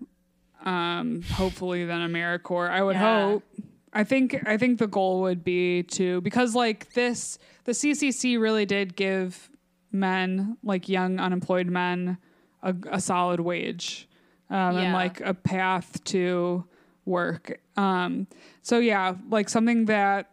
um, 0.65 1.23
hopefully 1.23 1.85
than 1.85 2.01
AmeriCorps. 2.01 2.71
I 2.71 2.83
would 2.83 2.97
yeah. 2.97 3.23
hope. 3.23 3.45
I 3.93 4.05
think 4.05 4.41
I 4.47 4.57
think 4.57 4.79
the 4.79 4.87
goal 4.87 5.23
would 5.23 5.43
be 5.43 5.83
to 5.83 6.21
because 6.21 6.55
like 6.55 6.93
this 6.95 7.39
the 7.65 7.73
CCC 7.73 8.41
really 8.41 8.67
did 8.67 8.95
give 8.95 9.51
men 9.91 10.57
like 10.63 10.89
young 10.89 11.19
unemployed 11.19 11.67
men 11.67 12.19
a, 12.63 12.75
a 12.91 13.01
solid 13.01 13.41
wage 13.41 14.09
um, 14.49 14.77
yeah. 14.77 14.83
and 14.83 14.93
like 14.93 15.21
a 15.21 15.35
path 15.35 16.03
to 16.05 16.65
work. 17.05 17.61
Um, 17.77 18.29
so 18.63 18.79
yeah, 18.79 19.17
like 19.29 19.49
something 19.49 19.87
that 19.87 20.31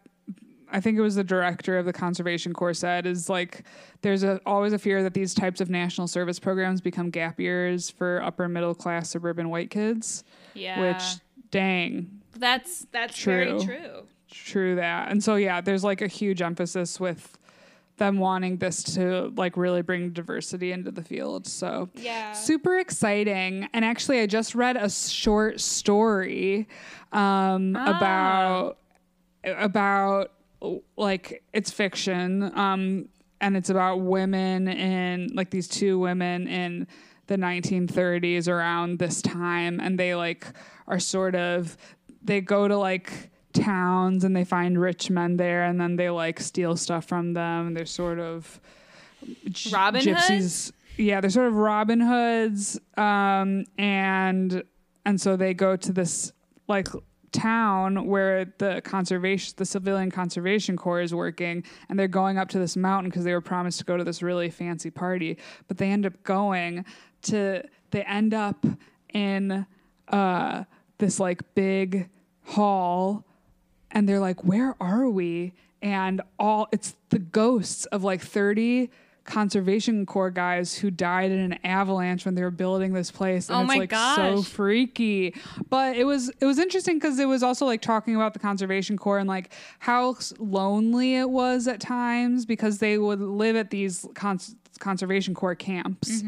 I 0.70 0.80
think 0.80 0.98
it 0.98 1.00
was 1.00 1.14
the 1.14 1.24
director 1.24 1.78
of 1.78 1.86
the 1.86 1.92
Conservation 1.92 2.52
Corps 2.52 2.74
said 2.74 3.06
is 3.06 3.28
like 3.28 3.64
there's 4.02 4.22
a, 4.22 4.40
always 4.44 4.72
a 4.72 4.78
fear 4.78 5.02
that 5.02 5.14
these 5.14 5.34
types 5.34 5.60
of 5.60 5.70
national 5.70 6.08
service 6.08 6.38
programs 6.38 6.80
become 6.80 7.10
gap 7.10 7.40
years 7.40 7.90
for 7.90 8.22
upper 8.22 8.48
middle 8.48 8.74
class 8.74 9.10
suburban 9.10 9.50
white 9.50 9.70
kids. 9.70 10.24
Yeah. 10.54 10.80
Which 10.80 11.02
dang. 11.50 12.20
That's 12.36 12.86
that's 12.92 13.16
true. 13.16 13.44
very 13.44 13.64
true. 13.64 14.06
True 14.30 14.74
that. 14.76 15.10
And 15.10 15.22
so 15.22 15.36
yeah, 15.36 15.60
there's 15.60 15.84
like 15.84 16.02
a 16.02 16.06
huge 16.06 16.42
emphasis 16.42 17.00
with 17.00 17.38
them 17.98 18.18
wanting 18.18 18.58
this 18.58 18.82
to 18.94 19.32
like 19.36 19.56
really 19.56 19.82
bring 19.82 20.10
diversity 20.10 20.72
into 20.72 20.90
the 20.90 21.02
field. 21.02 21.46
So 21.46 21.88
yeah, 21.94 22.32
super 22.32 22.78
exciting. 22.78 23.68
And 23.72 23.84
actually, 23.84 24.20
I 24.20 24.26
just 24.26 24.54
read 24.54 24.76
a 24.76 24.88
short 24.88 25.60
story 25.60 26.68
um, 27.12 27.76
ah. 27.76 27.96
about 27.96 28.78
about 29.44 30.32
like 30.96 31.42
it's 31.52 31.70
fiction 31.70 32.56
um 32.58 33.08
and 33.40 33.56
it's 33.56 33.70
about 33.70 34.00
women 34.00 34.68
in 34.68 35.30
like 35.34 35.50
these 35.50 35.68
two 35.68 35.98
women 35.98 36.48
in 36.48 36.86
the 37.28 37.36
1930s 37.36 38.48
around 38.48 38.98
this 38.98 39.22
time 39.22 39.80
and 39.80 39.98
they 39.98 40.14
like 40.14 40.46
are 40.86 40.98
sort 40.98 41.34
of 41.34 41.76
they 42.22 42.40
go 42.40 42.66
to 42.66 42.76
like 42.76 43.30
towns 43.52 44.24
and 44.24 44.34
they 44.34 44.44
find 44.44 44.80
rich 44.80 45.10
men 45.10 45.36
there 45.36 45.64
and 45.64 45.80
then 45.80 45.96
they 45.96 46.10
like 46.10 46.40
steal 46.40 46.76
stuff 46.76 47.04
from 47.04 47.34
them 47.34 47.74
they're 47.74 47.86
sort 47.86 48.18
of 48.18 48.60
Robin 49.72 50.00
gypsies 50.00 50.66
Hood? 50.66 51.04
yeah 51.04 51.20
they're 51.20 51.30
sort 51.30 51.46
of 51.46 51.54
robin 51.54 52.00
hoods 52.00 52.78
um 52.96 53.64
and 53.76 54.62
and 55.04 55.20
so 55.20 55.36
they 55.36 55.54
go 55.54 55.76
to 55.76 55.92
this 55.92 56.32
like 56.66 56.88
town 57.32 58.06
where 58.06 58.46
the 58.58 58.80
conservation 58.84 59.54
the 59.56 59.66
civilian 59.66 60.10
conservation 60.10 60.76
corps 60.76 61.00
is 61.00 61.14
working 61.14 61.62
and 61.88 61.98
they're 61.98 62.08
going 62.08 62.38
up 62.38 62.48
to 62.48 62.58
this 62.58 62.76
mountain 62.76 63.10
because 63.10 63.24
they 63.24 63.32
were 63.32 63.40
promised 63.40 63.78
to 63.78 63.84
go 63.84 63.96
to 63.96 64.04
this 64.04 64.22
really 64.22 64.50
fancy 64.50 64.90
party 64.90 65.36
but 65.66 65.76
they 65.78 65.90
end 65.90 66.06
up 66.06 66.22
going 66.22 66.84
to 67.22 67.62
they 67.90 68.02
end 68.02 68.34
up 68.34 68.64
in 69.12 69.66
uh, 70.08 70.64
this 70.98 71.20
like 71.20 71.54
big 71.54 72.08
hall 72.44 73.24
and 73.90 74.08
they're 74.08 74.20
like, 74.20 74.44
"Where 74.44 74.74
are 74.80 75.08
we?" 75.08 75.54
And 75.80 76.20
all 76.38 76.68
it's 76.72 76.94
the 77.10 77.18
ghosts 77.18 77.86
of 77.86 78.04
like 78.04 78.20
30 78.20 78.90
conservation 79.28 80.06
corps 80.06 80.30
guys 80.30 80.74
who 80.74 80.90
died 80.90 81.30
in 81.30 81.38
an 81.38 81.58
avalanche 81.62 82.24
when 82.24 82.34
they 82.34 82.42
were 82.42 82.50
building 82.50 82.94
this 82.94 83.10
place 83.10 83.50
and 83.50 83.58
Oh 83.58 83.60
it's 83.60 83.68
my 83.68 83.76
like 83.76 83.90
so 84.16 84.42
freaky. 84.42 85.34
But 85.68 85.96
it 85.96 86.04
was 86.04 86.30
it 86.40 86.46
was 86.46 86.58
interesting 86.58 86.96
because 86.96 87.18
it 87.18 87.26
was 87.26 87.42
also 87.42 87.66
like 87.66 87.82
talking 87.82 88.16
about 88.16 88.32
the 88.32 88.38
conservation 88.38 88.96
corps 88.96 89.18
and 89.18 89.28
like 89.28 89.52
how 89.80 90.16
lonely 90.38 91.16
it 91.16 91.28
was 91.28 91.68
at 91.68 91.78
times 91.78 92.46
because 92.46 92.78
they 92.78 92.96
would 92.96 93.20
live 93.20 93.54
at 93.54 93.70
these 93.70 94.06
cons- 94.14 94.56
conservation 94.78 95.34
corps 95.34 95.54
camps. 95.54 96.22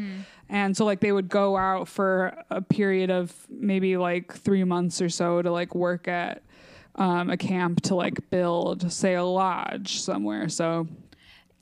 And 0.47 0.77
so 0.77 0.85
like 0.85 0.99
they 0.99 1.11
would 1.11 1.27
go 1.29 1.57
out 1.57 1.87
for 1.87 2.37
a 2.51 2.61
period 2.61 3.09
of 3.09 3.33
maybe 3.49 3.97
like 3.97 4.31
three 4.33 4.63
months 4.63 5.01
or 5.01 5.09
so 5.09 5.41
to 5.41 5.51
like 5.51 5.73
work 5.73 6.07
at 6.07 6.43
um, 6.95 7.29
a 7.31 7.37
camp 7.37 7.81
to 7.83 7.95
like 7.95 8.29
build 8.29 8.91
say 8.91 9.15
a 9.15 9.23
lodge 9.23 10.01
somewhere. 10.01 10.49
So 10.49 10.87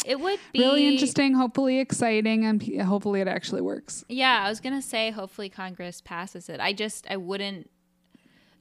It 0.06 0.20
would 0.20 0.40
be 0.54 0.60
really 0.60 0.88
interesting 0.88 1.34
hopefully 1.34 1.80
exciting 1.80 2.46
and 2.46 2.62
pe- 2.62 2.78
hopefully 2.78 3.22
it 3.22 3.28
actually 3.28 3.62
works 3.62 4.06
Yeah, 4.08 4.44
I 4.46 4.50
was 4.50 4.60
gonna 4.60 4.82
say 4.82 5.12
hopefully 5.12 5.50
Congress 5.50 6.02
passes 6.02 6.50
it. 6.50 6.60
I 6.60 6.74
just 6.74 7.06
I 7.10 7.18
wouldn't 7.18 7.70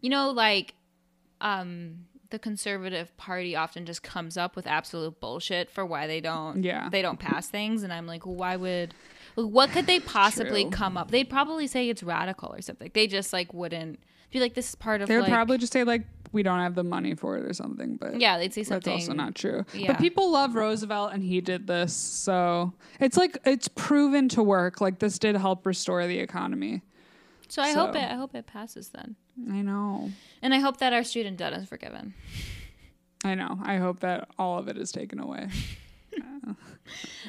you 0.00 0.10
know, 0.10 0.30
like 0.30 0.74
um 1.40 2.06
the 2.30 2.38
conservative 2.38 3.16
party 3.16 3.56
often 3.56 3.86
just 3.86 4.02
comes 4.02 4.36
up 4.36 4.54
with 4.54 4.66
absolute 4.66 5.18
bullshit 5.20 5.70
for 5.70 5.86
why 5.86 6.06
they 6.06 6.20
don't 6.20 6.62
Yeah. 6.62 6.88
they 6.90 7.00
don't 7.02 7.18
pass 7.18 7.48
things 7.48 7.82
and 7.82 7.92
I'm 7.92 8.06
like, 8.06 8.26
well, 8.26 8.34
why 8.34 8.56
would 8.56 8.92
like, 9.36 9.50
what 9.50 9.70
could 9.70 9.86
they 9.86 10.00
possibly 10.00 10.64
True. 10.64 10.70
come 10.72 10.96
up? 10.96 11.10
They'd 11.10 11.30
probably 11.30 11.66
say 11.68 11.88
it's 11.88 12.02
radical 12.02 12.52
or 12.52 12.60
something. 12.60 12.90
They 12.92 13.06
just 13.06 13.32
like 13.32 13.54
wouldn't 13.54 14.00
be 14.30 14.40
like 14.40 14.52
this 14.54 14.68
is 14.70 14.74
part 14.74 15.00
of 15.00 15.08
they 15.08 15.14
would 15.16 15.22
like 15.22 15.32
probably 15.32 15.56
just 15.56 15.72
say 15.72 15.84
like 15.84 16.02
we 16.32 16.42
don't 16.42 16.60
have 16.60 16.74
the 16.74 16.84
money 16.84 17.14
for 17.14 17.36
it 17.36 17.44
or 17.44 17.52
something 17.52 17.96
but 17.96 18.20
Yeah, 18.20 18.38
they'd 18.38 18.52
say 18.52 18.62
something. 18.62 18.92
That's 18.92 19.08
also 19.08 19.14
not 19.14 19.34
true. 19.34 19.64
Yeah. 19.72 19.92
But 19.92 20.00
people 20.00 20.30
love 20.30 20.54
Roosevelt 20.54 21.12
and 21.12 21.22
he 21.22 21.40
did 21.40 21.66
this. 21.66 21.94
So 21.94 22.72
it's 23.00 23.16
like 23.16 23.38
it's 23.44 23.68
proven 23.68 24.28
to 24.30 24.42
work. 24.42 24.80
Like 24.80 24.98
this 24.98 25.18
did 25.18 25.36
help 25.36 25.66
restore 25.66 26.06
the 26.06 26.18
economy. 26.18 26.82
So 27.48 27.62
I 27.62 27.72
hope 27.72 27.94
it 27.94 28.04
I 28.04 28.14
hope 28.14 28.34
it 28.34 28.46
passes 28.46 28.88
then. 28.88 29.16
I 29.50 29.62
know. 29.62 30.10
And 30.42 30.52
I 30.52 30.58
hope 30.58 30.78
that 30.78 30.92
our 30.92 31.04
student 31.04 31.36
debt 31.36 31.52
is 31.52 31.68
forgiven. 31.68 32.14
I 33.24 33.34
know. 33.34 33.58
I 33.62 33.76
hope 33.76 34.00
that 34.00 34.28
all 34.38 34.58
of 34.58 34.68
it 34.68 34.76
is 34.78 34.92
taken 34.92 35.20
away. 35.20 35.48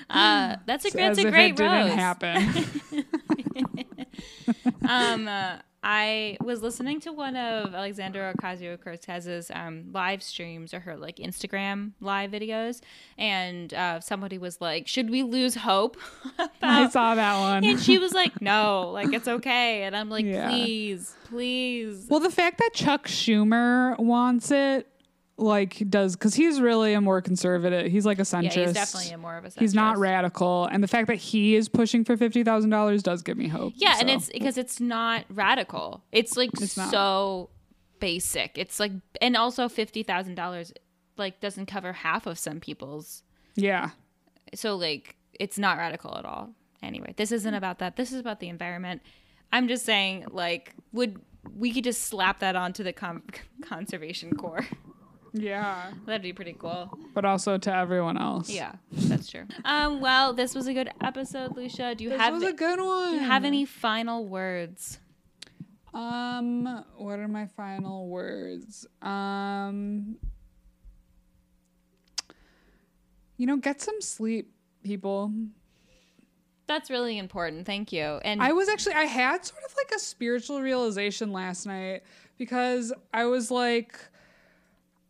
Uh, 0.10 0.56
that's 0.66 0.86
a, 0.86 0.88
As 0.88 0.94
that's 0.94 1.20
a 1.20 1.28
if 1.28 1.34
great 1.34 1.52
it 1.52 1.58
didn't 1.58 1.90
happen. 1.90 2.66
um, 4.88 5.28
uh, 5.28 5.58
I 5.82 6.38
was 6.44 6.62
listening 6.62 7.00
to 7.02 7.14
one 7.14 7.36
of 7.38 7.74
Alexandra 7.74 8.34
Ocasio 8.38 8.78
Cortez's 8.84 9.50
um, 9.54 9.86
live 9.94 10.22
streams 10.22 10.74
or 10.74 10.82
her 10.82 10.98
like 10.98 11.18
Instagram 11.18 11.92
live 12.02 12.32
videos, 12.32 12.82
and 13.18 13.74
uh, 13.74 14.00
somebody 14.02 14.38
was 14.38 14.60
like, 14.60 14.88
"Should 14.88 15.10
we 15.10 15.24
lose 15.24 15.56
hope?" 15.56 15.96
I 16.62 16.90
saw 16.90 17.16
that 17.16 17.40
one. 17.40 17.64
and 17.64 17.80
she 17.80 17.98
was 17.98 18.14
like, 18.14 18.42
"No, 18.42 18.90
like 18.92 19.14
it's 19.14 19.28
okay." 19.28 19.84
And 19.84 19.96
I'm 19.96 20.10
like, 20.10 20.26
Yeah. 20.26 20.50
"Please, 20.50 21.16
please." 21.26 22.08
well, 22.10 22.20
the 22.20 22.30
fact 22.30 22.58
that 22.58 22.72
Chuck 22.74 23.08
Schumer 23.08 23.98
wants 23.98 24.52
it, 24.52 24.86
like, 25.40 25.82
does 25.90 26.16
because 26.16 26.36
he's 26.36 26.60
really 26.60 26.94
a 26.94 27.02
more 27.02 27.22
conservative. 27.22 27.92
He's 27.92 28.06
like 28.06 28.20
a 28.20 28.24
centrist. 28.24 28.56
Yeah, 28.56 28.66
he's 28.66 28.74
definitely 28.74 29.12
a 29.12 29.18
more 29.18 29.38
of 29.38 29.46
a. 29.46 29.50
Centrist. 29.50 29.60
He's 29.60 29.74
not 29.74 29.98
radical, 29.98 30.66
and 30.66 30.84
the 30.84 30.88
fact 30.88 31.08
that 31.08 31.16
he 31.16 31.56
is 31.56 31.70
pushing 31.70 32.04
for 32.04 32.18
fifty 32.18 32.44
thousand 32.44 32.70
dollars 32.70 33.04
does 33.04 33.22
give 33.22 33.38
me 33.38 33.48
hope. 33.48 33.74
Yeah, 33.76 33.98
and 34.00 34.10
it's 34.10 34.30
because 34.30 34.58
it's 34.58 34.80
not 34.80 35.26
radical. 35.30 36.04
It's 36.12 36.38
like 36.38 36.50
It's 36.62 36.74
so 36.74 37.50
basic. 38.00 38.58
It's 38.58 38.80
like, 38.80 38.92
and 39.22 39.36
also 39.36 39.70
fifty 39.70 40.04
thousand 40.04 40.36
dollars 40.36 40.74
like 41.18 41.40
doesn't 41.42 41.68
cover 41.68 41.94
half 41.94 42.26
of 42.26 42.40
some 42.40 42.60
people's 42.60 43.22
yeah, 43.56 43.90
so 44.56 44.76
like 44.76 45.16
it's 45.40 45.60
not 45.60 45.78
radical 45.78 46.18
at 46.18 46.26
all 46.26 46.50
anyway 46.82 47.14
this 47.18 47.32
isn't 47.32 47.54
about 47.54 47.80
that 47.80 47.98
this 47.98 48.12
is 48.12 48.20
about 48.20 48.40
the 48.40 48.48
environment 48.48 49.02
i'm 49.52 49.68
just 49.68 49.86
saying 49.86 50.26
like 50.32 50.74
would 50.94 51.20
we 51.56 51.72
could 51.74 51.84
just 51.84 52.04
slap 52.04 52.40
that 52.40 52.56
onto 52.56 52.84
the 52.84 52.94
com- 52.94 53.24
conservation 53.62 54.36
corps 54.36 54.66
yeah, 55.34 55.92
that'd 56.06 56.22
be 56.22 56.34
pretty 56.34 56.54
cool 56.54 56.98
but 57.14 57.24
also 57.26 57.58
to 57.58 57.74
everyone 57.74 58.18
else. 58.18 58.50
yeah 58.50 58.74
that's 58.92 59.30
true 59.30 59.46
um 59.66 60.00
well 60.02 60.34
this 60.34 60.56
was 60.56 60.68
a 60.68 60.74
good 60.74 60.90
episode 61.02 61.56
lucia 61.56 61.94
do 61.96 62.04
you 62.06 62.10
This 62.10 62.20
have 62.20 62.34
was 62.34 62.44
a 62.44 62.54
good 62.54 62.80
one. 62.80 63.12
do 63.12 63.16
you 63.18 63.22
have 63.28 63.46
any 63.46 63.66
final 63.66 64.26
words 64.28 65.00
Um, 65.94 66.84
what 66.98 67.18
are 67.20 67.28
my 67.28 67.48
final 67.48 68.08
words? 68.10 68.86
Um, 69.02 70.18
you 73.38 73.48
know, 73.48 73.58
get 73.58 73.82
some 73.82 74.00
sleep, 74.02 74.52
people. 74.84 75.32
that's 76.68 76.90
really 76.92 77.18
important 77.18 77.66
thank 77.66 77.92
you 77.92 78.20
and 78.24 78.42
I 78.44 78.52
was 78.54 78.70
actually 78.70 78.94
I 78.94 79.06
had 79.06 79.44
sort 79.46 79.64
of 79.66 79.74
like 79.76 79.92
a 79.96 80.00
spiritual 80.00 80.62
realization 80.62 81.32
last 81.34 81.66
night 81.66 82.04
because 82.38 82.94
I 83.12 83.26
was 83.26 83.50
like 83.50 84.00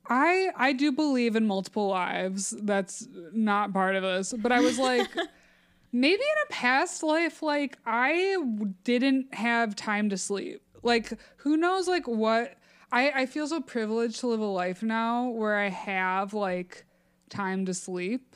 I 0.10 0.50
I 0.56 0.74
do 0.74 0.92
believe 0.92 1.36
in 1.36 1.46
multiple 1.48 1.88
lives. 1.88 2.54
That's 2.62 3.08
not 3.32 3.72
part 3.72 3.96
of 3.96 4.04
this, 4.04 4.34
but 4.38 4.52
I 4.52 4.60
was 4.60 4.78
like 4.80 5.08
maybe 5.92 6.22
in 6.22 6.38
a 6.50 6.52
past 6.52 7.04
life 7.04 7.42
like 7.44 7.78
I 7.86 8.38
didn't 8.84 9.34
have 9.36 9.76
time 9.76 10.10
to 10.10 10.18
sleep. 10.18 10.62
Like 10.84 11.14
who 11.38 11.56
knows 11.58 11.88
like 11.88 12.08
what 12.08 12.56
I 12.92 13.12
I 13.12 13.26
feel 13.28 13.48
so 13.48 13.62
privileged 13.62 14.20
to 14.22 14.28
live 14.28 14.40
a 14.40 14.46
life 14.46 14.82
now 14.82 15.30
where 15.30 15.58
I 15.58 15.70
have 15.70 16.34
like 16.34 16.86
time 17.30 17.66
to 17.68 17.74
sleep. 17.74 18.36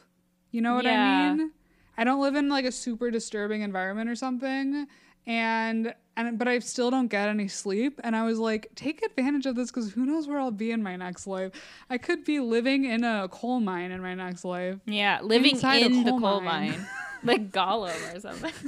You 0.52 0.62
know 0.62 0.76
what 0.76 0.86
Yeah. 0.86 1.32
I 1.32 1.34
mean? 1.34 1.52
I 1.98 2.04
don't 2.04 2.22
live 2.22 2.36
in 2.36 2.50
like 2.50 2.66
a 2.66 2.72
super 2.72 3.10
disturbing 3.12 3.62
environment 3.62 4.10
or 4.10 4.16
something 4.16 4.88
and 5.26 5.94
and 6.16 6.38
but 6.38 6.48
I 6.48 6.60
still 6.60 6.92
don't 6.92 7.08
get 7.08 7.28
any 7.30 7.48
sleep 7.48 8.00
and 8.04 8.16
I 8.16 8.24
was 8.24 8.40
like 8.40 8.68
take 8.76 9.04
advantage 9.06 9.46
of 9.46 9.56
this 9.56 9.72
cuz 9.72 9.94
who 9.94 10.06
knows 10.06 10.28
where 10.28 10.40
I'll 10.40 10.52
be 10.52 10.72
in 10.72 10.84
my 10.84 10.96
next 10.96 11.26
life. 11.28 11.52
I 11.90 11.98
could 11.98 12.24
be 12.24 12.40
living 12.40 12.86
in 12.86 13.04
a 13.04 13.28
coal 13.30 13.60
mine 13.60 13.92
in 13.92 14.02
my 14.02 14.14
next 14.16 14.46
life. 14.46 14.78
yeah 14.86 15.20
living 15.22 15.52
Inside 15.56 15.82
in 15.84 16.04
the 16.04 16.12
coal 16.12 16.20
coal 16.20 16.42
mine. 16.42 16.72
mine 16.72 16.88
like 17.24 17.52
gollum 17.52 18.16
or 18.16 18.20
something 18.20 18.54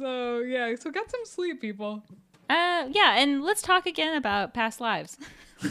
So, 0.00 0.38
yeah, 0.40 0.74
so 0.76 0.90
get 0.90 1.10
some 1.10 1.24
sleep 1.24 1.60
people. 1.60 2.02
uh 2.48 2.88
yeah 2.90 3.18
and 3.18 3.42
let's 3.44 3.62
talk 3.62 3.86
again 3.86 4.16
about 4.16 4.54
past 4.54 4.80
lives 4.80 5.16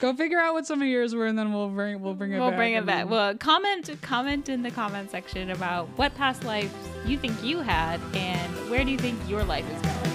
Go 0.00 0.12
figure 0.14 0.38
out 0.38 0.52
what 0.54 0.66
some 0.66 0.82
of 0.82 0.88
yours 0.88 1.14
were 1.14 1.26
and 1.26 1.38
then 1.38 1.52
we'll 1.54 1.68
bring 1.68 2.00
we'll 2.02 2.14
bring 2.14 2.32
it 2.32 2.34
back. 2.34 2.40
we'll 2.40 2.50
back. 2.50 2.58
bring 2.58 2.72
it 2.74 2.86
back. 2.86 2.98
then- 3.04 3.08
Well, 3.10 3.34
comment 3.36 3.90
comment 4.02 4.48
in 4.48 4.62
the 4.62 4.70
comment 4.70 5.10
section 5.10 5.50
about 5.50 5.88
what 5.96 6.14
past 6.16 6.44
lives 6.44 6.74
you 7.06 7.16
think 7.16 7.42
you 7.42 7.60
had 7.60 8.00
and 8.14 8.52
where 8.70 8.84
do 8.84 8.90
you 8.90 8.98
think 8.98 9.18
your 9.28 9.44
life 9.44 9.64
is 9.70 9.82
going. 9.82 10.13